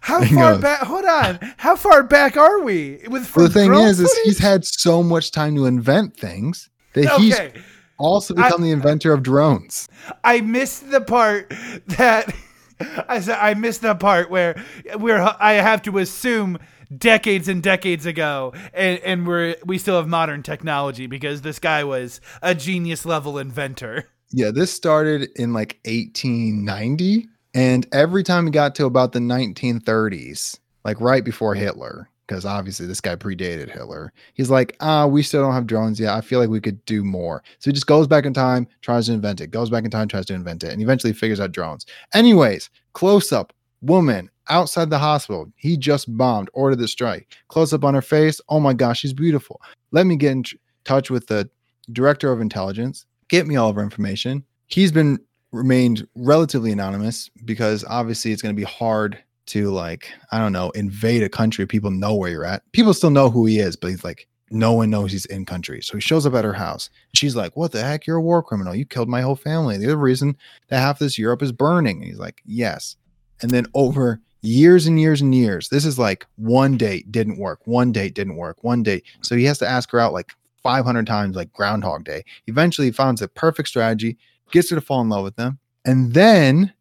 How 0.00 0.20
Hang 0.20 0.34
far 0.34 0.52
on. 0.54 0.60
back? 0.60 0.80
Hold 0.80 1.04
on. 1.04 1.38
How 1.56 1.76
far 1.76 2.02
back 2.02 2.36
are 2.36 2.60
we 2.62 3.00
with? 3.08 3.34
Well, 3.34 3.46
the 3.48 3.52
thing 3.52 3.74
is, 3.74 4.00
is 4.00 4.12
he's 4.24 4.38
had 4.38 4.64
so 4.64 5.02
much 5.02 5.30
time 5.30 5.54
to 5.56 5.66
invent 5.66 6.16
things 6.16 6.68
that 6.94 7.08
he's 7.20 7.34
Okay, 7.34 7.52
also 7.98 8.34
I- 8.36 8.44
become 8.48 8.62
the 8.62 8.70
inventor 8.70 9.12
of 9.12 9.22
drones. 9.22 9.88
I 10.22 10.40
missed 10.40 10.90
the 10.90 11.00
part 11.00 11.52
that 11.86 12.34
I 13.08 13.20
said. 13.20 13.38
I 13.40 13.54
missed 13.54 13.82
the 13.82 13.94
part 13.94 14.30
where 14.30 14.62
we're. 14.98 15.20
I 15.40 15.52
have 15.54 15.80
to 15.82 15.98
assume 15.98 16.58
decades 16.96 17.48
and 17.48 17.62
decades 17.62 18.04
ago, 18.04 18.52
and 18.74 18.98
and 19.00 19.26
we're 19.26 19.56
we 19.64 19.78
still 19.78 19.96
have 19.96 20.08
modern 20.08 20.42
technology 20.42 21.06
because 21.06 21.40
this 21.42 21.58
guy 21.58 21.84
was 21.84 22.20
a 22.42 22.54
genius 22.54 23.06
level 23.06 23.38
inventor. 23.38 24.04
Yeah, 24.32 24.50
this 24.50 24.72
started 24.72 25.30
in 25.36 25.52
like 25.52 25.78
1890. 25.86 27.28
And 27.54 27.86
every 27.92 28.22
time 28.22 28.46
he 28.46 28.50
got 28.50 28.74
to 28.76 28.84
about 28.84 29.12
the 29.12 29.20
1930s, 29.20 30.58
like 30.84 31.00
right 31.00 31.24
before 31.24 31.54
Hitler, 31.54 32.10
because 32.26 32.44
obviously 32.44 32.86
this 32.86 33.00
guy 33.00 33.16
predated 33.16 33.70
Hitler, 33.70 34.12
he's 34.34 34.50
like, 34.50 34.76
ah, 34.80 35.06
we 35.06 35.22
still 35.22 35.42
don't 35.42 35.54
have 35.54 35.66
drones 35.66 36.00
yet. 36.00 36.14
I 36.14 36.20
feel 36.20 36.40
like 36.40 36.48
we 36.48 36.60
could 36.60 36.84
do 36.84 37.04
more. 37.04 37.42
So 37.58 37.70
he 37.70 37.72
just 37.72 37.86
goes 37.86 38.06
back 38.06 38.24
in 38.26 38.34
time, 38.34 38.66
tries 38.82 39.06
to 39.06 39.12
invent 39.12 39.40
it, 39.40 39.48
goes 39.48 39.70
back 39.70 39.84
in 39.84 39.90
time, 39.90 40.08
tries 40.08 40.26
to 40.26 40.34
invent 40.34 40.64
it, 40.64 40.72
and 40.72 40.82
eventually 40.82 41.12
figures 41.12 41.40
out 41.40 41.52
drones. 41.52 41.86
Anyways, 42.12 42.70
close 42.92 43.32
up, 43.32 43.52
woman 43.82 44.30
outside 44.48 44.90
the 44.90 44.98
hospital. 44.98 45.50
He 45.56 45.76
just 45.76 46.14
bombed, 46.16 46.50
ordered 46.52 46.78
the 46.78 46.88
strike. 46.88 47.28
Close 47.48 47.72
up 47.72 47.84
on 47.84 47.94
her 47.94 48.02
face. 48.02 48.40
Oh 48.48 48.60
my 48.60 48.74
gosh, 48.74 49.00
she's 49.00 49.12
beautiful. 49.12 49.60
Let 49.92 50.06
me 50.06 50.16
get 50.16 50.32
in 50.32 50.42
tr- 50.42 50.56
touch 50.84 51.10
with 51.10 51.28
the 51.28 51.48
director 51.92 52.32
of 52.32 52.40
intelligence 52.40 53.06
get 53.28 53.46
me 53.46 53.56
all 53.56 53.70
of 53.70 53.76
her 53.76 53.82
information. 53.82 54.44
He's 54.66 54.92
been 54.92 55.18
remained 55.54 56.06
relatively 56.14 56.72
anonymous 56.72 57.30
because 57.44 57.84
obviously 57.84 58.32
it's 58.32 58.42
going 58.42 58.54
to 58.54 58.60
be 58.60 58.66
hard 58.66 59.18
to 59.46 59.70
like 59.70 60.10
I 60.32 60.38
don't 60.38 60.52
know 60.52 60.70
invade 60.70 61.22
a 61.22 61.28
country. 61.28 61.66
People 61.66 61.90
know 61.90 62.14
where 62.14 62.30
you're 62.30 62.44
at. 62.44 62.62
People 62.72 62.94
still 62.94 63.10
know 63.10 63.30
who 63.30 63.46
he 63.46 63.58
is, 63.58 63.76
but 63.76 63.90
he's 63.90 64.04
like 64.04 64.26
no 64.50 64.72
one 64.72 64.90
knows 64.90 65.10
he's 65.10 65.26
in 65.26 65.44
country. 65.44 65.82
So 65.82 65.94
he 65.94 66.00
shows 66.00 66.26
up 66.26 66.34
at 66.34 66.44
her 66.44 66.52
house. 66.52 66.90
She's 67.14 67.36
like, 67.36 67.56
What 67.56 67.72
the 67.72 67.82
heck? 67.82 68.06
You're 68.06 68.18
a 68.18 68.22
war 68.22 68.42
criminal. 68.42 68.74
You 68.74 68.84
killed 68.84 69.08
my 69.08 69.20
whole 69.20 69.36
family. 69.36 69.76
The 69.76 69.86
other 69.86 69.96
reason 69.96 70.36
that 70.68 70.80
half 70.80 70.98
this 70.98 71.18
Europe 71.18 71.42
is 71.42 71.52
burning. 71.52 71.96
And 71.98 72.04
he's 72.04 72.18
like, 72.18 72.42
Yes. 72.44 72.96
And 73.42 73.50
then 73.50 73.66
over 73.74 74.20
years 74.42 74.86
and 74.86 75.00
years 75.00 75.20
and 75.20 75.34
years, 75.34 75.68
this 75.70 75.84
is 75.84 75.98
like 75.98 76.26
one 76.36 76.76
date 76.76 77.10
didn't 77.10 77.38
work. 77.38 77.60
One 77.66 77.92
date 77.92 78.14
didn't 78.14 78.36
work. 78.36 78.62
One 78.62 78.82
date. 78.82 79.04
So 79.22 79.34
he 79.34 79.44
has 79.44 79.58
to 79.58 79.68
ask 79.68 79.90
her 79.90 79.98
out 80.00 80.12
like 80.12 80.32
500 80.62 81.06
times, 81.06 81.36
like 81.36 81.52
Groundhog 81.52 82.04
Day. 82.04 82.24
Eventually, 82.46 82.88
he 82.88 82.92
finds 82.92 83.20
the 83.20 83.28
perfect 83.28 83.68
strategy, 83.68 84.16
gets 84.50 84.70
her 84.70 84.76
to 84.76 84.80
fall 84.80 85.00
in 85.00 85.08
love 85.08 85.24
with 85.24 85.36
him. 85.38 85.58
And 85.84 86.14
then 86.14 86.72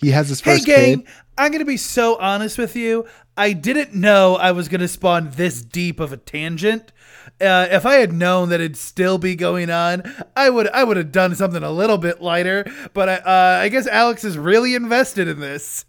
he 0.00 0.10
has 0.10 0.28
his 0.28 0.40
first. 0.40 0.66
Hey, 0.66 0.74
gang, 0.74 0.98
kid. 1.00 1.08
I'm 1.38 1.50
going 1.50 1.60
to 1.60 1.64
be 1.64 1.76
so 1.76 2.16
honest 2.16 2.58
with 2.58 2.76
you. 2.76 3.06
I 3.36 3.52
didn't 3.52 3.94
know 3.94 4.36
I 4.36 4.52
was 4.52 4.68
going 4.68 4.80
to 4.80 4.88
spawn 4.88 5.30
this 5.34 5.62
deep 5.62 6.00
of 6.00 6.12
a 6.12 6.16
tangent. 6.16 6.92
Uh, 7.40 7.66
if 7.70 7.86
I 7.86 7.94
had 7.94 8.12
known 8.12 8.50
that 8.50 8.60
it'd 8.60 8.76
still 8.76 9.16
be 9.16 9.34
going 9.34 9.70
on, 9.70 10.02
I 10.36 10.50
would 10.50 10.68
I 10.68 10.84
would 10.84 10.96
have 10.96 11.12
done 11.12 11.34
something 11.34 11.62
a 11.62 11.70
little 11.70 11.98
bit 11.98 12.20
lighter. 12.20 12.66
But 12.92 13.08
I, 13.08 13.14
uh, 13.14 13.62
I 13.62 13.68
guess 13.68 13.86
Alex 13.86 14.24
is 14.24 14.36
really 14.36 14.74
invested 14.74 15.28
in 15.28 15.40
this. 15.40 15.84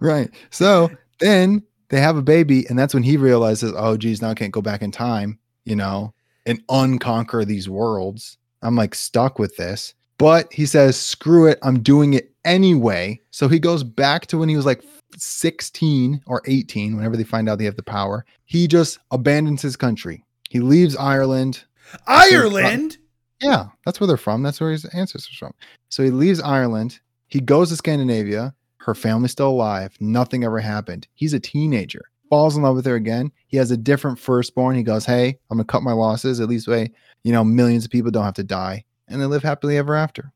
Right. 0.00 0.30
So 0.50 0.90
then 1.20 1.62
they 1.90 2.00
have 2.00 2.16
a 2.16 2.22
baby, 2.22 2.66
and 2.68 2.78
that's 2.78 2.94
when 2.94 3.02
he 3.02 3.16
realizes, 3.16 3.72
oh, 3.76 3.96
geez, 3.96 4.20
now 4.20 4.30
I 4.30 4.34
can't 4.34 4.52
go 4.52 4.60
back 4.60 4.82
in 4.82 4.90
time, 4.90 5.38
you 5.64 5.76
know, 5.76 6.12
and 6.46 6.62
unconquer 6.68 7.44
these 7.44 7.68
worlds. 7.68 8.38
I'm 8.62 8.76
like 8.76 8.94
stuck 8.94 9.38
with 9.38 9.56
this. 9.56 9.94
But 10.18 10.52
he 10.52 10.66
says, 10.66 10.98
screw 10.98 11.46
it, 11.46 11.58
I'm 11.62 11.80
doing 11.80 12.14
it 12.14 12.32
anyway. 12.44 13.20
So 13.30 13.48
he 13.48 13.58
goes 13.58 13.84
back 13.84 14.26
to 14.26 14.38
when 14.38 14.48
he 14.48 14.56
was 14.56 14.66
like 14.66 14.82
16 15.16 16.22
or 16.26 16.42
18, 16.46 16.96
whenever 16.96 17.16
they 17.16 17.24
find 17.24 17.48
out 17.48 17.58
they 17.58 17.64
have 17.64 17.76
the 17.76 17.82
power. 17.82 18.24
He 18.44 18.66
just 18.66 18.98
abandons 19.10 19.62
his 19.62 19.76
country. 19.76 20.24
He 20.50 20.60
leaves 20.60 20.96
Ireland. 20.96 21.64
Ireland. 22.06 22.98
Yeah, 23.40 23.66
that's 23.84 24.00
where 24.00 24.08
they're 24.08 24.16
from. 24.16 24.42
That's 24.42 24.60
where 24.60 24.72
his 24.72 24.84
ancestors 24.86 25.36
from. 25.36 25.54
So 25.88 26.02
he 26.02 26.10
leaves 26.10 26.40
Ireland. 26.40 26.98
He 27.28 27.40
goes 27.40 27.68
to 27.68 27.76
Scandinavia. 27.76 28.54
Her 28.78 28.94
family's 28.94 29.32
still 29.32 29.50
alive. 29.50 29.94
Nothing 30.00 30.44
ever 30.44 30.58
happened. 30.58 31.06
He's 31.14 31.34
a 31.34 31.40
teenager. 31.40 32.06
Falls 32.30 32.56
in 32.56 32.62
love 32.62 32.76
with 32.76 32.86
her 32.86 32.94
again. 32.94 33.30
He 33.46 33.56
has 33.56 33.70
a 33.70 33.76
different 33.76 34.18
firstborn. 34.18 34.76
He 34.76 34.82
goes, 34.82 35.06
"Hey, 35.06 35.38
I'm 35.50 35.56
gonna 35.56 35.64
cut 35.64 35.82
my 35.82 35.92
losses. 35.92 36.40
At 36.40 36.48
least 36.48 36.68
way, 36.68 36.90
you 37.22 37.32
know, 37.32 37.44
millions 37.44 37.84
of 37.84 37.90
people 37.90 38.10
don't 38.10 38.24
have 38.24 38.34
to 38.34 38.44
die." 38.44 38.84
And 39.08 39.20
they 39.20 39.26
live 39.26 39.42
happily 39.42 39.76
ever 39.76 39.94
after. 39.94 40.32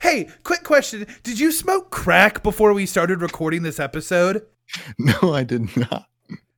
Hey, 0.00 0.28
quick 0.44 0.62
question: 0.62 1.06
Did 1.22 1.38
you 1.38 1.50
smoke 1.52 1.90
crack 1.90 2.42
before 2.42 2.72
we 2.72 2.86
started 2.86 3.20
recording 3.22 3.62
this 3.62 3.80
episode? 3.80 4.44
No, 4.98 5.32
I 5.32 5.44
did 5.44 5.76
not. 5.76 6.06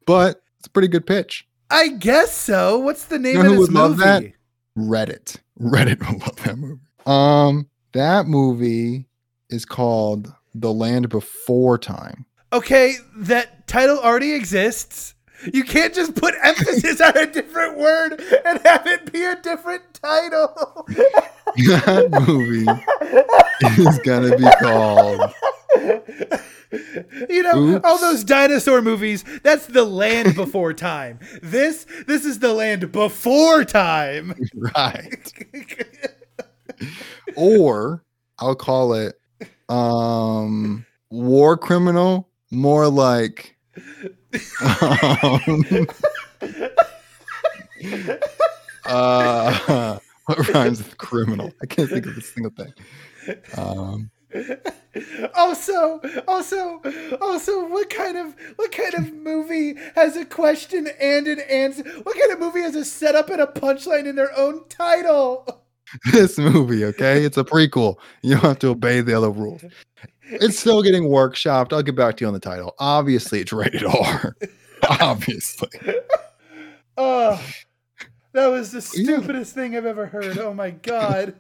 But 0.07 0.41
it's 0.59 0.67
a 0.67 0.71
pretty 0.71 0.89
good 0.89 1.07
pitch. 1.07 1.47
I 1.71 1.89
guess 1.89 2.33
so. 2.35 2.79
What's 2.79 3.05
the 3.05 3.19
name 3.19 3.37
You 3.37 3.43
know 3.43 3.53
of 3.53 3.59
this 3.59 3.71
movie? 3.71 4.03
that? 4.03 4.33
Reddit. 4.79 5.37
Reddit 5.61 6.01
will 6.11 6.19
love 6.21 6.37
that 6.45 6.57
movie. 6.57 6.81
Um, 7.05 7.69
that 7.93 8.27
movie 8.27 9.07
is 9.51 9.67
called 9.67 10.33
The 10.55 10.73
Land 10.73 11.11
Before 11.11 11.77
Time. 11.77 12.25
Okay, 12.51 12.95
that 13.17 13.67
title 13.69 13.99
already 13.99 14.33
exists. 14.33 15.15
You 15.53 15.65
can't 15.65 15.95
just 15.95 16.15
put 16.15 16.35
emphasis 16.43 17.01
on 17.01 17.17
a 17.17 17.27
different 17.27 17.79
word 17.79 18.21
and 18.45 18.61
have 18.65 18.87
it 18.87 19.13
be 19.13 19.25
a 19.25 19.37
different 19.37 19.83
title. 19.95 20.87
that 21.57 22.25
movie 22.27 22.67
is 23.83 23.99
gonna 24.01 24.37
be 24.37 24.49
called 24.61 25.33
you 27.31 27.43
know, 27.43 27.57
Oops. 27.57 27.85
all 27.85 27.99
those 27.99 28.25
dinosaur 28.25 28.83
movies, 28.83 29.25
that's 29.43 29.67
the 29.67 29.85
land 29.85 30.35
before 30.35 30.75
time. 30.75 31.19
This 31.43 31.87
this 32.07 32.25
is 32.25 32.41
the 32.41 32.53
land 32.53 32.93
before 32.93 33.65
time. 33.65 34.35
right 34.55 35.33
or 37.37 38.05
i'll 38.39 38.55
call 38.55 38.93
it 38.95 39.19
um 39.69 40.85
war 41.11 41.57
criminal 41.57 42.29
more 42.51 42.89
like 42.89 43.57
um, 44.61 45.65
uh 48.85 49.99
what 50.27 50.49
rhymes 50.49 50.79
with 50.79 50.99
criminal? 50.99 51.53
I 51.63 51.67
can't 51.67 51.89
think 51.89 52.07
of 52.07 52.17
a 52.17 52.21
single 52.21 52.51
thing. 52.51 52.73
Um 53.57 54.11
also, 55.35 56.01
also, 56.27 56.83
also, 57.21 57.69
what 57.69 57.89
kind 57.91 58.19
of 58.19 58.35
what 58.57 58.73
kind 58.73 58.95
of 58.95 59.13
movie 59.13 59.75
has 59.95 60.17
a 60.17 60.25
question 60.25 60.89
and 61.01 61.27
an 61.27 61.41
answer? 61.41 61.83
What 62.03 62.19
kind 62.19 62.33
of 62.33 62.39
movie 62.39 62.61
has 62.61 62.77
a 62.77 62.85
setup 62.85 63.31
and 63.31 63.41
a 63.41 63.47
punchline 63.47 64.07
in 64.07 64.17
their 64.17 64.37
own 64.37 64.67
title? 64.69 65.65
this 66.13 66.37
movie 66.37 66.85
okay? 66.85 67.25
It's 67.25 67.39
a 67.39 67.45
prequel. 67.45 67.97
You 68.23 68.35
don't 68.35 68.45
have 68.45 68.59
to 68.61 68.69
obey 68.69 69.01
the 69.01 69.15
other 69.15 69.31
rules 69.31 69.65
it's 70.31 70.59
still 70.59 70.83
getting 70.83 71.05
workshopped 71.05 71.73
i'll 71.73 71.83
get 71.83 71.97
back 71.97 72.17
to 72.17 72.25
you 72.25 72.29
on 72.29 72.35
the 72.35 72.41
title 72.41 72.75
obviously 72.79 73.41
it's 73.41 73.53
rated 73.53 73.85
r 73.85 74.35
obviously 75.01 75.69
Oh, 77.01 77.41
that 78.33 78.49
was 78.49 78.73
the 78.73 78.79
Yeah. 79.01 79.05
stupidest 79.19 79.55
thing 79.55 79.77
I've 79.77 79.87
ever 79.87 80.07
heard. 80.07 80.37
Oh 80.39 80.53
my 80.53 80.71
god. 80.71 81.35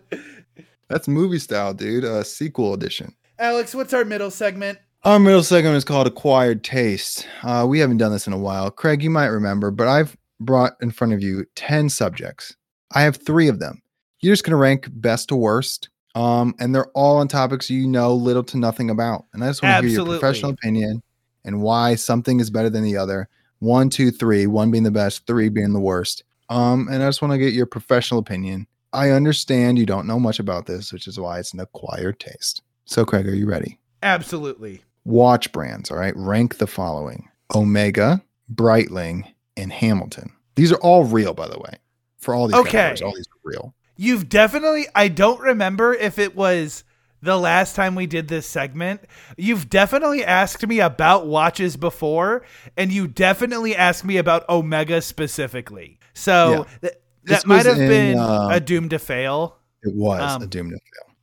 That's 0.89 1.09
movie 1.09 1.41
style, 1.41 1.75
dude. 1.75 2.05
Uh, 2.05 2.23
sequel 2.23 2.75
edition. 2.75 3.13
Alex, 3.41 3.75
what's 3.75 3.93
our 3.93 4.05
middle 4.05 4.31
segment? 4.31 4.79
Our 5.03 5.19
middle 5.19 5.43
segment 5.43 5.75
is 5.77 5.85
called 5.85 6.07
Acquired 6.07 6.63
Taste. 6.63 7.27
Uh, 7.43 7.67
we 7.69 7.81
haven't 7.81 7.97
done 7.99 8.13
this 8.13 8.29
in 8.29 8.33
a 8.33 8.39
while. 8.39 8.71
Craig, 8.71 9.03
you 9.03 9.11
might 9.11 9.27
remember, 9.27 9.73
but 9.73 9.89
I've 9.89 10.17
brought 10.39 10.75
in 10.81 10.93
front 10.93 11.13
of 11.13 11.21
you 11.23 11.45
10 11.57 11.89
subjects. 11.89 12.55
I 12.93 13.03
have 13.03 13.17
three 13.17 13.49
of 13.49 13.59
them. 13.59 13.83
You're 14.21 14.33
just 14.33 14.45
going 14.45 14.53
to 14.53 14.57
rank 14.57 14.87
best 14.93 15.29
to 15.31 15.37
worst. 15.37 15.89
Um, 16.19 16.55
and 16.59 16.75
they're 16.75 16.91
all 16.95 17.19
on 17.19 17.29
topics 17.29 17.71
you 17.71 17.87
know 17.87 18.13
little 18.13 18.43
to 18.45 18.59
nothing 18.59 18.91
about. 18.91 19.27
And 19.33 19.45
I 19.45 19.49
just 19.49 19.63
want 19.63 19.81
to 19.83 19.89
hear 19.89 20.03
your 20.03 20.19
professional 20.19 20.51
opinion 20.51 21.01
and 21.45 21.63
why 21.63 21.95
something 21.95 22.41
is 22.41 22.51
better 22.51 22.69
than 22.69 22.83
the 22.83 22.97
other. 22.97 23.29
One, 23.61 23.89
two, 23.89 24.11
three. 24.11 24.49
One 24.49 24.73
being 24.73 24.83
the 24.83 24.91
best, 24.91 25.27
three 25.29 25.49
being 25.49 25.73
the 25.73 25.81
worst. 25.81 26.25
Um, 26.49 26.89
and 26.91 27.05
I 27.05 27.07
just 27.07 27.23
want 27.23 27.33
to 27.33 27.39
get 27.39 27.53
your 27.53 27.67
professional 27.67 28.19
opinion. 28.19 28.67
I 28.93 29.11
understand 29.11 29.79
you 29.79 29.87
don't 29.87 30.09
know 30.09 30.19
much 30.19 30.41
about 30.41 30.67
this, 30.67 30.93
which 30.93 31.07
is 31.07 31.21
why 31.21 31.39
it's 31.39 31.53
an 31.53 31.61
acquired 31.61 32.19
taste. 32.19 32.63
So, 32.85 33.05
Craig, 33.05 33.29
are 33.29 33.35
you 33.35 33.47
ready? 33.47 33.79
Absolutely. 34.03 34.83
Watch 35.05 35.53
brands, 35.53 35.91
all 35.91 35.99
right? 35.99 36.17
Rank 36.17 36.59
the 36.59 36.67
following 36.67 37.29
Omega, 37.55 38.21
Breitling, 38.53 39.25
and 39.57 39.73
Hamilton. 39.73 40.33
These 40.57 40.73
are 40.73 40.81
all 40.81 41.05
real, 41.05 41.35
by 41.35 41.47
the 41.47 41.59
way. 41.59 41.77
For 42.19 42.35
all 42.35 42.49
these 42.49 42.57
Okay. 42.57 42.71
categories, 42.71 43.03
all 43.03 43.15
these 43.15 43.29
are 43.29 43.41
real. 43.45 43.75
You've 43.99 44.29
definitely 44.31 44.87
I 44.95 45.09
don't 45.09 45.41
remember 45.41 45.93
if 45.93 46.19
it 46.19 46.35
was 46.35 46.85
the 47.21 47.37
last 47.37 47.75
time 47.75 47.97
we 47.97 48.07
did 48.07 48.29
this 48.29 48.47
segment. 48.47 49.01
You've 49.37 49.69
definitely 49.69 50.25
asked 50.25 50.65
me 50.67 50.79
about 50.79 51.27
watches 51.27 51.77
before 51.77 52.45
and 52.77 52.93
you 52.93 53.09
definitely 53.09 53.75
asked 53.75 54.05
me 54.05 54.17
about 54.19 54.49
Omega 54.49 55.03
specifically. 55.03 55.99
So 56.15 56.51
Yeah. 56.51 56.79
th- 56.81 56.95
that 57.25 57.47
might 57.47 57.67
have 57.67 57.79
in, 57.79 57.89
been 57.89 58.19
uh, 58.19 58.49
a 58.53 58.61
doom 58.61 58.89
to 58.91 58.99
fail. 59.01 59.59
It 59.83 59.95
was 59.95 60.21
Um, 60.37 60.43
a 60.43 60.47
doom 60.47 60.71
to 60.71 60.77
fail. 60.77 61.15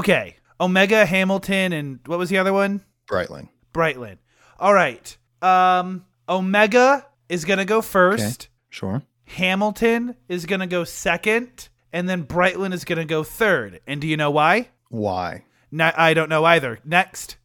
Okay. 0.00 0.36
Omega, 0.60 1.06
Hamilton, 1.06 1.72
and 1.72 2.00
what 2.06 2.18
was 2.18 2.28
the 2.28 2.36
other 2.38 2.52
one? 2.52 2.84
Breitling. 3.10 3.48
Brightland. 3.72 4.18
All 4.60 4.74
right. 4.74 5.16
Um, 5.40 6.04
Omega 6.28 7.06
is 7.30 7.44
gonna 7.46 7.64
go 7.64 7.80
first. 7.80 8.48
Sure. 8.68 9.02
Hamilton 9.26 10.14
is 10.28 10.46
gonna 10.46 10.66
go 10.66 10.84
second, 10.84 11.68
and 11.92 12.08
then 12.08 12.24
Brightland 12.24 12.72
is 12.72 12.84
gonna 12.84 13.04
go 13.04 13.24
third. 13.24 13.80
And 13.86 14.00
do 14.00 14.06
you 14.06 14.16
know 14.16 14.30
why? 14.30 14.68
Why? 14.88 15.44
No, 15.70 15.90
I 15.96 16.14
don't 16.14 16.28
know 16.28 16.44
either. 16.44 16.78
Next. 16.84 17.36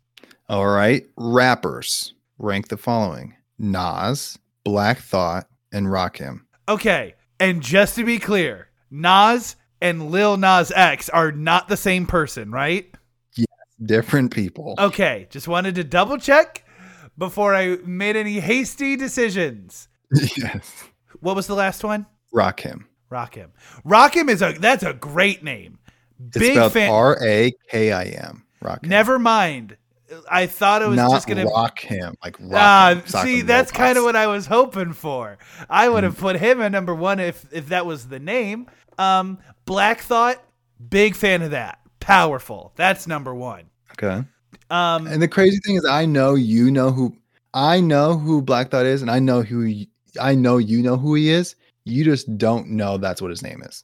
All 0.49 0.67
right. 0.67 1.05
Rappers. 1.17 2.13
Rank 2.37 2.67
the 2.67 2.77
following 2.77 3.35
Nas, 3.57 4.37
Black 4.63 4.99
Thought, 4.99 5.47
and 5.71 5.87
Rakim. 5.87 6.41
Okay. 6.67 7.15
And 7.39 7.61
just 7.61 7.95
to 7.95 8.03
be 8.03 8.19
clear, 8.19 8.69
Nas 8.89 9.55
and 9.81 10.11
Lil 10.11 10.37
Nas 10.37 10.71
X 10.75 11.09
are 11.09 11.31
not 11.31 11.67
the 11.67 11.77
same 11.77 12.05
person, 12.05 12.51
right? 12.51 12.93
Different 13.83 14.31
people. 14.31 14.75
Okay. 14.77 15.27
Just 15.29 15.47
wanted 15.47 15.75
to 15.75 15.83
double 15.83 16.17
check 16.17 16.65
before 17.17 17.53
I 17.53 17.77
made 17.85 18.15
any 18.15 18.39
hasty 18.39 18.95
decisions. 18.95 19.89
yes. 20.37 20.85
What 21.19 21.35
was 21.35 21.47
the 21.47 21.55
last 21.55 21.83
one? 21.83 22.05
Rakim. 22.33 22.85
Rockham. 23.13 23.51
Rockham 23.85 24.29
is 24.29 24.41
a 24.41 24.53
that's 24.53 24.83
a 24.83 24.93
great 24.93 25.43
name. 25.43 25.77
It's 26.27 26.37
Big 26.39 26.71
fan. 26.71 26.89
R 26.91 27.17
A 27.23 27.51
K 27.69 27.91
I 27.91 28.05
M. 28.05 28.43
Rakim. 28.63 28.87
Never 28.87 29.19
mind. 29.19 29.77
I 30.29 30.45
thought 30.45 30.81
it 30.81 30.87
was 30.87 30.95
Not 30.97 31.11
just 31.11 31.27
gonna. 31.27 31.45
rock 31.45 31.79
him. 31.79 32.15
Like 32.23 32.37
rock 32.39 32.51
Ah, 32.53 32.89
him, 32.95 33.07
see, 33.07 33.41
that's 33.41 33.71
kind 33.71 33.97
of 33.97 34.03
what 34.03 34.15
I 34.15 34.27
was 34.27 34.45
hoping 34.45 34.93
for. 34.93 35.37
I 35.69 35.89
would 35.89 36.03
have 36.03 36.17
put 36.17 36.35
him 36.37 36.61
at 36.61 36.71
number 36.71 36.93
one 36.93 37.19
if 37.19 37.45
if 37.51 37.69
that 37.69 37.85
was 37.85 38.07
the 38.07 38.19
name. 38.19 38.67
Um, 38.97 39.39
Black 39.65 40.01
Thought, 40.01 40.43
big 40.89 41.15
fan 41.15 41.41
of 41.41 41.51
that. 41.51 41.79
Powerful. 41.99 42.73
That's 42.75 43.07
number 43.07 43.33
one. 43.33 43.63
Okay. 43.93 44.23
Um, 44.69 45.07
And 45.07 45.21
the 45.21 45.27
crazy 45.27 45.59
thing 45.65 45.75
is, 45.77 45.85
I 45.85 46.05
know 46.05 46.35
you 46.35 46.69
know 46.71 46.91
who 46.91 47.15
I 47.53 47.79
know 47.79 48.17
who 48.17 48.41
Black 48.41 48.69
Thought 48.71 48.85
is, 48.85 49.01
and 49.01 49.09
I 49.09 49.19
know 49.19 49.41
who 49.41 49.85
I 50.21 50.35
know 50.35 50.57
you 50.57 50.83
know 50.83 50.95
who 50.97 51.15
he 51.15 51.29
is. 51.29 51.55
You 51.85 52.03
just 52.03 52.37
don't 52.37 52.69
know 52.69 52.97
that's 52.97 53.21
what 53.21 53.29
his 53.29 53.41
name 53.41 53.61
is. 53.63 53.83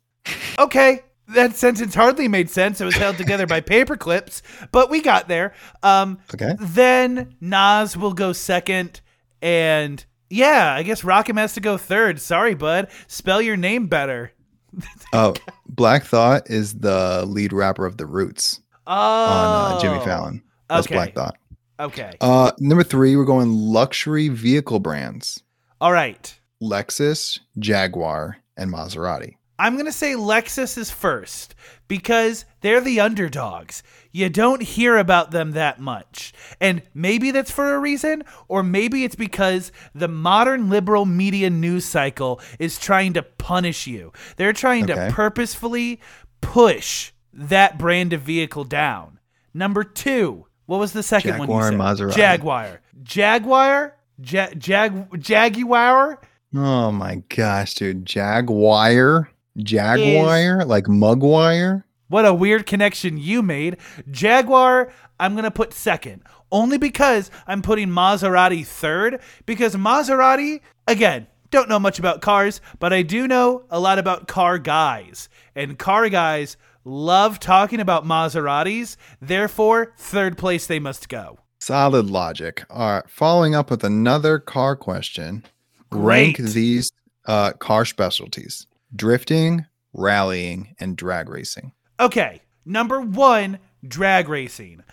Okay, 0.58 1.02
that 1.30 1.56
sentence 1.56 1.93
hardly 1.95 2.28
made 2.28 2.50
sense. 2.50 2.80
It 2.82 2.86
was 2.86 2.95
held 2.95 3.18
together 3.18 3.45
by 3.47 3.62
paper 3.62 3.97
clips, 3.97 4.41
but 4.72 4.89
we 4.89 5.02
got 5.02 5.28
there. 5.28 5.54
Um, 5.84 6.20
Okay. 6.34 6.56
then 6.60 7.36
Nas 7.41 7.95
will 7.97 8.14
go 8.14 8.34
second, 8.34 9.02
and 9.41 10.04
yeah, 10.30 10.74
I 10.74 10.84
guess 10.84 11.02
Rockham 11.04 11.38
has 11.38 11.54
to 11.54 11.62
go 11.62 11.78
third. 11.78 12.20
Sorry, 12.20 12.54
bud. 12.54 12.88
Spell 13.08 13.41
your 13.41 13.58
name 13.58 13.88
better. 13.88 14.32
Oh, 15.14 15.34
Black 15.68 16.04
Thought 16.04 16.50
is 16.52 16.76
the 16.76 17.26
lead 17.26 17.52
rapper 17.54 17.88
of 17.88 17.97
The 17.97 18.06
Roots 18.06 18.62
Oh, 18.86 18.93
on 18.93 19.74
uh, 19.76 19.80
Jimmy 19.82 20.00
Fallon. 20.06 20.43
That's 20.70 20.86
okay. 20.86 20.93
Black 20.95 21.16
Thought. 21.16 21.36
Okay. 21.80 22.14
Uh, 22.22 22.52
number 22.60 22.84
three, 22.84 23.16
we're 23.16 23.26
going 23.26 23.50
luxury 23.52 24.28
vehicle 24.30 24.80
brands: 24.80 25.41
All 25.82 25.91
right. 25.91 26.39
Lexus, 26.62 27.39
Jaguar, 27.57 28.38
and 28.57 28.72
Maserati. 28.72 29.36
I'm 29.57 29.74
going 29.74 29.86
to 29.86 29.91
say 29.91 30.14
Lexus 30.14 30.78
is 30.78 30.89
first 30.89 31.53
because 31.89 32.45
they're 32.62 32.80
the 32.80 33.01
underdogs. 33.01 33.84
You 34.12 34.30
don't 34.30 34.62
hear 34.62 34.97
about 34.97 35.32
them 35.32 35.51
that 35.51 35.80
much. 35.82 36.34
And 36.62 36.82
maybe 36.93 37.32
that's 37.32 37.51
for 37.51 37.74
a 37.76 37.80
reason, 37.80 38.24
or 38.47 38.64
maybe 38.64 39.03
it's 39.03 39.16
because 39.16 39.72
the 39.93 40.07
modern 40.07 40.70
liberal 40.70 41.05
media 41.05 41.49
news 41.49 41.84
cycle 41.86 42.39
is 42.57 42.80
trying 42.80 43.14
to 43.14 43.22
punish 43.24 43.86
you. 43.86 44.14
They're 44.38 44.53
trying 44.53 44.88
to 44.88 44.95
purposefully 45.12 45.99
push 46.41 47.12
that 47.34 47.78
brand 47.78 48.14
of 48.14 48.22
vehicle 48.22 48.64
down. 48.64 49.20
Number 49.53 49.84
two, 49.84 50.45
what 50.68 50.80
was 50.80 50.93
the 50.93 51.03
second 51.03 51.38
one? 51.38 51.47
Jaguar 51.47 51.68
and 51.68 51.99
said? 51.99 52.07
Maserati. 52.07 52.16
Jaguar. 52.16 52.82
Jaguar? 53.03 53.95
Ja- 54.24 54.53
Jag- 54.57 55.22
Jaguar? 55.22 56.20
Oh 56.56 56.91
my 56.91 57.24
gosh, 57.30 57.76
dude! 57.76 58.06
Jaguar, 58.06 59.30
Jaguar, 59.58 60.66
like 60.66 60.86
Mugwire. 60.86 61.84
What 62.08 62.26
a 62.26 62.34
weird 62.34 62.66
connection 62.66 63.18
you 63.18 63.43
made. 63.43 63.78
Jaguar, 64.10 64.91
I'm 65.20 65.34
going 65.34 65.43
to 65.43 65.52
put 65.52 65.74
second. 65.74 66.24
Only 66.52 66.80
because 66.80 67.30
I'm 67.45 67.62
putting 67.62 67.89
Maserati 67.89 68.66
third. 68.66 69.22
Because 69.45 69.76
Maserati, 69.76 70.62
again, 70.88 71.28
don't 71.52 71.70
know 71.70 71.78
much 71.78 72.00
about 72.00 72.22
cars, 72.22 72.62
but 72.80 72.93
I 72.93 73.04
do 73.04 73.28
know 73.28 73.66
a 73.70 73.80
lot 73.80 74.00
about 74.00 74.28
car 74.28 74.58
guys. 74.58 75.30
And 75.56 75.78
car 75.78 76.10
guys 76.10 76.58
love 76.84 77.39
talking 77.39 77.80
about 77.80 78.06
Maseratis. 78.06 78.97
Therefore, 79.22 79.93
third 79.97 80.36
place 80.36 80.66
they 80.66 80.80
must 80.80 81.10
go. 81.10 81.38
Solid 81.60 82.10
logic. 82.10 82.66
All 82.72 82.89
right, 82.93 83.10
following 83.10 83.54
up 83.54 83.70
with 83.70 83.84
another 83.84 84.39
car 84.39 84.76
question. 84.76 85.43
Rank 85.92 86.38
these 86.38 86.92
uh, 87.26 87.54
car 87.54 87.86
specialties: 87.86 88.68
drifting, 88.96 89.66
rallying, 89.94 90.76
and 90.80 90.96
drag 90.96 91.30
racing. 91.30 91.72
Okay, 92.00 92.42
number 92.66 93.02
one, 93.02 93.60
drag 93.88 94.30
racing. 94.30 94.84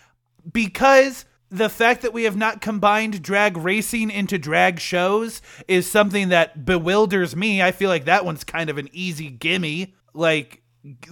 Because 0.51 1.25
the 1.49 1.69
fact 1.69 2.01
that 2.01 2.13
we 2.13 2.23
have 2.23 2.35
not 2.35 2.61
combined 2.61 3.21
drag 3.21 3.57
racing 3.57 4.11
into 4.11 4.37
drag 4.37 4.79
shows 4.79 5.41
is 5.67 5.89
something 5.89 6.29
that 6.29 6.65
bewilders 6.65 7.35
me. 7.35 7.61
I 7.61 7.71
feel 7.71 7.89
like 7.89 8.05
that 8.05 8.25
one's 8.25 8.43
kind 8.43 8.69
of 8.69 8.77
an 8.77 8.89
easy 8.91 9.29
gimme. 9.29 9.93
Like, 10.13 10.61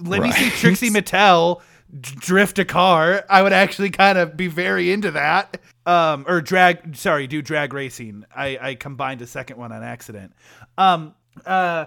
let 0.00 0.22
me 0.22 0.30
see 0.32 0.50
Trixie 0.50 0.90
Mattel 0.90 1.62
drift 2.00 2.58
a 2.58 2.64
car. 2.64 3.24
I 3.30 3.42
would 3.42 3.52
actually 3.52 3.90
kind 3.90 4.18
of 4.18 4.36
be 4.36 4.48
very 4.48 4.92
into 4.92 5.10
that. 5.12 5.58
Um, 5.86 6.24
or 6.26 6.40
drag, 6.40 6.96
sorry, 6.96 7.26
do 7.28 7.40
drag 7.40 7.72
racing. 7.72 8.24
I, 8.34 8.58
I 8.60 8.74
combined 8.74 9.22
a 9.22 9.26
second 9.26 9.56
one 9.56 9.70
on 9.72 9.82
accident. 9.84 10.32
Um, 10.76 11.14
uh, 11.44 11.86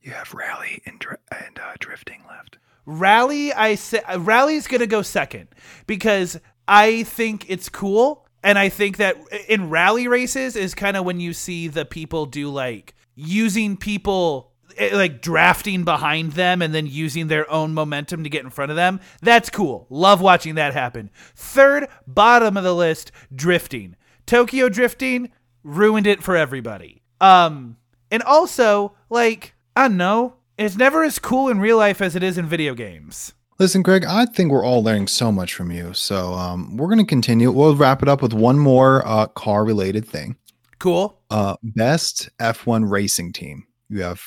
You 0.00 0.12
have 0.12 0.32
rally 0.32 0.80
and, 0.86 1.04
and 1.30 1.58
uh, 1.58 1.74
drifting 1.80 2.22
left. 2.28 2.58
Rally, 2.86 3.52
I 3.52 3.74
say 3.74 4.00
Rally's 4.16 4.66
gonna 4.68 4.86
go 4.86 5.02
second 5.02 5.48
because 5.86 6.38
I 6.68 7.02
think 7.04 7.46
it's 7.48 7.68
cool, 7.68 8.26
and 8.42 8.58
I 8.58 8.68
think 8.68 8.96
that 8.98 9.16
in 9.48 9.68
rally 9.70 10.08
races 10.08 10.56
is 10.56 10.74
kind 10.74 10.96
of 10.96 11.04
when 11.04 11.20
you 11.20 11.32
see 11.32 11.68
the 11.68 11.84
people 11.84 12.26
do 12.26 12.48
like 12.48 12.94
using 13.14 13.76
people 13.76 14.51
like 14.92 15.20
drafting 15.20 15.84
behind 15.84 16.32
them 16.32 16.62
and 16.62 16.74
then 16.74 16.86
using 16.86 17.28
their 17.28 17.50
own 17.50 17.74
momentum 17.74 18.24
to 18.24 18.30
get 18.30 18.44
in 18.44 18.50
front 18.50 18.70
of 18.70 18.76
them. 18.76 19.00
That's 19.20 19.50
cool. 19.50 19.86
Love 19.90 20.20
watching 20.20 20.54
that 20.56 20.74
happen. 20.74 21.10
Third, 21.34 21.88
bottom 22.06 22.56
of 22.56 22.64
the 22.64 22.74
list, 22.74 23.12
drifting. 23.34 23.96
Tokyo 24.26 24.68
drifting 24.68 25.30
ruined 25.62 26.06
it 26.06 26.22
for 26.22 26.36
everybody. 26.36 27.02
Um, 27.20 27.76
and 28.10 28.22
also 28.22 28.94
like 29.10 29.54
I 29.74 29.88
don't 29.88 29.96
know, 29.96 30.34
it's 30.58 30.76
never 30.76 31.02
as 31.02 31.18
cool 31.18 31.48
in 31.48 31.58
real 31.60 31.78
life 31.78 32.00
as 32.00 32.14
it 32.14 32.22
is 32.22 32.36
in 32.36 32.46
video 32.46 32.74
games. 32.74 33.32
Listen, 33.58 33.82
Greg, 33.82 34.04
I 34.04 34.26
think 34.26 34.50
we're 34.50 34.64
all 34.64 34.82
learning 34.82 35.06
so 35.08 35.30
much 35.30 35.54
from 35.54 35.70
you. 35.70 35.94
So 35.94 36.32
um, 36.34 36.76
we're 36.76 36.88
going 36.88 36.98
to 36.98 37.04
continue. 37.04 37.50
We'll 37.50 37.76
wrap 37.76 38.02
it 38.02 38.08
up 38.08 38.20
with 38.20 38.32
one 38.32 38.58
more 38.58 39.06
uh, 39.06 39.26
car 39.28 39.64
related 39.64 40.06
thing. 40.06 40.36
Cool. 40.78 41.16
Uh, 41.30 41.54
best 41.62 42.28
F1 42.40 42.90
racing 42.90 43.32
team. 43.32 43.64
You 43.88 44.02
have 44.02 44.20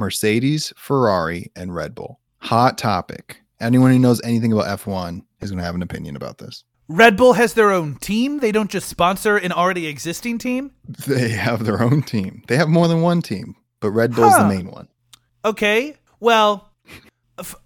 Mercedes, 0.00 0.72
Ferrari, 0.76 1.52
and 1.54 1.72
Red 1.74 1.94
Bull. 1.94 2.18
Hot 2.38 2.76
topic. 2.78 3.42
Anyone 3.60 3.92
who 3.92 3.98
knows 3.98 4.20
anything 4.22 4.52
about 4.52 4.80
F1 4.80 5.22
is 5.40 5.50
going 5.50 5.58
to 5.58 5.64
have 5.64 5.74
an 5.76 5.82
opinion 5.82 6.16
about 6.16 6.38
this. 6.38 6.64
Red 6.88 7.16
Bull 7.16 7.34
has 7.34 7.54
their 7.54 7.70
own 7.70 7.94
team. 7.96 8.38
They 8.40 8.50
don't 8.50 8.70
just 8.70 8.88
sponsor 8.88 9.36
an 9.36 9.52
already 9.52 9.86
existing 9.86 10.38
team. 10.38 10.72
They 11.06 11.28
have 11.28 11.64
their 11.64 11.80
own 11.82 12.02
team. 12.02 12.42
They 12.48 12.56
have 12.56 12.68
more 12.68 12.88
than 12.88 13.00
one 13.02 13.22
team, 13.22 13.54
but 13.78 13.90
Red 13.90 14.14
Bull's 14.16 14.32
Huh. 14.34 14.48
the 14.48 14.54
main 14.56 14.70
one. 14.72 14.88
Okay. 15.44 15.94
Well, 16.18 16.72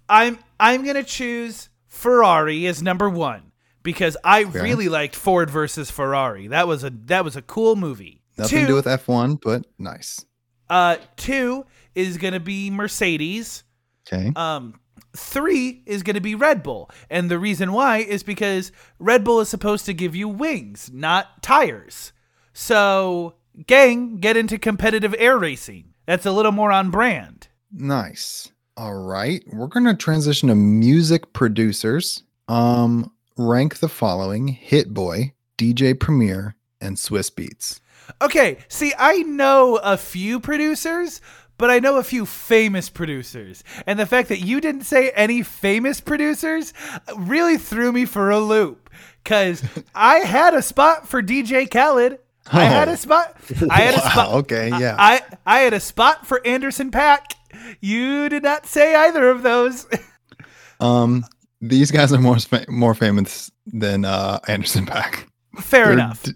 I'm 0.07 0.37
I'm 0.59 0.83
going 0.83 0.95
to 0.95 1.03
choose 1.03 1.69
Ferrari 1.87 2.65
as 2.67 2.81
number 2.83 3.09
1 3.09 3.51
because 3.83 4.15
I 4.23 4.41
really 4.41 4.89
liked 4.89 5.15
Ford 5.15 5.49
versus 5.49 5.89
Ferrari. 5.91 6.47
That 6.47 6.67
was 6.67 6.83
a 6.83 6.89
that 7.05 7.23
was 7.25 7.35
a 7.35 7.41
cool 7.41 7.75
movie. 7.75 8.21
Nothing 8.37 8.59
Two, 8.59 8.61
to 8.61 8.67
do 8.67 8.75
with 8.75 8.85
F1, 8.85 9.39
but 9.41 9.65
nice. 9.79 10.23
uh 10.69 10.97
2 11.17 11.65
is 11.95 12.17
going 12.17 12.33
to 12.33 12.39
be 12.39 12.69
Mercedes. 12.69 13.63
Okay. 14.07 14.31
Um, 14.35 14.79
three 15.15 15.81
is 15.85 16.03
going 16.03 16.15
to 16.15 16.21
be 16.21 16.35
Red 16.35 16.61
Bull. 16.61 16.89
And 17.09 17.29
the 17.29 17.39
reason 17.39 17.71
why 17.71 17.99
is 17.99 18.23
because 18.23 18.71
Red 18.99 19.23
Bull 19.23 19.39
is 19.39 19.49
supposed 19.49 19.85
to 19.85 19.93
give 19.93 20.15
you 20.15 20.27
wings, 20.27 20.91
not 20.93 21.41
tires. 21.41 22.11
So, 22.53 23.35
gang, 23.65 24.17
get 24.17 24.37
into 24.37 24.57
competitive 24.57 25.15
air 25.17 25.37
racing. 25.37 25.93
That's 26.05 26.25
a 26.25 26.31
little 26.31 26.51
more 26.51 26.71
on 26.71 26.91
brand. 26.91 27.47
Nice. 27.71 28.51
All 28.77 28.95
right. 28.95 29.43
We're 29.51 29.67
going 29.67 29.85
to 29.85 29.95
transition 29.95 30.49
to 30.49 30.55
music 30.55 31.33
producers. 31.33 32.23
Um, 32.47 33.11
rank 33.37 33.79
the 33.79 33.89
following 33.89 34.47
Hit 34.47 34.93
Boy, 34.93 35.33
DJ 35.57 35.99
Premier, 35.99 36.55
and 36.79 36.97
Swizz 36.97 37.31
Beatz. 37.31 37.79
Okay, 38.21 38.57
see, 38.67 38.93
I 38.97 39.23
know 39.23 39.77
a 39.77 39.97
few 39.97 40.39
producers, 40.39 41.21
but 41.57 41.69
I 41.69 41.79
know 41.79 41.97
a 41.97 42.03
few 42.03 42.25
famous 42.25 42.89
producers. 42.89 43.63
And 43.87 43.97
the 43.99 44.05
fact 44.05 44.29
that 44.29 44.39
you 44.41 44.59
didn't 44.61 44.83
say 44.83 45.09
any 45.11 45.41
famous 45.43 46.01
producers 46.01 46.73
really 47.17 47.57
threw 47.57 47.91
me 47.91 48.05
for 48.05 48.29
a 48.31 48.39
loop. 48.39 48.89
Because 49.23 49.63
I 49.95 50.17
had 50.19 50.53
a 50.53 50.61
spot 50.61 51.07
for 51.07 51.21
DJ 51.23 51.69
Khaled. 51.69 52.19
I 52.51 52.63
had 52.65 52.87
Oh. 52.89 52.93
a 52.93 52.97
spot. 52.97 53.35
I 53.71 53.81
had 53.81 53.95
a 53.95 53.97
Wow, 53.97 54.09
spot. 54.11 54.33
okay, 54.35 54.69
yeah. 54.69 54.95
I, 54.99 55.21
I 55.45 55.59
had 55.61 55.73
a 55.73 55.79
spot 55.79 56.27
for 56.27 56.45
Anderson 56.45 56.91
.Paak. 56.91 57.33
You 57.81 58.29
did 58.29 58.43
not 58.43 58.65
say 58.67 58.93
either 58.95 59.29
of 59.29 59.41
those. 59.43 59.87
Um, 60.79 61.23
these 61.61 61.89
guys 61.89 62.11
are 62.11 62.19
more 62.19 62.37
fa- 62.37 62.65
more 62.67 62.93
famous 62.93 63.49
than 63.65 64.03
uh, 64.05 64.39
Anderson 64.47 64.85
.Paak. 64.85 65.25
Fair 65.61 65.85
They're 65.85 65.93
enough. 65.93 66.23
d- 66.23 66.33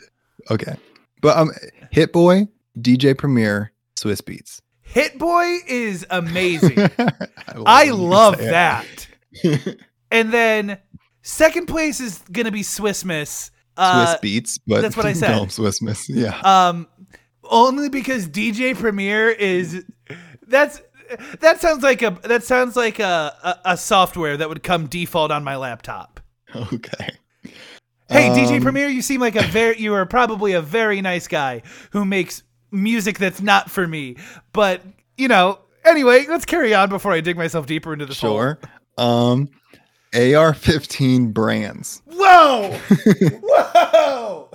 okay, 0.50 0.76
but 1.22 1.38
um, 1.38 1.52
Hit 1.92 2.14
Boy, 2.14 2.48
DJ 2.80 3.18
Premier, 3.18 3.74
Swizz 3.98 4.22
Beatz. 4.22 4.62
Hit 4.90 5.18
Boy 5.20 5.58
is 5.68 6.06
amazing. 6.10 6.78
I 6.98 7.54
love, 7.56 7.64
I 7.68 7.90
love 7.92 8.38
that. 8.40 9.08
and 10.12 10.32
then 10.34 10.78
second 11.22 11.68
place 11.68 12.00
is 12.00 12.20
gonna 12.32 12.52
be 12.52 12.64
Swiss 12.64 13.06
Miss. 13.06 13.52
Uh, 13.78 14.16
Swizz 14.18 14.22
Beatz, 14.22 14.60
but 14.68 14.82
that's 14.82 14.98
what 14.98 15.06
I 15.06 15.14
said. 15.14 15.30
no, 15.30 15.48
Swiss 15.48 15.82
Miss. 15.82 16.10
Yeah. 16.10 16.38
um, 16.42 16.88
only 17.44 17.90
because 17.90 18.28
DJ 18.28 18.76
Premiere 18.78 19.30
is 19.30 19.86
that's 20.48 20.82
that 21.40 21.62
sounds 21.62 21.82
like 21.84 22.02
a 22.02 22.18
that 22.24 22.44
sounds 22.44 22.76
like 22.76 23.00
a, 23.00 23.34
a, 23.44 23.72
a 23.74 23.78
software 23.78 24.38
that 24.38 24.50
would 24.50 24.64
come 24.64 24.88
default 24.88 25.32
on 25.32 25.44
my 25.44 25.56
laptop. 25.56 26.20
okay. 26.56 27.10
Hey, 28.10 28.30
DJ 28.30 28.56
Um, 28.58 28.64
Premiere, 28.64 28.88
you 28.90 29.04
seem 29.04 29.22
like 29.22 29.36
a 29.36 29.44
very 29.44 29.80
you 29.80 29.94
are 29.94 30.06
probably 30.06 30.54
a 30.54 30.62
very 30.62 31.00
nice 31.00 31.28
guy 31.28 31.62
who 31.92 32.06
makes 32.06 32.42
music 32.72 33.18
that's 33.18 33.42
not 33.42 33.70
for 33.70 33.88
me. 33.88 34.18
But 34.54 34.82
you 35.18 35.28
know, 35.28 35.60
anyway, 35.86 36.26
let's 36.28 36.46
carry 36.46 36.74
on 36.74 36.90
before 36.90 37.12
I 37.12 37.22
dig 37.22 37.38
myself 37.38 37.66
deeper 37.66 37.94
into 37.94 38.06
the 38.06 38.14
Sure. 38.14 38.60
Um, 38.98 39.50
AR-15 40.14 41.34
brands. 41.34 42.02
Whoa! 42.06 42.72
Whoa! 43.44 44.50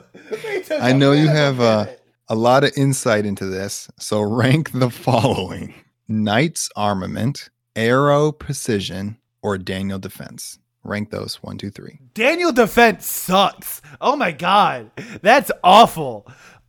I 0.81 0.93
know 0.93 1.13
you 1.13 1.29
of 1.29 1.31
a 1.31 1.37
have 1.37 1.61
uh, 1.61 1.87
a 2.29 2.35
lot 2.35 2.65
of 2.65 2.73
insight 2.77 3.27
into 3.27 3.47
this. 3.47 3.89
So 3.99 4.21
rank 4.21 4.73
the 4.73 4.91
following 4.91 5.75
Knight's 6.09 6.69
Armament, 6.77 7.51
Aero 7.77 8.33
Precision, 8.33 9.19
or 9.43 9.59
Daniel 9.59 9.99
Defense. 9.99 10.59
Rank 10.83 11.11
those 11.11 11.43
one, 11.43 11.57
two, 11.57 11.71
three. 11.71 11.99
Daniel 12.13 12.53
Defense 12.53 13.07
sucks. 13.07 13.81
Oh 14.01 14.17
my 14.17 14.33
god, 14.33 14.91
that's 15.23 15.51
awful. 15.63 16.27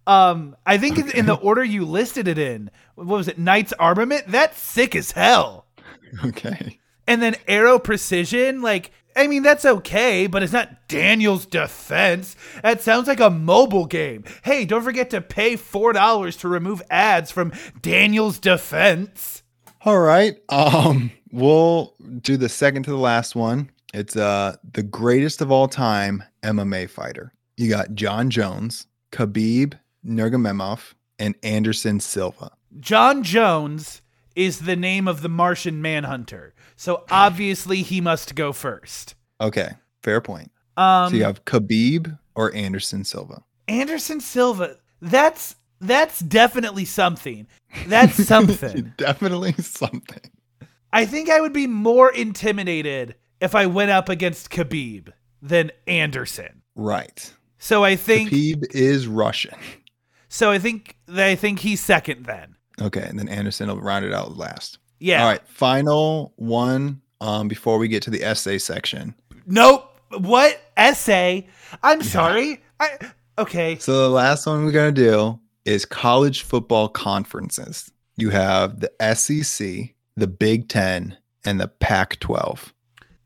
Um, 0.08 0.56
I 0.66 0.78
think 0.78 0.98
in- 0.98 1.12
in 1.12 1.26
the 1.26 1.34
order 1.36 1.64
you 1.64 1.86
listed 1.86 2.28
it 2.28 2.38
in, 2.38 2.70
what 2.96 3.08
was 3.08 3.28
it? 3.28 3.38
Knight's 3.40 3.74
Armament. 3.74 4.26
That's 4.28 4.60
sick 4.60 4.96
as 4.96 5.12
hell. 5.12 5.66
Okay. 6.24 6.80
And 7.08 7.22
then 7.22 7.36
Aero 7.48 7.78
Precision, 7.80 8.62
like, 8.62 8.92
I 9.16 9.28
mean, 9.28 9.44
that's 9.44 9.64
okay, 9.66 10.28
but 10.28 10.44
it's 10.44 10.52
not 10.54 10.88
Daniel's 10.88 11.46
Defense. 11.46 12.36
That 12.64 12.82
sounds 12.82 13.08
like 13.08 13.20
a 13.20 13.30
mobile 13.30 13.86
game. 13.86 14.24
Hey, 14.44 14.66
don't 14.66 14.84
forget 14.84 15.10
to 15.12 15.22
pay 15.22 15.56
$4 15.56 16.40
to 16.40 16.48
remove 16.48 16.82
ads 16.90 17.32
from 17.32 17.54
Daniel's 17.82 18.40
Defense. 18.40 19.44
All 19.86 20.00
right. 20.00 20.36
Um, 20.50 21.12
we'll 21.32 21.94
do 22.22 22.38
the 22.38 22.50
second 22.50 22.84
to 22.84 22.90
the 22.92 22.98
last 22.98 23.36
one. 23.36 23.70
It's 23.94 24.18
uh 24.18 24.58
the 24.74 24.84
greatest 24.84 25.42
of 25.42 25.52
all 25.52 25.68
time 25.70 26.22
MMA 26.44 26.90
fighter. 26.90 27.32
You 27.56 27.70
got 27.70 27.94
Jon 27.96 28.30
Jones, 28.30 28.88
Khabib 29.14 29.76
Nurmagomedov, 30.06 30.94
and 31.20 31.36
Anderson 31.44 32.00
Silva. 32.00 32.52
John 32.80 33.24
Jones 33.24 34.02
is 34.36 34.60
the 34.60 34.76
name 34.76 35.08
of 35.08 35.22
the 35.22 35.30
Martian 35.30 35.82
Manhunter. 35.82 36.54
So 36.76 37.06
obviously 37.10 37.82
he 37.84 38.02
must 38.02 38.36
go 38.36 38.52
first. 38.52 39.16
Okay, 39.40 39.70
fair 40.04 40.20
point. 40.22 40.52
Um, 40.78 41.10
So 41.12 41.16
you 41.18 41.24
have 41.24 41.46
Khabib 41.46 42.20
or 42.36 42.54
Anderson 42.54 43.04
Silva. 43.06 43.44
Anderson 43.68 44.20
Silva. 44.20 44.76
That's 45.02 45.56
that's 45.80 46.20
definitely 46.20 46.86
something. 46.86 47.48
That's 47.88 48.26
something. 48.28 48.94
Definitely 48.98 49.54
something. 49.54 50.32
I 50.92 51.06
think 51.06 51.30
I 51.30 51.42
would 51.42 51.54
be 51.54 51.68
more 51.68 52.12
intimidated 52.12 53.16
if 53.42 53.54
I 53.56 53.66
went 53.66 53.92
up 53.92 54.08
against 54.08 54.50
Khabib 54.50 55.10
than 55.42 55.72
Anderson. 55.88 56.62
Right. 56.76 57.34
So 57.58 57.84
I 57.84 57.96
think 57.98 58.30
Khabib 58.32 58.74
is 58.74 59.08
Russian. 59.08 59.56
So 60.36 60.52
I 60.52 60.60
think 60.60 60.98
I 61.08 61.36
think 61.36 61.60
he's 61.60 61.82
second 61.82 62.26
then. 62.26 62.56
Okay, 62.82 63.06
and 63.08 63.18
then 63.18 63.30
Anderson 63.30 63.70
will 63.70 63.80
round 63.80 64.04
it 64.04 64.14
out 64.14 64.36
last. 64.36 64.80
Yeah. 65.00 65.24
All 65.24 65.30
right, 65.30 65.48
final 65.48 66.34
one 66.36 67.02
um 67.22 67.48
before 67.48 67.78
we 67.78 67.88
get 67.88 68.04
to 68.04 68.10
the 68.10 68.22
essay 68.22 68.58
section. 68.58 69.16
Nope. 69.46 69.98
What 70.18 70.62
essay? 70.76 71.48
I'm 71.84 72.04
sorry. 72.04 72.62
I 72.82 72.98
okay. 73.38 73.78
So 73.78 74.02
the 74.02 74.10
last 74.10 74.46
one 74.46 74.66
we're 74.66 74.74
gonna 74.74 74.92
do 74.92 75.40
is 75.64 75.86
college 75.86 76.42
football 76.42 76.90
conferences. 76.90 77.90
You 78.18 78.30
have 78.32 78.82
the 78.82 78.92
SEC, 79.16 79.96
the 80.18 80.28
Big 80.28 80.68
Ten, 80.68 81.18
and 81.46 81.60
the 81.62 81.70
Pac-12. 81.70 82.74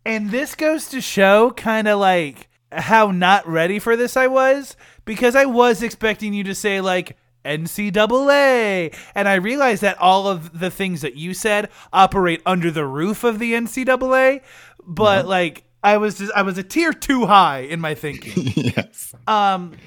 And 0.05 0.31
this 0.31 0.55
goes 0.55 0.87
to 0.89 1.01
show 1.01 1.51
kind 1.51 1.87
of 1.87 1.99
like 1.99 2.49
how 2.71 3.11
not 3.11 3.47
ready 3.47 3.79
for 3.79 3.95
this 3.95 4.15
I 4.15 4.27
was 4.27 4.75
because 5.09 5.35
I 5.35 5.45
was 5.45 5.81
expecting 5.81 6.35
you 6.35 6.43
to 6.43 6.53
say 6.53 6.81
like 6.81 7.17
NCAA. 7.43 8.95
And 9.15 9.27
I 9.27 9.35
realized 9.35 9.81
that 9.81 9.97
all 9.97 10.27
of 10.27 10.59
the 10.59 10.69
things 10.69 11.01
that 11.01 11.15
you 11.15 11.33
said 11.33 11.69
operate 11.91 12.43
under 12.45 12.69
the 12.69 12.85
roof 12.85 13.23
of 13.23 13.39
the 13.39 13.53
NCAA. 13.53 14.41
But 14.85 15.27
like 15.27 15.63
I 15.83 15.97
was 15.97 16.19
just 16.19 16.31
I 16.35 16.43
was 16.43 16.59
a 16.59 16.63
tier 16.63 16.93
too 16.93 17.25
high 17.25 17.61
in 17.61 17.79
my 17.79 17.95
thinking. 17.95 18.53
yes. 18.55 19.15
Um 19.25 19.77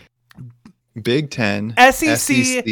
Big 1.00 1.30
Ten, 1.30 1.72
SEC 1.78 2.18
SEC, 2.18 2.64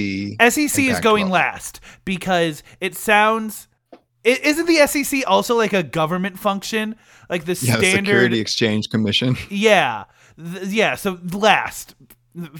SEC 0.53 0.85
is 0.85 1.01
going 1.01 1.27
Pac-12. 1.27 1.31
last 1.31 1.81
because 2.05 2.65
it 2.81 2.97
sounds 2.97 3.69
i- 4.27 4.41
isn't 4.43 4.67
the 4.67 4.87
SEC 4.89 5.23
also 5.25 5.57
like 5.57 5.73
a 5.73 5.85
government 5.85 6.37
function? 6.37 6.97
Like 7.31 7.45
the 7.45 7.53
yeah, 7.53 7.77
standard 7.77 8.07
Security 8.07 8.41
Exchange 8.41 8.91
Commission. 8.91 9.37
Yeah. 9.49 10.05
Th- 10.37 10.67
yeah, 10.67 10.97
so 10.97 11.19
last 11.33 11.95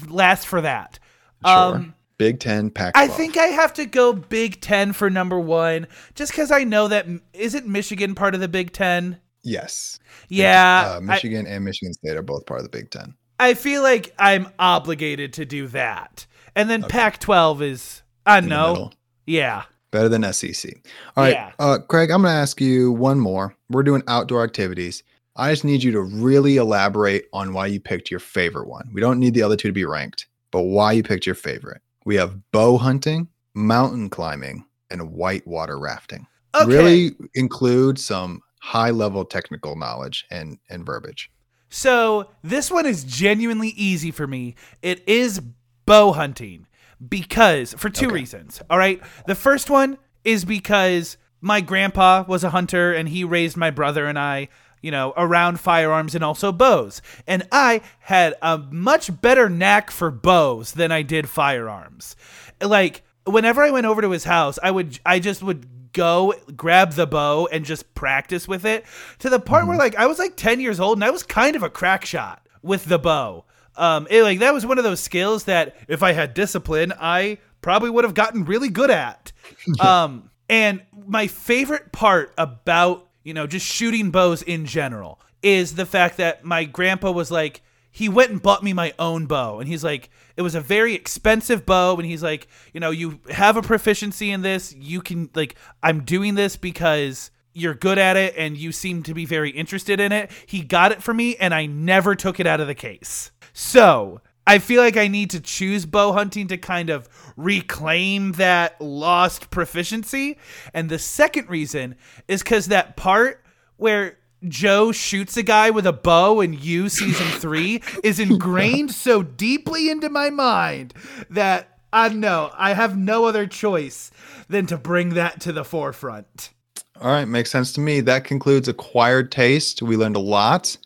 last 0.07 0.47
for 0.47 0.61
that. 0.61 0.99
Sure. 1.45 1.75
Um 1.75 1.95
Big 2.17 2.39
Ten, 2.39 2.69
Pac-12. 2.69 2.91
I 2.99 3.07
think 3.07 3.35
I 3.35 3.45
have 3.47 3.73
to 3.73 3.85
go 3.87 4.13
Big 4.13 4.61
10 4.61 4.93
for 4.93 5.09
number 5.09 5.39
1 5.39 5.87
just 6.13 6.31
cuz 6.33 6.51
I 6.51 6.63
know 6.63 6.87
that 6.87 7.07
isn't 7.33 7.65
Michigan 7.65 8.13
part 8.13 8.35
of 8.35 8.41
the 8.41 8.47
Big 8.47 8.71
10? 8.73 9.19
yes. 9.41 9.97
Yeah. 10.29 10.83
uh, 10.87 10.97
I, 10.97 10.99
Michigan 10.99 11.47
and 11.47 11.65
Michigan 11.65 11.93
State 11.93 12.15
are 12.15 12.21
both 12.21 12.45
part 12.45 12.59
of 12.59 12.63
the 12.63 12.69
Big 12.77 12.91
Ten. 12.91 13.15
I 13.39 13.55
feel 13.55 13.81
like 13.81 14.13
I'm 14.19 14.49
obligated 14.59 15.33
to 15.33 15.45
do 15.45 15.65
that. 15.69 16.27
And 16.55 16.69
then 16.69 16.83
Pac-12 16.83 17.61
is 17.63 18.03
I 18.23 18.37
In 18.37 18.49
know. 18.49 18.91
Yeah. 19.25 19.63
Better 19.89 20.07
than 20.09 20.31
SEC. 20.31 20.73
All 21.17 21.23
right, 21.23 21.33
Yeah. 21.33 21.51
uh, 21.57 21.79
Craig, 21.79 22.11
I'm 22.11 22.21
going 22.21 22.31
to 22.33 22.39
ask 22.39 22.61
you 22.61 22.91
one 22.91 23.19
more. 23.19 23.55
We're 23.69 23.81
doing 23.83 24.03
outdoor 24.07 24.43
activities. 24.43 25.01
I 25.35 25.51
just 25.51 25.63
need 25.63 25.81
you 25.83 25.91
to 25.93 26.01
really 26.01 26.57
elaborate 26.57 27.25
on 27.33 27.53
why 27.53 27.67
you 27.67 27.79
picked 27.79 28.11
your 28.11 28.19
favorite 28.19 28.67
one. 28.67 28.89
We 28.93 29.01
don't 29.01 29.19
need 29.19 29.33
the 29.33 29.43
other 29.43 29.55
two 29.55 29.69
to 29.69 29.73
be 29.73 29.85
ranked, 29.85 30.27
but 30.51 30.63
why 30.63 30.91
you 30.91 31.03
picked 31.03 31.25
your 31.25 31.35
favorite. 31.35 31.81
We 32.05 32.15
have 32.15 32.51
bow 32.51 32.77
hunting, 32.77 33.29
mountain 33.53 34.09
climbing, 34.09 34.65
and 34.89 35.11
whitewater 35.11 35.79
rafting. 35.79 36.27
Okay. 36.53 36.65
Really 36.65 37.11
include 37.33 37.97
some 37.97 38.41
high 38.61 38.89
level 38.89 39.23
technical 39.23 39.75
knowledge 39.77 40.25
and, 40.29 40.57
and 40.69 40.85
verbiage. 40.85 41.31
So 41.69 42.29
this 42.43 42.69
one 42.69 42.85
is 42.85 43.05
genuinely 43.05 43.69
easy 43.69 44.11
for 44.11 44.27
me. 44.27 44.55
It 44.81 45.07
is 45.07 45.41
bow 45.85 46.11
hunting 46.11 46.67
because 47.07 47.73
for 47.77 47.89
two 47.89 48.07
Okay. 48.07 48.15
reasons. 48.15 48.61
All 48.69 48.77
right. 48.77 49.01
The 49.27 49.35
first 49.35 49.69
one 49.69 49.97
is 50.25 50.43
because 50.43 51.15
my 51.39 51.61
grandpa 51.61 52.25
was 52.27 52.43
a 52.43 52.49
hunter 52.49 52.93
and 52.93 53.07
he 53.07 53.23
raised 53.23 53.55
my 53.55 53.71
brother 53.71 54.05
and 54.05 54.19
I, 54.19 54.49
you 54.81 54.91
know, 54.91 55.13
around 55.15 55.59
firearms 55.59 56.15
and 56.15 56.23
also 56.23 56.51
bows. 56.51 57.01
And 57.27 57.47
I 57.51 57.81
had 57.99 58.35
a 58.41 58.57
much 58.57 59.21
better 59.21 59.49
knack 59.49 59.91
for 59.91 60.11
bows 60.11 60.73
than 60.73 60.91
I 60.91 61.01
did 61.01 61.29
firearms. 61.29 62.15
Like 62.61 63.03
whenever 63.25 63.61
I 63.61 63.71
went 63.71 63.85
over 63.85 64.01
to 64.01 64.11
his 64.11 64.23
house, 64.23 64.57
I 64.61 64.71
would 64.71 64.99
I 65.05 65.19
just 65.19 65.43
would 65.43 65.93
go 65.93 66.33
grab 66.55 66.93
the 66.93 67.05
bow 67.05 67.47
and 67.51 67.65
just 67.65 67.93
practice 67.95 68.47
with 68.47 68.65
it 68.65 68.85
to 69.19 69.29
the 69.29 69.39
part 69.39 69.67
where 69.67 69.77
like 69.77 69.95
I 69.95 70.05
was 70.05 70.19
like 70.19 70.37
10 70.37 70.61
years 70.61 70.79
old 70.79 70.97
and 70.97 71.03
I 71.03 71.09
was 71.09 71.23
kind 71.23 71.55
of 71.55 71.63
a 71.63 71.69
crack 71.69 72.05
shot 72.05 72.47
with 72.61 72.85
the 72.85 72.99
bow. 72.99 73.45
Um 73.75 74.07
it, 74.09 74.23
like 74.23 74.39
that 74.39 74.53
was 74.53 74.65
one 74.65 74.77
of 74.77 74.83
those 74.83 74.99
skills 74.99 75.45
that 75.45 75.75
if 75.87 76.01
I 76.01 76.13
had 76.13 76.33
discipline, 76.33 76.93
I 76.99 77.39
probably 77.61 77.89
would 77.89 78.03
have 78.03 78.13
gotten 78.13 78.45
really 78.45 78.69
good 78.69 78.89
at. 78.89 79.31
um 79.79 80.29
and 80.49 80.81
my 81.07 81.27
favorite 81.27 81.91
part 81.93 82.33
about, 82.37 83.07
you 83.23 83.33
know, 83.33 83.47
just 83.47 83.65
shooting 83.65 84.11
bows 84.11 84.41
in 84.41 84.65
general 84.65 85.19
is 85.41 85.75
the 85.75 85.85
fact 85.85 86.17
that 86.17 86.43
my 86.45 86.63
grandpa 86.65 87.11
was 87.11 87.31
like 87.31 87.61
he 87.93 88.07
went 88.07 88.31
and 88.31 88.41
bought 88.41 88.63
me 88.63 88.73
my 88.73 88.93
own 88.97 89.25
bow. 89.25 89.59
And 89.59 89.67
he's 89.67 89.83
like 89.83 90.09
it 90.37 90.41
was 90.41 90.55
a 90.55 90.61
very 90.61 90.93
expensive 90.93 91.65
bow. 91.65 91.95
And 91.95 92.05
he's 92.05 92.23
like 92.23 92.47
you 92.73 92.79
know 92.79 92.91
you 92.91 93.19
have 93.29 93.57
a 93.57 93.61
proficiency 93.61 94.31
in 94.31 94.41
this. 94.41 94.73
You 94.73 95.01
can 95.01 95.29
like 95.35 95.55
i'm 95.83 96.03
doing 96.03 96.35
this 96.35 96.55
because 96.55 97.31
you're 97.53 97.73
good 97.73 97.97
at 97.97 98.15
it 98.15 98.33
and 98.37 98.55
you 98.55 98.71
seem 98.71 99.03
to 99.03 99.13
be 99.13 99.25
very 99.25 99.49
interested 99.51 99.99
in 99.99 100.11
it. 100.11 100.31
He 100.45 100.61
got 100.61 100.91
it 100.91 101.03
for 101.03 101.13
me 101.13 101.35
and 101.35 101.53
i 101.53 101.65
never 101.65 102.15
took 102.15 102.39
it 102.39 102.47
out 102.47 102.61
of 102.61 102.67
the 102.67 102.75
case. 102.75 103.31
So 103.53 104.21
i 104.51 104.59
feel 104.59 104.81
like 104.81 104.97
i 104.97 105.07
need 105.07 105.29
to 105.29 105.39
choose 105.39 105.85
bow 105.85 106.11
hunting 106.11 106.47
to 106.47 106.57
kind 106.57 106.89
of 106.89 107.07
reclaim 107.37 108.33
that 108.33 108.79
lost 108.81 109.49
proficiency 109.49 110.37
and 110.73 110.89
the 110.89 110.99
second 110.99 111.49
reason 111.49 111.95
is 112.27 112.43
because 112.43 112.67
that 112.67 112.95
part 112.95 113.43
where 113.77 114.17
Joe 114.47 114.91
shoots 114.91 115.37
a 115.37 115.43
guy 115.43 115.69
with 115.69 115.85
a 115.85 115.93
bow 115.93 116.41
in 116.41 116.53
You 116.53 116.89
season 116.89 117.27
three 117.39 117.83
is 118.03 118.19
ingrained 118.19 118.91
so 118.91 119.21
deeply 119.21 119.89
into 119.89 120.09
my 120.09 120.31
mind 120.31 120.95
that 121.29 121.79
I 121.93 122.09
know 122.09 122.51
I 122.57 122.73
have 122.73 122.97
no 122.97 123.25
other 123.25 123.45
choice 123.47 124.11
than 124.47 124.65
to 124.67 124.77
bring 124.77 125.09
that 125.09 125.41
to 125.41 125.51
the 125.51 125.63
forefront. 125.63 126.51
All 126.99 127.11
right, 127.11 127.27
makes 127.27 127.51
sense 127.51 127.73
to 127.73 127.81
me. 127.81 127.99
That 128.01 128.23
concludes 128.23 128.67
acquired 128.67 129.31
taste. 129.31 129.81
We 129.81 129.97
learned 129.97 130.15
a 130.15 130.19
lot 130.19 130.77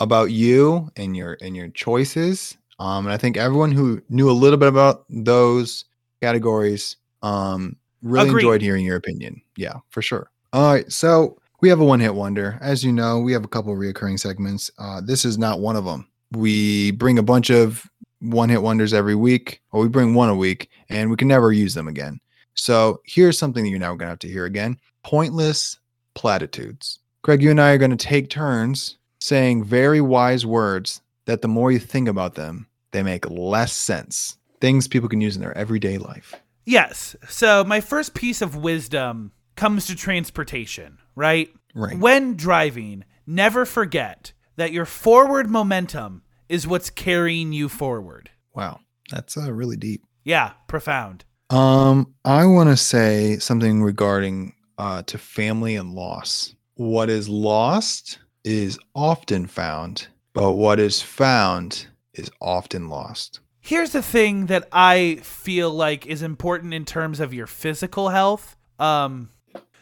about 0.00 0.30
you 0.30 0.90
and 0.96 1.16
your 1.16 1.36
and 1.40 1.54
your 1.56 1.68
choices. 1.68 2.56
Um, 2.78 3.06
and 3.06 3.12
I 3.12 3.16
think 3.16 3.36
everyone 3.36 3.72
who 3.72 4.02
knew 4.08 4.30
a 4.30 4.32
little 4.32 4.58
bit 4.58 4.68
about 4.68 5.04
those 5.08 5.84
categories 6.20 6.96
um, 7.22 7.76
really 8.02 8.28
Agreed. 8.28 8.42
enjoyed 8.42 8.62
hearing 8.62 8.84
your 8.84 8.96
opinion. 8.96 9.40
Yeah, 9.56 9.74
for 9.90 10.02
sure. 10.02 10.30
All 10.52 10.72
right, 10.72 10.90
so 10.90 11.38
we 11.60 11.68
have 11.68 11.80
a 11.80 11.84
one 11.84 12.00
hit 12.00 12.14
wonder. 12.14 12.58
As 12.60 12.84
you 12.84 12.92
know, 12.92 13.20
we 13.20 13.32
have 13.32 13.44
a 13.44 13.48
couple 13.48 13.72
of 13.72 13.78
reoccurring 13.78 14.20
segments. 14.20 14.70
Uh, 14.78 15.00
this 15.00 15.24
is 15.24 15.38
not 15.38 15.60
one 15.60 15.76
of 15.76 15.84
them. 15.84 16.08
We 16.32 16.92
bring 16.92 17.18
a 17.18 17.22
bunch 17.22 17.50
of 17.50 17.88
one 18.20 18.48
hit 18.48 18.62
wonders 18.62 18.92
every 18.94 19.14
week, 19.14 19.60
or 19.72 19.82
we 19.82 19.88
bring 19.88 20.14
one 20.14 20.28
a 20.28 20.34
week, 20.34 20.70
and 20.88 21.10
we 21.10 21.16
can 21.16 21.28
never 21.28 21.52
use 21.52 21.74
them 21.74 21.88
again. 21.88 22.20
So 22.54 23.00
here's 23.04 23.38
something 23.38 23.64
that 23.64 23.70
you're 23.70 23.78
now 23.78 23.88
going 23.88 24.00
to 24.00 24.06
have 24.06 24.18
to 24.20 24.28
hear 24.28 24.44
again 24.44 24.78
pointless 25.02 25.78
platitudes. 26.14 26.98
Craig, 27.22 27.42
you 27.42 27.50
and 27.50 27.60
I 27.60 27.72
are 27.72 27.78
going 27.78 27.90
to 27.90 27.96
take 27.96 28.30
turns 28.30 28.98
saying 29.20 29.64
very 29.64 30.00
wise 30.00 30.44
words 30.44 31.00
that 31.26 31.42
the 31.42 31.48
more 31.48 31.72
you 31.72 31.78
think 31.78 32.08
about 32.08 32.34
them, 32.34 32.68
they 32.92 33.02
make 33.02 33.28
less 33.28 33.72
sense 33.72 34.36
things 34.64 34.88
people 34.88 35.10
can 35.10 35.20
use 35.20 35.36
in 35.36 35.42
their 35.42 35.56
everyday 35.58 35.98
life. 35.98 36.34
Yes. 36.64 37.14
So 37.28 37.64
my 37.64 37.82
first 37.82 38.14
piece 38.14 38.40
of 38.40 38.56
wisdom 38.56 39.32
comes 39.56 39.86
to 39.88 39.94
transportation, 39.94 40.96
right? 41.14 41.50
Right. 41.74 41.98
When 41.98 42.34
driving, 42.34 43.04
never 43.26 43.66
forget 43.66 44.32
that 44.56 44.72
your 44.72 44.86
forward 44.86 45.50
momentum 45.50 46.22
is 46.48 46.66
what's 46.66 46.88
carrying 46.88 47.52
you 47.52 47.68
forward. 47.68 48.30
Wow, 48.54 48.80
that's 49.10 49.36
uh, 49.36 49.52
really 49.52 49.76
deep. 49.76 50.02
Yeah, 50.24 50.52
profound. 50.66 51.26
Um, 51.50 52.14
I 52.24 52.46
want 52.46 52.70
to 52.70 52.76
say 52.78 53.38
something 53.38 53.82
regarding 53.82 54.54
uh, 54.78 55.02
to 55.02 55.18
family 55.18 55.76
and 55.76 55.92
loss. 55.92 56.54
What 56.76 57.10
is 57.10 57.28
lost 57.28 58.18
is 58.44 58.78
often 58.94 59.46
found, 59.46 60.08
but 60.34 60.52
what 60.52 60.78
is 60.78 61.00
found 61.00 61.86
is 62.12 62.30
often 62.40 62.88
lost. 62.88 63.40
Here's 63.60 63.92
the 63.92 64.02
thing 64.02 64.46
that 64.46 64.68
I 64.70 65.20
feel 65.22 65.70
like 65.70 66.06
is 66.06 66.20
important 66.20 66.74
in 66.74 66.84
terms 66.84 67.18
of 67.18 67.32
your 67.32 67.46
physical 67.46 68.10
health. 68.10 68.56
Um 68.78 69.30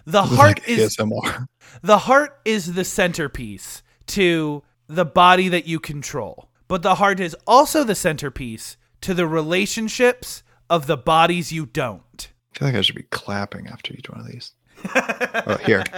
the 0.05 0.23
heart 0.23 0.61
Like 0.61 0.69
is 0.69 0.97
the 1.83 1.99
heart 1.99 2.41
is 2.45 2.75
the 2.75 2.85
centerpiece 2.85 3.83
to 4.09 4.63
the 4.89 5.05
body 5.05 5.49
that 5.49 5.67
you 5.67 5.81
control. 5.81 6.49
But 6.69 6.83
the 6.83 6.97
heart 6.97 7.21
is 7.21 7.37
also 7.47 7.85
the 7.85 7.95
centerpiece 7.95 8.77
to 9.03 9.15
the 9.15 9.27
relationships 9.27 10.43
of 10.71 10.87
the 10.87 10.97
bodies 10.97 11.53
you 11.53 11.67
don't. 11.67 12.33
I 12.55 12.59
feel 12.59 12.69
like 12.69 12.77
I 12.77 12.81
should 12.83 12.97
be 12.97 13.03
clapping 13.05 13.67
after 13.67 13.95
each 13.95 14.09
one 14.09 14.21
of 14.21 14.27
these. 14.27 14.53
oh, 14.95 15.59
here. 15.65 15.85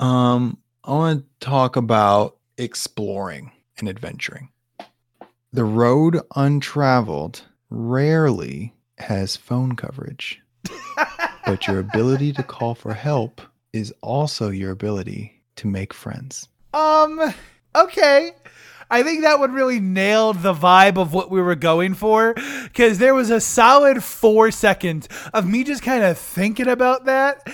Um, 0.00 0.58
I 0.86 0.90
want 0.92 1.20
to 1.20 1.46
talk 1.46 1.76
about 1.76 2.36
exploring 2.58 3.52
and 3.78 3.88
adventuring. 3.88 4.50
The 5.50 5.64
road 5.64 6.20
untraveled 6.36 7.42
rarely 7.70 8.74
has 8.98 9.34
phone 9.34 9.76
coverage, 9.76 10.42
but 11.46 11.66
your 11.66 11.78
ability 11.78 12.34
to 12.34 12.42
call 12.42 12.74
for 12.74 12.92
help 12.92 13.40
is 13.72 13.94
also 14.02 14.50
your 14.50 14.72
ability 14.72 15.40
to 15.56 15.68
make 15.68 15.94
friends. 15.94 16.48
Um, 16.74 17.32
okay. 17.74 18.32
I 18.90 19.02
think 19.02 19.22
that 19.22 19.38
one 19.38 19.52
really 19.54 19.80
nailed 19.80 20.42
the 20.42 20.52
vibe 20.52 20.98
of 20.98 21.14
what 21.14 21.30
we 21.30 21.40
were 21.40 21.54
going 21.54 21.94
for 21.94 22.34
because 22.64 22.98
there 22.98 23.14
was 23.14 23.30
a 23.30 23.40
solid 23.40 24.04
four 24.04 24.50
seconds 24.50 25.08
of 25.32 25.48
me 25.48 25.64
just 25.64 25.82
kind 25.82 26.04
of 26.04 26.18
thinking 26.18 26.68
about 26.68 27.06
that. 27.06 27.48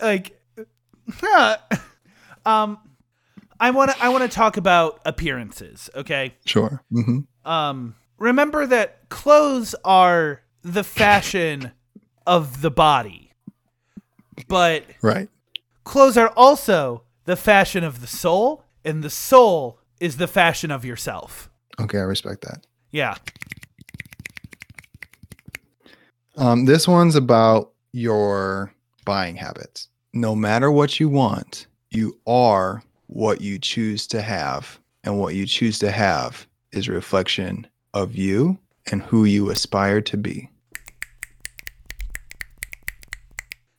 Like, 0.00 0.40
huh. 1.14 1.56
Um, 2.46 2.78
I 3.60 3.70
want 3.70 3.90
to 3.90 4.02
I 4.02 4.08
want 4.08 4.22
to 4.30 4.34
talk 4.34 4.56
about 4.56 5.00
appearances. 5.04 5.90
Okay. 5.94 6.34
Sure. 6.46 6.82
hmm 6.90 7.20
Um, 7.44 7.94
remember 8.18 8.66
that 8.66 9.08
clothes 9.08 9.74
are 9.84 10.42
the 10.62 10.84
fashion 10.84 11.72
of 12.26 12.60
the 12.62 12.70
body, 12.70 13.32
but 14.48 14.84
Right. 15.02 15.28
clothes 15.84 16.16
are 16.16 16.28
also 16.36 17.02
the 17.24 17.36
fashion 17.36 17.84
of 17.84 18.00
the 18.00 18.06
soul, 18.06 18.64
and 18.84 19.02
the 19.02 19.10
soul 19.10 19.80
is 20.00 20.16
the 20.16 20.28
fashion 20.28 20.70
of 20.70 20.84
yourself. 20.84 21.50
Okay, 21.80 21.98
I 21.98 22.02
respect 22.02 22.42
that. 22.42 22.66
Yeah. 22.90 23.16
Um, 26.36 26.64
this 26.66 26.86
one's 26.86 27.14
about 27.16 27.72
your 27.92 28.72
buying 29.04 29.36
habits. 29.36 29.88
No 30.12 30.34
matter 30.34 30.70
what 30.70 31.00
you 31.00 31.08
want, 31.08 31.66
you 31.96 32.18
are 32.26 32.82
what 33.06 33.40
you 33.40 33.58
choose 33.58 34.06
to 34.08 34.20
have. 34.20 34.78
And 35.02 35.18
what 35.18 35.34
you 35.34 35.46
choose 35.46 35.78
to 35.80 35.90
have 35.90 36.46
is 36.72 36.88
a 36.88 36.92
reflection 36.92 37.66
of 37.94 38.14
you 38.14 38.58
and 38.90 39.02
who 39.02 39.24
you 39.24 39.50
aspire 39.50 40.00
to 40.02 40.16
be. 40.16 40.50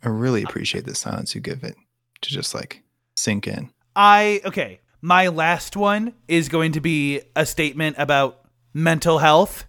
I 0.03 0.09
really 0.09 0.43
appreciate 0.43 0.85
the 0.85 0.95
silence 0.95 1.35
you 1.35 1.41
give 1.41 1.63
it 1.63 1.75
to 2.21 2.29
just 2.29 2.55
like 2.55 2.81
sink 3.15 3.47
in. 3.47 3.69
I 3.95 4.41
okay. 4.45 4.79
My 5.01 5.27
last 5.27 5.75
one 5.75 6.13
is 6.27 6.49
going 6.49 6.71
to 6.71 6.81
be 6.81 7.21
a 7.35 7.45
statement 7.45 7.97
about 7.99 8.45
mental 8.73 9.19
health. 9.19 9.65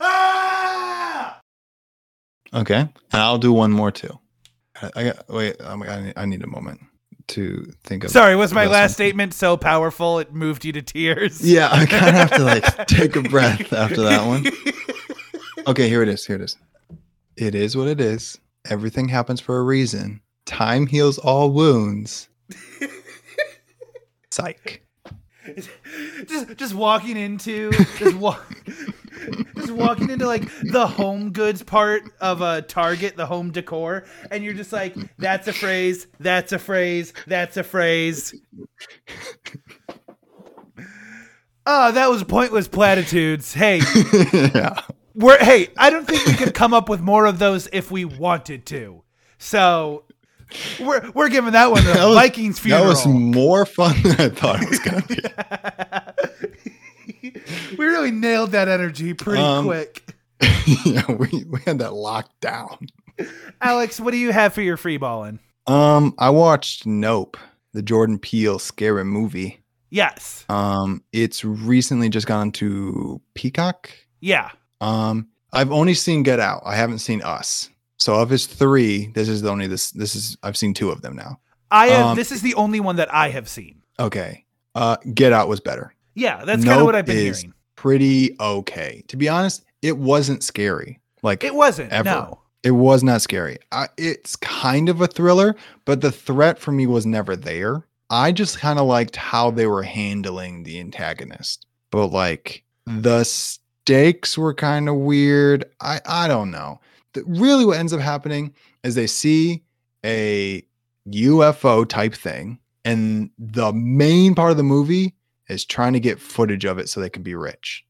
Ah! 0.00 1.40
Okay. 2.52 2.80
And 2.80 2.92
I'll 3.12 3.38
do 3.38 3.52
one 3.52 3.72
more 3.72 3.90
too. 3.90 4.18
I, 4.94 5.04
got, 5.04 5.28
wait, 5.28 5.56
oh 5.60 5.76
my 5.76 5.86
god, 5.86 6.12
I, 6.16 6.22
I 6.22 6.24
need 6.26 6.42
a 6.42 6.46
moment 6.46 6.80
to 7.28 7.72
think 7.84 8.04
of. 8.04 8.10
Sorry, 8.10 8.36
was 8.36 8.52
my 8.52 8.66
last 8.66 8.94
statement 8.94 9.34
so 9.34 9.56
powerful 9.56 10.18
it 10.18 10.32
moved 10.32 10.64
you 10.64 10.72
to 10.72 10.82
tears? 10.82 11.40
Yeah, 11.46 11.68
I 11.70 11.86
kind 11.86 12.08
of 12.08 12.14
have 12.14 12.30
to 12.32 12.44
like 12.44 12.86
take 12.86 13.16
a 13.16 13.22
breath 13.22 13.72
after 13.72 14.02
that 14.02 14.26
one. 14.26 14.46
Okay, 15.66 15.88
here 15.88 16.02
it 16.02 16.08
is. 16.08 16.24
Here 16.24 16.36
it 16.36 16.42
is. 16.42 16.56
It 17.36 17.54
is 17.54 17.76
what 17.76 17.88
it 17.88 18.00
is. 18.00 18.38
Everything 18.68 19.08
happens 19.08 19.40
for 19.40 19.58
a 19.58 19.62
reason. 19.62 20.20
Time 20.46 20.86
heals 20.86 21.18
all 21.18 21.50
wounds. 21.50 22.28
Psych. 24.30 24.82
just 26.26 26.56
just 26.56 26.74
walking 26.74 27.16
into 27.16 27.70
just 27.98 28.16
walk 28.16 28.44
just 29.56 29.70
walking 29.70 30.10
into 30.10 30.26
like 30.26 30.48
the 30.62 30.86
home 30.86 31.32
goods 31.32 31.62
part 31.62 32.02
of 32.20 32.40
a 32.40 32.62
Target, 32.62 33.16
the 33.16 33.26
home 33.26 33.50
decor, 33.50 34.04
and 34.30 34.44
you're 34.44 34.54
just 34.54 34.72
like, 34.72 34.94
that's 35.18 35.48
a 35.48 35.52
phrase, 35.52 36.06
that's 36.20 36.52
a 36.52 36.58
phrase, 36.58 37.12
that's 37.26 37.56
a 37.56 37.64
phrase. 37.64 38.34
Oh, 41.70 41.92
that 41.92 42.08
was 42.08 42.24
pointless 42.24 42.66
platitudes. 42.66 43.52
Hey, 43.52 43.82
yeah. 44.32 44.80
we're 45.14 45.38
hey, 45.38 45.68
I 45.76 45.90
don't 45.90 46.06
think 46.06 46.26
we 46.26 46.32
could 46.32 46.54
come 46.54 46.72
up 46.72 46.88
with 46.88 47.00
more 47.00 47.26
of 47.26 47.38
those 47.38 47.68
if 47.72 47.90
we 47.90 48.06
wanted 48.06 48.64
to. 48.66 49.02
So 49.36 50.04
we're 50.80 51.10
we're 51.10 51.28
giving 51.28 51.52
that 51.52 51.70
one 51.70 51.84
the 51.84 51.92
Vikings 51.92 52.58
funeral. 52.58 52.84
That 52.84 52.88
was 52.88 53.06
more 53.06 53.66
fun 53.66 54.00
than 54.02 54.18
I 54.18 54.28
thought 54.30 54.62
it 54.62 54.70
was 54.70 54.78
going 54.78 55.02
to 55.02 55.08
be. 55.08 55.18
we 57.22 57.84
really 57.84 58.10
nailed 58.10 58.52
that 58.52 58.68
energy 58.68 59.14
pretty 59.14 59.42
Um, 59.42 59.64
quick. 59.64 60.14
yeah, 60.84 61.10
we, 61.10 61.44
we 61.48 61.60
had 61.66 61.78
that 61.80 61.94
locked 61.94 62.40
down. 62.40 62.86
Alex, 63.60 63.98
what 63.98 64.12
do 64.12 64.16
you 64.18 64.32
have 64.32 64.52
for 64.54 64.62
your 64.62 64.76
free 64.76 64.96
balling? 64.96 65.40
Um, 65.66 66.14
I 66.18 66.30
watched 66.30 66.86
Nope, 66.86 67.36
the 67.72 67.82
Jordan 67.82 68.18
Peele 68.18 68.58
scary 68.58 69.04
movie. 69.04 69.60
Yes. 69.90 70.44
Um, 70.48 71.02
it's 71.12 71.44
recently 71.44 72.08
just 72.08 72.26
gone 72.26 72.52
to 72.52 73.20
Peacock. 73.34 73.90
Yeah. 74.20 74.50
Um, 74.80 75.28
I've 75.52 75.72
only 75.72 75.94
seen 75.94 76.22
Get 76.22 76.40
Out. 76.40 76.62
I 76.64 76.76
haven't 76.76 76.98
seen 76.98 77.22
Us. 77.22 77.70
So 77.96 78.14
of 78.14 78.30
his 78.30 78.46
three, 78.46 79.08
this 79.08 79.28
is 79.28 79.42
the 79.42 79.50
only 79.50 79.66
this 79.66 79.90
this 79.90 80.14
is 80.14 80.36
I've 80.42 80.56
seen 80.56 80.72
two 80.74 80.90
of 80.90 81.02
them 81.02 81.16
now. 81.16 81.40
I 81.70 81.88
have, 81.88 82.06
Um, 82.06 82.16
this 82.16 82.30
is 82.30 82.42
the 82.42 82.54
only 82.54 82.78
one 82.80 82.96
that 82.96 83.12
I 83.12 83.30
have 83.30 83.48
seen. 83.48 83.82
Okay. 83.98 84.44
Uh 84.74 84.98
Get 85.14 85.32
Out 85.32 85.48
was 85.48 85.58
better. 85.60 85.92
Yeah, 86.14 86.44
that's 86.44 86.64
kind 86.64 86.80
of 86.80 86.86
what 86.86 86.94
I've 86.96 87.06
been 87.06 87.16
hearing. 87.16 87.54
Pretty 87.76 88.36
okay. 88.40 89.04
To 89.08 89.16
be 89.16 89.28
honest, 89.28 89.64
it 89.82 89.96
wasn't 89.98 90.42
scary. 90.42 91.00
Like 91.22 91.44
It 91.44 91.54
wasn't. 91.54 91.92
ever. 91.92 92.08
No. 92.08 92.40
it 92.62 92.72
was 92.72 93.02
not 93.04 93.22
scary. 93.22 93.58
I, 93.72 93.88
it's 93.96 94.36
kind 94.36 94.88
of 94.88 95.00
a 95.00 95.06
thriller, 95.06 95.54
but 95.84 96.00
the 96.00 96.10
threat 96.12 96.58
for 96.58 96.72
me 96.72 96.86
was 96.86 97.06
never 97.06 97.36
there. 97.36 97.84
I 98.10 98.32
just 98.32 98.58
kind 98.58 98.78
of 98.78 98.86
liked 98.86 99.16
how 99.16 99.50
they 99.50 99.66
were 99.66 99.82
handling 99.82 100.62
the 100.64 100.80
antagonist. 100.80 101.66
But 101.90 102.06
like 102.08 102.64
the 102.86 103.24
stakes 103.24 104.36
were 104.38 104.54
kind 104.54 104.88
of 104.88 104.96
weird. 104.96 105.64
I 105.80 106.00
I 106.06 106.26
don't 106.28 106.50
know. 106.50 106.80
The, 107.12 107.22
really 107.26 107.64
what 107.64 107.78
ends 107.78 107.92
up 107.92 108.00
happening 108.00 108.54
is 108.82 108.94
they 108.94 109.06
see 109.06 109.62
a 110.04 110.62
UFO 111.08 111.88
type 111.88 112.14
thing 112.14 112.58
and 112.84 113.30
the 113.38 113.72
main 113.72 114.34
part 114.34 114.50
of 114.50 114.56
the 114.56 114.62
movie 114.62 115.14
is 115.48 115.64
trying 115.64 115.92
to 115.94 116.00
get 116.00 116.20
footage 116.20 116.64
of 116.64 116.78
it 116.78 116.88
so 116.88 117.00
they 117.00 117.10
can 117.10 117.22
be 117.22 117.34
rich. 117.34 117.84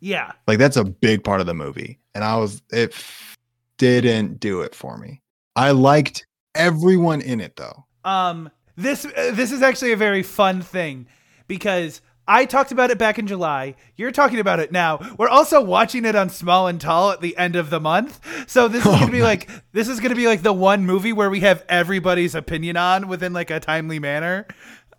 Yeah. 0.00 0.32
Like 0.46 0.58
that's 0.58 0.76
a 0.76 0.84
big 0.84 1.24
part 1.24 1.40
of 1.40 1.46
the 1.46 1.54
movie. 1.54 1.98
And 2.14 2.24
I 2.24 2.36
was 2.36 2.62
it 2.72 2.92
f- 2.92 3.36
didn't 3.78 4.40
do 4.40 4.62
it 4.62 4.74
for 4.74 4.96
me. 4.96 5.20
I 5.56 5.72
liked 5.72 6.26
everyone 6.54 7.20
in 7.20 7.40
it 7.40 7.56
though. 7.56 7.84
Um 8.04 8.50
this 8.76 9.04
uh, 9.04 9.32
this 9.34 9.52
is 9.52 9.62
actually 9.62 9.92
a 9.92 9.96
very 9.96 10.22
fun 10.22 10.62
thing 10.62 11.06
because 11.48 12.00
I 12.26 12.44
talked 12.44 12.70
about 12.70 12.90
it 12.90 12.98
back 12.98 13.18
in 13.18 13.26
July. 13.26 13.74
You're 13.96 14.12
talking 14.12 14.38
about 14.38 14.60
it 14.60 14.70
now. 14.70 15.00
We're 15.18 15.28
also 15.28 15.60
watching 15.60 16.04
it 16.04 16.14
on 16.14 16.28
Small 16.30 16.68
and 16.68 16.80
Tall 16.80 17.10
at 17.10 17.20
the 17.20 17.36
end 17.36 17.56
of 17.56 17.70
the 17.70 17.80
month. 17.80 18.20
So 18.48 18.68
this 18.68 18.82
is 18.82 18.86
Oh, 18.86 18.92
going 18.92 19.06
to 19.06 19.12
be 19.12 19.22
like 19.22 19.50
this 19.72 19.88
is 19.88 19.98
going 20.00 20.10
to 20.10 20.16
be 20.16 20.28
like 20.28 20.42
the 20.42 20.52
one 20.52 20.86
movie 20.86 21.12
where 21.12 21.28
we 21.28 21.40
have 21.40 21.64
everybody's 21.68 22.34
opinion 22.34 22.76
on 22.76 23.08
within 23.08 23.32
like 23.32 23.50
a 23.50 23.60
timely 23.60 23.98
manner. 23.98 24.46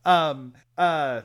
Um 0.06 0.54
uh 0.78 1.22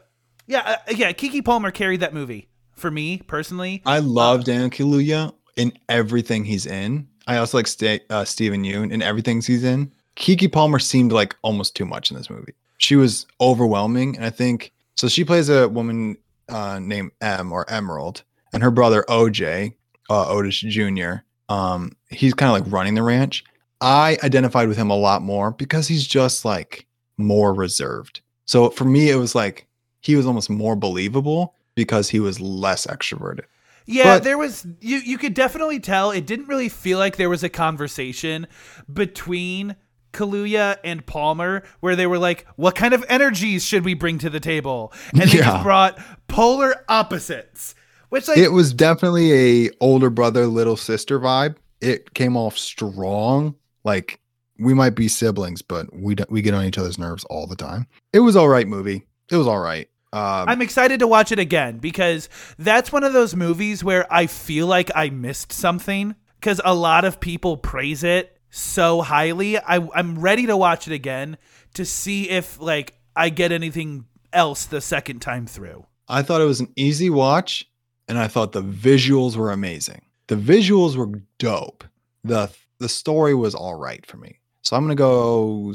yeah, 0.47 0.78
uh, 0.88 0.92
yeah, 0.94 1.12
Keke 1.12 1.44
Palmer 1.44 1.70
carried 1.70 2.01
that 2.01 2.14
movie 2.14 2.49
for 2.72 2.90
me 2.90 3.18
personally. 3.26 3.82
I 3.86 3.99
love 3.99 4.44
Daniel 4.44 4.70
Kaluuya 4.70 5.32
in 5.57 5.72
everything 5.88 6.44
he's 6.44 6.66
in. 6.66 7.09
I 7.26 7.38
also 7.38 7.59
like 7.59 7.66
Sta 7.66 7.99
uh, 8.11 8.24
Steven 8.24 8.62
Yeun 8.62 8.92
in 8.92 9.03
everything 9.03 9.40
he's 9.40 9.64
in. 9.64 9.92
Keke 10.16 10.51
Palmer 10.51 10.78
seemed 10.78 11.12
like 11.12 11.36
almost 11.42 11.74
too 11.74 11.84
much 11.84 12.11
in 12.11 12.16
this 12.16 12.30
movie. 12.30 12.55
She 12.78 12.97
was 12.97 13.26
overwhelming, 13.40 14.16
and 14.16 14.24
I 14.24 14.30
think 14.30 14.72
so. 14.97 15.09
She 15.09 15.24
plays 15.24 15.49
a 15.49 15.68
woman 15.68 16.16
uh, 16.49 16.78
named 16.80 17.12
M 17.20 17.53
or 17.53 17.68
Emerald, 17.70 18.22
and 18.53 18.62
her 18.62 18.70
brother 18.70 19.05
OJ, 19.09 19.74
uh, 20.09 20.28
Otis 20.28 20.59
Jr. 20.59 21.14
Um, 21.49 21.92
he's 22.11 22.34
kind 22.34 22.51
of 22.51 22.62
like 22.62 22.72
running 22.72 22.94
the 22.94 23.03
ranch. 23.03 23.44
I 23.80 24.18
identified 24.22 24.68
with 24.68 24.76
him 24.76 24.90
a 24.90 24.97
lot 24.97 25.22
more 25.22 25.51
because 25.51 25.88
he's 25.88 26.07
just 26.07 26.44
like 26.44 26.86
more 27.18 27.53
reserved. 27.53 28.20
So 28.47 28.70
for 28.70 28.84
me, 28.84 29.11
it 29.11 29.16
was 29.16 29.34
like 29.34 29.66
he 30.07 30.17
was 30.17 30.25
almost 30.27 30.49
more 30.49 30.77
believable 30.77 31.55
because 31.75 32.09
he 32.11 32.21
was 32.21 32.41
less 32.41 32.87
extroverted. 32.87 33.45
Yeah, 33.87 34.17
But- 34.17 34.25
there 34.25 34.39
was 34.39 34.67
you 34.81 34.99
you 34.99 35.19
could 35.19 35.35
definitely 35.35 35.79
tell 35.81 36.11
it 36.11 36.27
didn't 36.27 36.47
really 36.49 36.69
feel 36.69 36.99
like 36.99 37.17
there 37.17 37.29
was 37.31 37.43
a 37.45 37.49
conversation 37.49 38.47
between 38.93 39.77
Kaluuya 40.13 40.79
and 40.83 41.05
Palmer 41.05 41.63
where 41.81 41.95
they 41.95 42.07
were 42.07 42.19
like, 42.19 42.47
"What 42.57 42.75
kind 42.75 42.95
of 42.95 43.05
energies 43.09 43.65
should 43.65 43.85
we 43.85 43.95
bring 43.95 44.19
to 44.19 44.31
the 44.31 44.41
table?" 44.41 44.93
And 45.13 45.31
they 45.31 45.39
Yeah. 45.39 45.51
just 45.53 45.63
brought 45.63 45.99
polar 46.29 46.85
opposites, 46.89 47.75
which 48.09 48.27
like 48.29 48.39
It 48.39 48.53
was 48.53 48.73
definitely 48.73 49.67
a 49.67 49.71
older 49.81 50.11
brother, 50.11 50.47
little 50.47 50.77
sister 50.77 51.21
vibe. 51.21 51.57
It 51.81 52.15
came 52.15 52.37
off 52.37 52.57
strong. 52.57 53.55
Like 53.85 54.21
we 54.59 54.73
might 54.75 54.95
be 54.97 55.07
siblings, 55.09 55.61
but 55.63 55.95
we 55.95 56.17
we 56.31 56.41
get 56.43 56.55
on 56.55 56.65
each 56.65 56.79
other's 56.79 56.99
nerves 56.99 57.25
all 57.25 57.47
the 57.47 57.57
time. 57.57 57.87
It 58.13 58.21
was 58.21 58.35
all 58.37 58.49
right 58.49 58.67
movie. 58.67 59.05
It 59.31 59.37
was 59.37 59.47
all 59.47 59.59
right. 59.61 59.89
Um, 60.13 60.49
I'm 60.49 60.63
excited 60.63 61.01
to 61.01 61.07
watch 61.07 61.33
it 61.33 61.39
again 61.39 61.79
because 61.79 62.29
that's 62.59 62.93
one 62.93 63.05
of 63.05 63.13
those 63.13 63.35
movies 63.35 63.83
where 63.83 64.11
I 64.13 64.27
feel 64.27 64.67
like 64.67 64.91
I 64.95 65.11
missed 65.11 65.53
something 65.53 66.15
because 66.41 66.61
a 66.65 66.75
lot 66.75 67.05
of 67.05 67.21
people 67.21 67.57
praise 67.57 68.05
it 68.05 68.39
so 68.51 69.03
highly. 69.03 69.59
I, 69.59 69.87
I'm 69.95 70.19
ready 70.19 70.47
to 70.47 70.57
watch 70.57 70.87
it 70.87 70.93
again 70.93 71.37
to 71.75 71.85
see 71.85 72.31
if 72.31 72.61
like 72.61 72.95
I 73.15 73.29
get 73.29 73.53
anything 73.53 74.07
else 74.33 74.67
the 74.67 74.81
second 74.81 75.21
time 75.21 75.47
through. 75.47 75.87
I 76.09 76.23
thought 76.23 76.41
it 76.41 76.45
was 76.45 76.61
an 76.61 76.73
easy 76.77 77.11
watch, 77.11 77.69
and 78.09 78.19
I 78.19 78.29
thought 78.29 78.53
the 78.53 78.63
visuals 78.63 79.37
were 79.37 79.51
amazing. 79.51 80.03
The 80.29 80.37
visuals 80.37 80.97
were 80.97 81.21
dope. 81.39 81.85
the 82.25 82.51
The 82.79 82.89
story 82.89 83.35
was 83.35 83.55
all 83.55 83.75
right 83.75 84.05
for 84.07 84.17
me. 84.17 84.39
So 84.63 84.77
I'm 84.77 84.85
gonna 84.85 84.95
go 84.95 85.73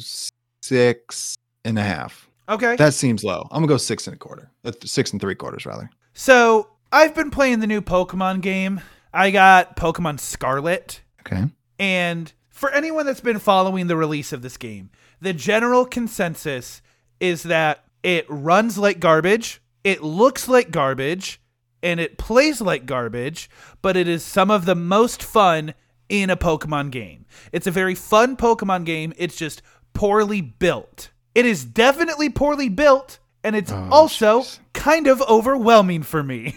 six 0.62 1.36
and 1.66 1.78
a 1.78 1.84
half. 1.84 2.30
Okay. 2.52 2.76
That 2.76 2.94
seems 2.94 3.24
low. 3.24 3.48
I'm 3.52 3.62
gonna 3.62 3.68
go 3.68 3.78
six 3.78 4.08
and 4.08 4.16
a 4.16 4.20
quarter. 4.20 4.52
Uh, 4.64 4.72
Six 4.84 5.12
and 5.12 5.22
three 5.22 5.36
quarters 5.36 5.66
rather. 5.66 5.90
so 6.14 6.68
I've 6.92 7.16
been 7.16 7.32
playing 7.32 7.60
the 7.62 7.68
new 7.68 7.82
Pokemon 7.82 8.42
game. 8.42 8.82
I 9.14 9.32
got 9.32 9.78
Pokemon 9.78 10.20
Scarlet. 10.20 11.02
Okay. 11.22 11.46
And 11.80 12.32
for 12.50 12.70
anyone 12.72 13.06
that's 13.06 13.22
been 13.22 13.40
following 13.40 13.88
the 13.88 13.96
release 13.96 14.34
of 14.34 14.42
this 14.42 14.58
game, 14.58 14.90
the 15.22 15.34
general 15.34 15.86
consensus 15.86 16.82
is 17.20 17.44
that 17.44 17.86
it 18.04 18.26
runs 18.28 18.78
like 18.78 19.00
garbage, 19.00 19.62
it 19.84 20.04
looks 20.04 20.48
like 20.48 20.72
garbage, 20.72 21.40
and 21.82 22.00
it 22.00 22.18
plays 22.18 22.60
like 22.62 22.86
garbage, 22.86 23.50
but 23.82 23.96
it 23.96 24.08
is 24.08 24.24
some 24.24 24.52
of 24.52 24.66
the 24.66 24.76
most 24.76 25.24
fun 25.24 25.74
in 26.10 26.30
a 26.30 26.36
Pokemon 26.38 26.92
game. 26.92 27.26
It's 27.52 27.68
a 27.68 27.72
very 27.72 27.96
fun 27.96 28.36
Pokemon 28.36 28.86
game, 28.86 29.14
it's 29.18 29.38
just 29.38 29.62
poorly 29.94 30.42
built. 30.42 31.12
It 31.36 31.46
is 31.46 31.64
definitely 31.66 32.30
poorly 32.30 32.70
built, 32.70 33.20
and 33.44 33.56
it's 33.56 33.72
Oh, 33.72 33.88
also 33.92 34.42
jeez. 34.42 34.60
kind 34.74 35.08
of 35.08 35.22
overwhelming 35.24 36.04
for 36.04 36.24
me 36.24 36.56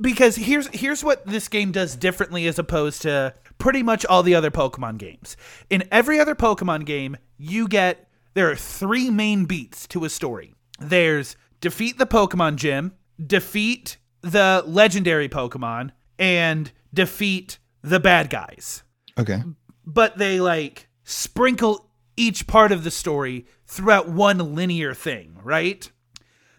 because 0.00 0.36
here's 0.36 0.68
here's 0.68 1.02
what 1.04 1.26
this 1.26 1.48
game 1.48 1.72
does 1.72 1.96
differently 1.96 2.46
as 2.46 2.58
opposed 2.58 3.02
to 3.02 3.34
pretty 3.58 3.82
much 3.82 4.04
all 4.06 4.22
the 4.22 4.34
other 4.34 4.50
Pokemon 4.50 4.98
games. 4.98 5.36
In 5.70 5.84
every 5.90 6.18
other 6.20 6.34
Pokemon 6.34 6.84
game, 6.86 7.16
you 7.38 7.66
get 7.68 8.08
there 8.34 8.50
are 8.50 8.56
three 8.56 9.10
main 9.10 9.44
beats 9.46 9.86
to 9.88 10.04
a 10.04 10.10
story. 10.10 10.54
There's 10.80 11.36
defeat 11.60 11.98
the 11.98 12.06
Pokemon 12.06 12.56
gym, 12.56 12.92
defeat 13.24 13.96
the 14.22 14.62
legendary 14.66 15.28
Pokemon, 15.28 15.90
and 16.18 16.70
defeat 16.92 17.58
the 17.82 18.00
bad 18.00 18.30
guys 18.30 18.82
Okay. 19.18 19.42
but 19.86 20.16
they 20.18 20.40
like 20.40 20.88
sprinkle 21.04 21.90
each 22.16 22.46
part 22.46 22.72
of 22.72 22.84
the 22.84 22.90
story 22.90 23.46
throughout 23.66 24.08
one 24.08 24.54
linear 24.54 24.94
thing, 24.94 25.38
right? 25.42 25.90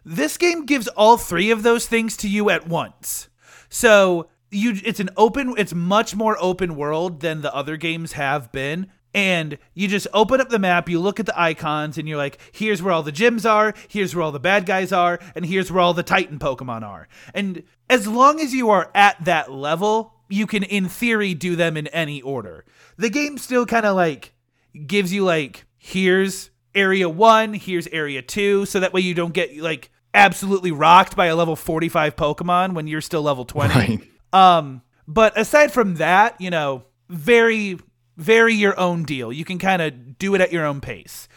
This 0.03 0.37
game 0.37 0.65
gives 0.65 0.87
all 0.89 1.17
three 1.17 1.51
of 1.51 1.63
those 1.63 1.87
things 1.87 2.15
to 2.17 2.29
you 2.29 2.49
at 2.49 2.67
once. 2.67 3.29
So, 3.69 4.29
you 4.51 4.75
it's 4.85 4.99
an 4.99 5.09
open 5.17 5.55
it's 5.57 5.73
much 5.73 6.15
more 6.15 6.37
open 6.39 6.75
world 6.75 7.21
than 7.21 7.41
the 7.41 7.53
other 7.53 7.77
games 7.77 8.13
have 8.13 8.51
been. 8.51 8.87
And 9.15 9.57
you 9.73 9.87
just 9.87 10.07
open 10.13 10.41
up 10.41 10.49
the 10.49 10.59
map, 10.59 10.89
you 10.89 10.99
look 10.99 11.21
at 11.21 11.25
the 11.25 11.39
icons, 11.39 11.97
and 11.97 12.05
you're 12.05 12.17
like, 12.17 12.37
here's 12.51 12.83
where 12.83 12.93
all 12.93 13.01
the 13.01 13.13
gyms 13.13 13.49
are, 13.49 13.73
here's 13.87 14.13
where 14.13 14.21
all 14.21 14.33
the 14.33 14.41
bad 14.41 14.65
guys 14.65 14.91
are, 14.91 15.19
and 15.35 15.45
here's 15.45 15.71
where 15.71 15.79
all 15.79 15.93
the 15.93 16.03
Titan 16.03 16.37
Pokemon 16.37 16.83
are. 16.83 17.07
And 17.33 17.63
as 17.89 18.09
long 18.09 18.41
as 18.41 18.53
you 18.53 18.69
are 18.71 18.91
at 18.93 19.23
that 19.23 19.49
level, 19.49 20.15
you 20.27 20.45
can, 20.45 20.63
in 20.63 20.89
theory, 20.89 21.33
do 21.33 21.55
them 21.55 21.77
in 21.77 21.87
any 21.87 22.21
order. 22.21 22.65
The 22.97 23.09
game 23.09 23.37
still 23.37 23.65
kind 23.65 23.85
of 23.85 23.95
like 23.95 24.33
gives 24.87 25.13
you, 25.13 25.23
like, 25.23 25.65
here's 25.77 26.49
area 26.73 27.09
one, 27.09 27.53
here's 27.53 27.87
area 27.87 28.21
two, 28.21 28.65
so 28.65 28.79
that 28.79 28.93
way 28.93 29.01
you 29.01 29.13
don't 29.13 29.33
get, 29.33 29.57
like, 29.57 29.89
absolutely 30.13 30.71
rocked 30.71 31.15
by 31.15 31.27
a 31.27 31.35
level 31.35 31.55
45 31.55 32.15
Pokemon 32.15 32.73
when 32.73 32.87
you're 32.87 33.01
still 33.01 33.21
level 33.21 33.45
20. 33.45 33.73
Right. 33.73 34.01
Um, 34.33 34.81
but 35.07 35.37
aside 35.37 35.71
from 35.71 35.95
that, 35.95 36.39
you 36.41 36.49
know, 36.49 36.85
very, 37.09 37.77
very 38.17 38.55
your 38.55 38.79
own 38.79 39.03
deal. 39.03 39.31
You 39.31 39.45
can 39.45 39.59
kind 39.59 39.81
of 39.81 40.17
do 40.17 40.33
it 40.35 40.41
at 40.41 40.51
your 40.51 40.65
own 40.65 40.81
pace. 40.81 41.27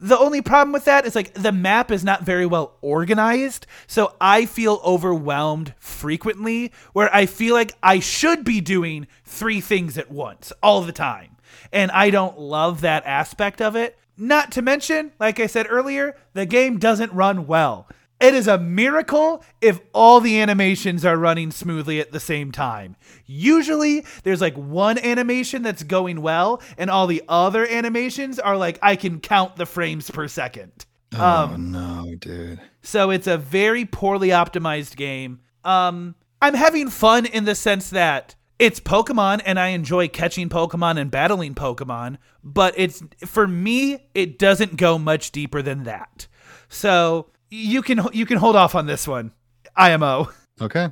The 0.00 0.18
only 0.18 0.42
problem 0.42 0.72
with 0.72 0.86
that 0.86 1.06
is 1.06 1.14
like 1.14 1.32
the 1.34 1.52
map 1.52 1.92
is 1.92 2.02
not 2.02 2.24
very 2.24 2.44
well 2.44 2.76
organized. 2.80 3.66
So 3.86 4.16
I 4.20 4.46
feel 4.46 4.80
overwhelmed 4.84 5.74
frequently 5.78 6.72
where 6.92 7.14
I 7.14 7.26
feel 7.26 7.54
like 7.54 7.76
I 7.84 8.00
should 8.00 8.44
be 8.44 8.60
doing 8.60 9.06
three 9.24 9.60
things 9.60 9.96
at 9.96 10.10
once 10.10 10.52
all 10.60 10.82
the 10.82 10.90
time. 10.92 11.31
And 11.72 11.90
I 11.90 12.10
don't 12.10 12.38
love 12.38 12.80
that 12.80 13.04
aspect 13.06 13.60
of 13.60 13.76
it. 13.76 13.98
Not 14.16 14.52
to 14.52 14.62
mention, 14.62 15.12
like 15.18 15.40
I 15.40 15.46
said 15.46 15.66
earlier, 15.68 16.16
the 16.34 16.46
game 16.46 16.78
doesn't 16.78 17.12
run 17.12 17.46
well. 17.46 17.88
It 18.20 18.34
is 18.34 18.46
a 18.46 18.56
miracle 18.56 19.42
if 19.60 19.80
all 19.92 20.20
the 20.20 20.40
animations 20.40 21.04
are 21.04 21.16
running 21.16 21.50
smoothly 21.50 21.98
at 21.98 22.12
the 22.12 22.20
same 22.20 22.52
time. 22.52 22.94
Usually, 23.26 24.04
there's 24.22 24.40
like 24.40 24.54
one 24.54 24.96
animation 24.98 25.62
that's 25.62 25.82
going 25.82 26.22
well, 26.22 26.62
and 26.78 26.88
all 26.88 27.08
the 27.08 27.24
other 27.28 27.66
animations 27.66 28.38
are 28.38 28.56
like, 28.56 28.78
I 28.80 28.94
can 28.94 29.18
count 29.18 29.56
the 29.56 29.66
frames 29.66 30.08
per 30.08 30.28
second. 30.28 30.86
Oh 31.18 31.56
no, 31.58 32.14
dude. 32.20 32.60
So 32.82 33.10
it's 33.10 33.26
a 33.26 33.36
very 33.38 33.84
poorly 33.84 34.28
optimized 34.28 34.94
game. 34.94 35.40
Um, 35.64 36.14
I'm 36.40 36.54
having 36.54 36.90
fun 36.90 37.26
in 37.26 37.44
the 37.44 37.56
sense 37.56 37.90
that 37.90 38.36
it's 38.62 38.78
Pokemon 38.78 39.42
and 39.44 39.58
I 39.58 39.68
enjoy 39.68 40.06
catching 40.08 40.48
Pokemon 40.48 40.98
and 40.98 41.10
battling 41.10 41.54
Pokemon, 41.54 42.18
but 42.44 42.74
it's 42.76 43.02
for 43.26 43.48
me 43.48 43.98
it 44.14 44.38
doesn't 44.38 44.76
go 44.76 44.98
much 44.98 45.32
deeper 45.32 45.62
than 45.62 45.82
that. 45.84 46.28
So 46.68 47.30
you 47.50 47.82
can 47.82 48.00
you 48.12 48.24
can 48.24 48.38
hold 48.38 48.54
off 48.56 48.74
on 48.76 48.86
this 48.86 49.08
one. 49.08 49.32
IMO. 49.76 50.30
Okay. 50.60 50.88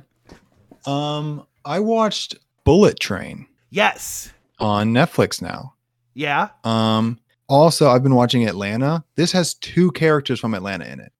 Um, 0.85 1.45
I 1.63 1.79
watched 1.79 2.35
Bullet 2.65 2.99
Train 2.99 3.47
Yes. 3.69 4.33
on 4.59 4.91
Netflix 4.93 5.41
now. 5.41 5.75
Yeah. 6.13 6.49
Um, 6.65 7.19
also, 7.47 7.89
I've 7.89 8.03
been 8.03 8.15
watching 8.15 8.47
Atlanta. 8.47 9.03
This 9.15 9.31
has 9.31 9.53
two 9.53 9.91
characters 9.91 10.39
from 10.39 10.53
Atlanta 10.53 10.85
in 10.91 10.99
it. 10.99 11.13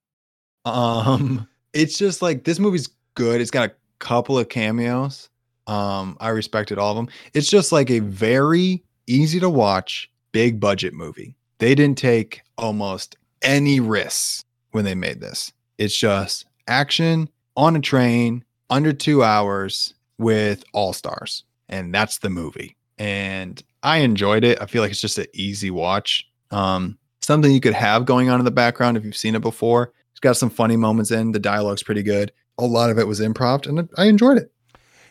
Um, 0.66 1.48
it's 1.74 1.98
just 1.98 2.22
like 2.22 2.44
this 2.44 2.60
movie's 2.60 2.90
good. 3.16 3.40
It's 3.40 3.52
got 3.52 3.70
a 3.70 3.74
couple 4.00 4.38
of 4.38 4.50
cameos. 4.50 5.30
Um, 5.68 6.18
I 6.20 6.30
respected 6.30 6.78
all 6.78 6.92
of 6.92 6.98
them. 6.98 7.10
It's 7.34 7.50
just 7.50 7.72
like 7.72 7.90
a 7.90 8.00
very 8.00 8.84
easy 9.08 9.40
to 9.40 9.50
watch, 9.50 10.10
big 10.32 10.60
budget 10.60 10.94
movie. 10.94 11.36
They 11.60 11.76
didn't 11.76 11.98
take 11.98 12.42
almost 12.58 13.16
any 13.42 13.80
risks 13.80 14.44
when 14.72 14.86
they 14.86 14.96
made 14.96 15.22
this. 15.22 15.52
It's 15.78 15.96
just 15.96 16.46
action 16.68 17.30
on 17.56 17.76
a 17.76 17.80
train 17.80 18.44
under 18.70 18.94
two 18.94 19.24
hours 19.24 19.94
with 20.18 20.64
all 20.74 20.94
stars. 20.94 21.44
And 21.70 21.94
that's 21.94 22.20
the 22.20 22.30
movie. 22.30 22.76
And 22.98 23.62
I 23.84 23.98
enjoyed 23.98 24.44
it. 24.44 24.62
I 24.62 24.66
feel 24.66 24.82
like 24.82 24.92
it's 24.92 25.02
just 25.02 25.18
an 25.18 25.26
easy 25.34 25.72
watch. 25.72 26.28
Um, 26.52 26.98
something 27.22 27.52
you 27.52 27.62
could 27.62 27.74
have 27.74 28.06
going 28.06 28.30
on 28.30 28.40
in 28.40 28.46
the 28.46 28.52
background 28.52 28.98
if 28.98 29.06
you've 29.06 29.16
seen 29.16 29.36
it 29.36 29.42
before. 29.42 29.94
It's 30.12 30.20
got 30.20 30.38
some 30.38 30.50
funny 30.50 30.76
moments 30.76 31.12
in. 31.12 31.32
The 31.32 31.40
dialogue's 31.40 31.84
pretty 31.84 32.04
good. 32.04 32.32
A 32.58 32.66
lot 32.66 32.90
of 32.90 33.00
it 33.00 33.08
was 33.08 33.20
improv, 33.20 33.66
and 33.66 33.90
I 33.98 34.06
enjoyed 34.06 34.38
it. 34.38 34.52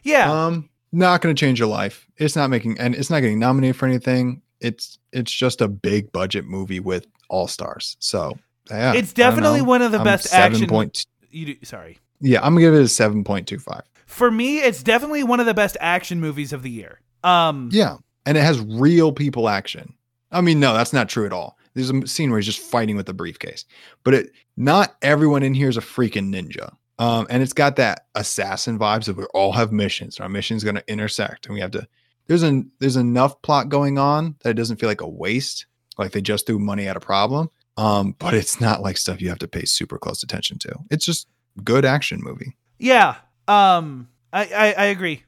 Yeah. 0.03 0.30
Um, 0.46 0.68
not 0.92 1.20
going 1.20 1.34
to 1.34 1.38
change 1.38 1.59
your 1.59 1.68
life. 1.68 2.07
It's 2.16 2.34
not 2.36 2.51
making, 2.51 2.78
and 2.80 2.94
it's 2.94 3.11
not 3.11 3.20
getting 3.20 3.38
nominated 3.38 3.76
for 3.76 3.86
anything. 3.86 4.42
It's 4.61 4.98
it's 5.12 5.32
just 5.32 5.61
a 5.61 5.68
big 5.68 6.12
budget 6.12 6.44
movie 6.44 6.80
with 6.80 7.07
all 7.28 7.46
stars. 7.48 7.96
So 8.01 8.38
yeah, 8.70 8.92
it's 8.94 9.12
definitely 9.12 9.62
one 9.62 9.82
of 9.82 9.92
the 9.92 9.98
I'm 9.98 10.05
best 10.05 10.26
seven 10.26 10.53
action 10.55 10.68
point- 10.68 11.07
you 11.30 11.46
do, 11.55 11.57
sorry. 11.64 11.98
Yeah, 12.20 12.40
I'm 12.42 12.55
gonna 12.55 12.66
give 12.66 12.74
it 12.74 12.82
a 12.82 12.88
seven 12.88 13.24
point 13.24 13.46
two 13.48 13.59
five. 13.59 13.82
For 14.07 14.30
me, 14.30 14.59
it's 14.59 14.82
definitely 14.82 15.22
one 15.22 15.40
of 15.40 15.46
the 15.46 15.55
best 15.55 15.76
action 15.80 16.20
movies 16.20 16.53
of 16.53 16.62
the 16.62 16.70
year. 16.70 17.01
Um 17.24 17.70
Yeah, 17.72 17.96
and 18.26 18.36
it 18.36 18.42
has 18.42 18.61
real 18.61 19.12
people 19.12 19.48
action. 19.48 19.94
I 20.32 20.40
mean, 20.40 20.61
no, 20.61 20.74
that's 20.74 20.92
not 20.92 21.09
true 21.09 21.24
at 21.26 21.32
all. 21.32 21.57
There's 21.74 21.90
a 21.90 22.07
scene 22.07 22.30
where 22.30 22.38
he's 22.38 22.46
just 22.46 22.59
fighting 22.61 22.96
with 22.96 23.09
a 23.09 23.12
briefcase, 23.14 23.64
but 24.05 24.12
it 24.14 24.32
not 24.57 24.96
everyone 25.03 25.42
in 25.42 25.55
here 25.55 25.68
is 25.68 25.76
a 25.76 25.80
freaking 25.80 26.34
ninja. 26.34 26.74
Um, 27.01 27.26
and 27.30 27.42
it's 27.42 27.55
got 27.55 27.76
that 27.76 28.09
assassin 28.14 28.78
vibes 28.78 29.09
of 29.09 29.16
we 29.16 29.24
all 29.32 29.53
have 29.53 29.72
missions. 29.72 30.20
Our 30.20 30.28
mission's 30.28 30.62
going 30.62 30.76
to 30.76 30.84
intersect, 30.86 31.46
and 31.46 31.55
we 31.55 31.61
have 31.61 31.70
to. 31.70 31.88
There's 32.26 32.42
an 32.42 32.70
there's 32.78 32.96
enough 32.96 33.40
plot 33.40 33.70
going 33.70 33.98
on 33.98 34.36
that 34.42 34.51
it 34.51 34.55
doesn't 34.55 34.76
feel 34.76 34.88
like 34.88 35.01
a 35.01 35.09
waste, 35.09 35.64
like 35.96 36.12
they 36.12 36.20
just 36.20 36.46
threw 36.46 36.59
money 36.59 36.86
at 36.86 36.98
a 36.98 37.01
problem. 37.01 37.51
Um, 37.78 38.14
but 38.18 38.34
it's 38.34 38.61
not 38.61 38.82
like 38.82 38.98
stuff 38.98 39.22
you 39.22 39.30
have 39.30 39.38
to 39.38 39.48
pay 39.48 39.64
super 39.64 39.98
close 39.98 40.22
attention 40.22 40.59
to. 40.59 40.74
It's 40.90 41.07
just 41.07 41.26
good 41.64 41.86
action 41.86 42.20
movie. 42.22 42.55
Yeah. 42.78 43.16
Um. 43.48 44.09
I 44.30 44.44
I, 44.44 44.72
I 44.72 44.84
agree. 44.86 45.24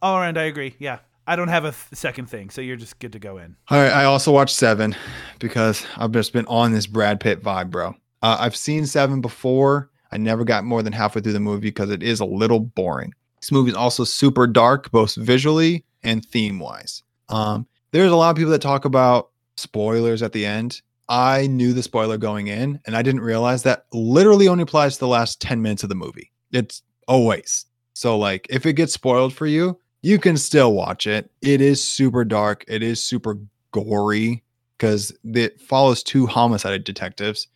All 0.00 0.16
around, 0.16 0.38
I 0.38 0.44
agree. 0.44 0.76
Yeah. 0.78 1.00
I 1.26 1.34
don't 1.34 1.48
have 1.48 1.64
a 1.64 1.72
th- 1.72 1.94
second 1.94 2.30
thing, 2.30 2.50
so 2.50 2.60
you're 2.60 2.76
just 2.76 3.00
good 3.00 3.12
to 3.14 3.18
go 3.18 3.38
in. 3.38 3.56
All 3.68 3.78
right, 3.78 3.90
I 3.90 4.04
also 4.04 4.30
watched 4.30 4.54
Seven 4.54 4.94
because 5.40 5.84
I've 5.96 6.12
just 6.12 6.32
been 6.32 6.46
on 6.46 6.70
this 6.70 6.86
Brad 6.86 7.18
Pitt 7.18 7.42
vibe, 7.42 7.72
bro. 7.72 7.96
Uh, 8.22 8.36
I've 8.38 8.54
seen 8.54 8.86
Seven 8.86 9.20
before. 9.20 9.90
I 10.16 10.18
never 10.18 10.44
got 10.44 10.64
more 10.64 10.82
than 10.82 10.94
halfway 10.94 11.20
through 11.20 11.34
the 11.34 11.40
movie 11.40 11.68
because 11.68 11.90
it 11.90 12.02
is 12.02 12.20
a 12.20 12.24
little 12.24 12.58
boring. 12.58 13.12
This 13.38 13.52
movie 13.52 13.72
is 13.72 13.76
also 13.76 14.02
super 14.02 14.46
dark, 14.46 14.90
both 14.90 15.14
visually 15.14 15.84
and 16.02 16.24
theme 16.24 16.58
wise. 16.58 17.02
Um, 17.28 17.66
there's 17.90 18.10
a 18.10 18.16
lot 18.16 18.30
of 18.30 18.36
people 18.36 18.52
that 18.52 18.62
talk 18.62 18.86
about 18.86 19.28
spoilers 19.58 20.22
at 20.22 20.32
the 20.32 20.46
end. 20.46 20.80
I 21.10 21.48
knew 21.48 21.74
the 21.74 21.82
spoiler 21.82 22.16
going 22.16 22.46
in, 22.46 22.80
and 22.86 22.96
I 22.96 23.02
didn't 23.02 23.20
realize 23.20 23.62
that 23.64 23.84
literally 23.92 24.48
only 24.48 24.62
applies 24.62 24.94
to 24.94 25.00
the 25.00 25.06
last 25.06 25.38
10 25.42 25.60
minutes 25.60 25.82
of 25.82 25.90
the 25.90 25.94
movie. 25.94 26.32
It's 26.50 26.80
always. 27.06 27.66
So, 27.92 28.16
like, 28.16 28.46
if 28.48 28.64
it 28.64 28.72
gets 28.72 28.94
spoiled 28.94 29.34
for 29.34 29.46
you, 29.46 29.78
you 30.00 30.18
can 30.18 30.38
still 30.38 30.72
watch 30.72 31.06
it. 31.06 31.30
It 31.42 31.60
is 31.60 31.86
super 31.86 32.24
dark. 32.24 32.64
It 32.68 32.82
is 32.82 33.02
super 33.02 33.36
gory 33.70 34.42
because 34.78 35.12
it 35.24 35.60
follows 35.60 36.02
two 36.02 36.26
homicide 36.26 36.84
detectives, 36.84 37.48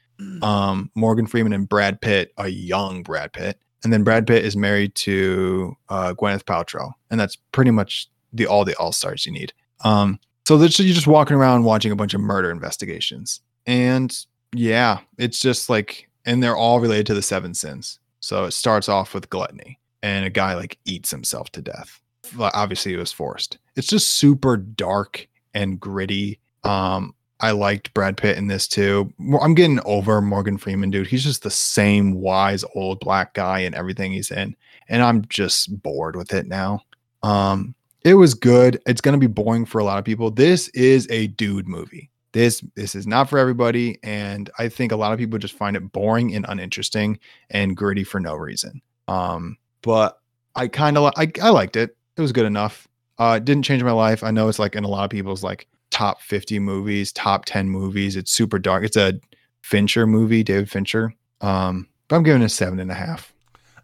um, 0.43 0.91
Morgan 0.95 1.27
Freeman 1.27 1.53
and 1.53 1.68
Brad 1.68 2.01
Pitt, 2.01 2.33
a 2.37 2.49
young 2.49 3.03
Brad 3.03 3.33
Pitt, 3.33 3.59
and 3.83 3.93
then 3.93 4.05
Brad 4.05 4.27
Pitt 4.27 4.45
is 4.45 4.57
married 4.57 4.95
to 4.97 5.77
uh, 5.89 6.14
Gwyneth 6.14 6.45
Paltrow, 6.45 6.93
and 7.11 7.18
that's 7.18 7.37
pretty 7.53 7.71
much 7.71 8.09
the 8.33 8.47
all 8.47 8.64
the 8.64 8.77
all 8.77 8.93
stars 8.93 9.27
you 9.27 9.33
need. 9.33 9.53
Um, 9.85 10.18
so 10.47 10.57
you're 10.57 10.68
just 10.68 11.07
walking 11.07 11.37
around 11.37 11.64
watching 11.64 11.93
a 11.93 11.97
bunch 11.97 12.14
of 12.14 12.21
murder 12.21 12.51
investigations, 12.51 13.41
and 13.66 14.16
yeah, 14.55 14.99
it's 15.16 15.39
just 15.39 15.71
like, 15.71 16.09
and 16.25 16.43
they're 16.43 16.57
all 16.57 16.81
related 16.81 17.07
to 17.07 17.14
the 17.14 17.23
seven 17.23 17.55
sins. 17.55 17.99
So 18.21 18.45
it 18.45 18.51
starts 18.51 18.89
off 18.89 19.14
with 19.14 19.31
gluttony, 19.31 19.79
and 20.03 20.27
a 20.27 20.31
guy 20.31 20.55
like 20.55 20.79
eats 20.85 21.11
himself 21.11 21.51
to 21.53 21.62
death 21.62 22.01
well, 22.37 22.51
obviously 22.55 22.95
it 22.95 22.99
was 22.99 23.12
forced. 23.12 23.59
It's 23.77 23.87
just 23.87 24.14
super 24.14 24.57
dark 24.57 25.29
and 25.55 25.79
gritty. 25.81 26.41
Um, 26.64 27.14
I 27.41 27.53
liked 27.53 27.95
Brad 27.95 28.16
Pitt 28.16 28.36
in 28.36 28.47
this 28.47 28.68
too. 28.68 29.12
I'm 29.41 29.55
getting 29.55 29.80
over 29.84 30.20
Morgan 30.20 30.59
Freeman, 30.59 30.91
dude. 30.91 31.07
He's 31.07 31.24
just 31.24 31.43
the 31.43 31.51
same 31.51 32.14
wise 32.14 32.64
old 32.74 33.01
black 33.01 33.34
guy 33.34 33.61
in 33.61 33.74
everything 33.74 34.12
he's 34.12 34.30
in, 34.30 34.57
and 34.88 35.03
I'm 35.03 35.24
just 35.28 35.82
bored 35.82 36.16
with 36.16 36.32
it 36.34 36.47
now. 36.47 36.82
Um, 37.22 37.74
it 38.05 38.14
was 38.14 38.34
good. 38.34 38.80
It's 38.86 39.01
gonna 39.01 39.18
be 39.18 39.26
boring 39.26 39.66
for 39.66 39.78
a 39.78 39.84
lot 39.84 39.99
of 39.99 40.05
people. 40.05 40.30
This 40.30 40.68
is 40.68 41.07
a 41.11 41.28
dude 41.28 41.68
movie. 41.68 42.11
This 42.32 42.64
this 42.76 42.95
is 42.95 43.07
not 43.07 43.28
for 43.28 43.38
everybody, 43.38 43.99
and 44.03 44.51
I 44.59 44.68
think 44.68 44.93
a 44.93 44.97
lot 44.97 45.12
of 45.12 45.18
people 45.18 45.38
just 45.38 45.57
find 45.57 45.76
it 45.76 45.93
boring 45.93 46.34
and 46.34 46.47
uninteresting 46.49 47.18
and 47.51 47.76
gritty 47.76 48.05
for 48.05 48.20
no 48.20 48.34
reason. 48.34 48.80
Um, 49.09 49.57
but 49.82 50.20
I 50.55 50.68
kind 50.68 50.97
of 50.97 51.12
I, 51.16 51.30
I 51.43 51.51
liked 51.51 51.76
it 51.76 51.97
it 52.20 52.22
was 52.22 52.32
good 52.32 52.47
enough. 52.47 52.86
Uh, 53.18 53.34
it 53.38 53.45
didn't 53.45 53.64
change 53.64 53.82
my 53.82 53.93
life. 53.93 54.22
I 54.22 54.30
know 54.30 54.49
it's 54.49 54.59
like 54.59 54.76
in 54.76 54.84
a 54.84 54.88
lot 54.88 55.05
of 55.05 55.11
people's 55.11 55.43
like 55.43 55.66
top 56.01 56.22
50 56.22 56.59
movies, 56.61 57.12
top 57.12 57.44
10 57.44 57.68
movies. 57.68 58.16
It's 58.16 58.32
super 58.32 58.59
dark. 58.59 58.84
It's 58.84 58.96
a 58.96 59.20
Fincher 59.61 60.07
movie, 60.07 60.42
David 60.42 60.70
Fincher. 60.70 61.12
Um, 61.42 61.88
but 62.09 62.16
I'm 62.16 62.22
giving 62.22 62.40
it 62.40 62.46
a 62.46 62.48
seven 62.48 62.80
and 62.80 62.90
a 62.90 62.94
half. 62.94 63.34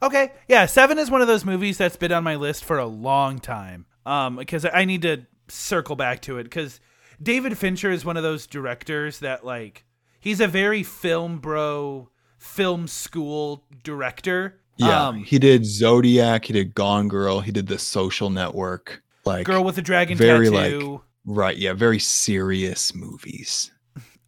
Okay, 0.02 0.32
yeah, 0.48 0.64
Seven 0.64 0.98
is 0.98 1.10
one 1.10 1.20
of 1.20 1.26
those 1.26 1.44
movies 1.44 1.76
that's 1.76 1.96
been 1.96 2.12
on 2.12 2.24
my 2.24 2.36
list 2.36 2.64
for 2.64 2.78
a 2.78 2.86
long 2.86 3.38
time. 3.38 3.84
Um, 4.06 4.36
because 4.36 4.64
I 4.64 4.86
need 4.86 5.02
to 5.02 5.26
circle 5.48 5.94
back 5.94 6.22
to 6.22 6.38
it 6.38 6.44
because 6.44 6.80
David 7.22 7.58
Fincher 7.58 7.90
is 7.90 8.04
one 8.04 8.16
of 8.16 8.22
those 8.22 8.46
directors 8.46 9.18
that 9.18 9.44
like 9.44 9.84
he's 10.18 10.40
a 10.40 10.46
very 10.46 10.82
film 10.82 11.38
bro, 11.38 12.08
film 12.38 12.88
school 12.88 13.64
director. 13.82 14.60
Yeah, 14.76 15.08
um, 15.08 15.24
he 15.24 15.38
did 15.38 15.66
Zodiac. 15.66 16.46
He 16.46 16.54
did 16.54 16.74
Gone 16.74 17.08
Girl. 17.08 17.40
He 17.40 17.52
did 17.52 17.66
The 17.66 17.78
Social 17.78 18.30
Network. 18.30 19.02
Like 19.26 19.44
Girl 19.44 19.64
with 19.64 19.76
a 19.76 19.82
Dragon 19.82 20.16
very, 20.16 20.50
Tattoo. 20.50 21.02
Right, 21.26 21.56
yeah, 21.56 21.72
very 21.74 21.98
serious 21.98 22.94
movies. 22.94 23.70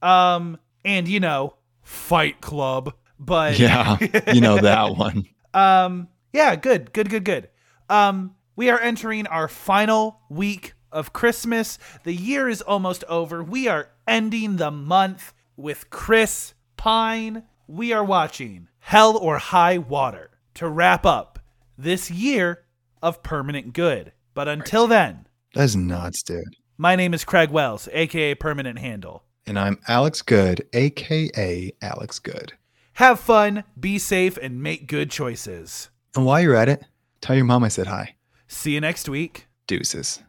um, 0.02 0.58
and 0.84 1.08
you 1.08 1.20
know, 1.20 1.54
Fight 1.82 2.40
Club. 2.40 2.94
But 3.18 3.58
Yeah, 3.58 3.96
you 4.32 4.40
know 4.40 4.58
that 4.58 4.96
one. 4.96 5.24
Um, 5.54 6.08
yeah, 6.32 6.54
good, 6.56 6.92
good, 6.92 7.10
good, 7.10 7.24
good. 7.24 7.48
Um, 7.88 8.34
we 8.54 8.70
are 8.70 8.78
entering 8.78 9.26
our 9.26 9.48
final 9.48 10.20
week 10.28 10.74
of 10.92 11.12
Christmas. 11.12 11.78
The 12.04 12.14
year 12.14 12.48
is 12.48 12.62
almost 12.62 13.04
over. 13.04 13.42
We 13.42 13.66
are 13.66 13.90
ending 14.06 14.56
the 14.56 14.70
month 14.70 15.32
with 15.56 15.90
Chris 15.90 16.54
Pine. 16.76 17.44
We 17.66 17.92
are 17.92 18.04
watching 18.04 18.68
Hell 18.78 19.16
or 19.16 19.38
High 19.38 19.78
Water 19.78 20.30
to 20.54 20.68
wrap 20.68 21.04
up 21.04 21.38
this 21.76 22.10
year 22.10 22.64
of 23.02 23.22
permanent 23.22 23.72
good. 23.72 24.12
But 24.34 24.48
until 24.48 24.86
then, 24.86 25.26
That's 25.54 25.74
nuts, 25.74 26.22
dude. 26.22 26.44
My 26.78 26.94
name 26.94 27.12
is 27.12 27.24
Craig 27.24 27.50
Wells, 27.50 27.88
aka 27.92 28.36
Permanent 28.36 28.78
Handle. 28.78 29.24
And 29.46 29.58
I'm 29.58 29.80
Alex 29.88 30.22
Good, 30.22 30.66
aka 30.72 31.72
Alex 31.82 32.18
Good. 32.20 32.52
Have 32.94 33.18
fun, 33.20 33.64
be 33.78 33.98
safe, 33.98 34.36
and 34.36 34.62
make 34.62 34.86
good 34.86 35.10
choices. 35.10 35.90
And 36.14 36.24
while 36.24 36.40
you're 36.40 36.54
at 36.54 36.68
it, 36.68 36.84
tell 37.20 37.36
your 37.36 37.44
mom 37.44 37.64
I 37.64 37.68
said 37.68 37.88
hi. 37.88 38.14
See 38.46 38.74
you 38.74 38.80
next 38.80 39.08
week. 39.08 39.48
Deuces. 39.66 40.20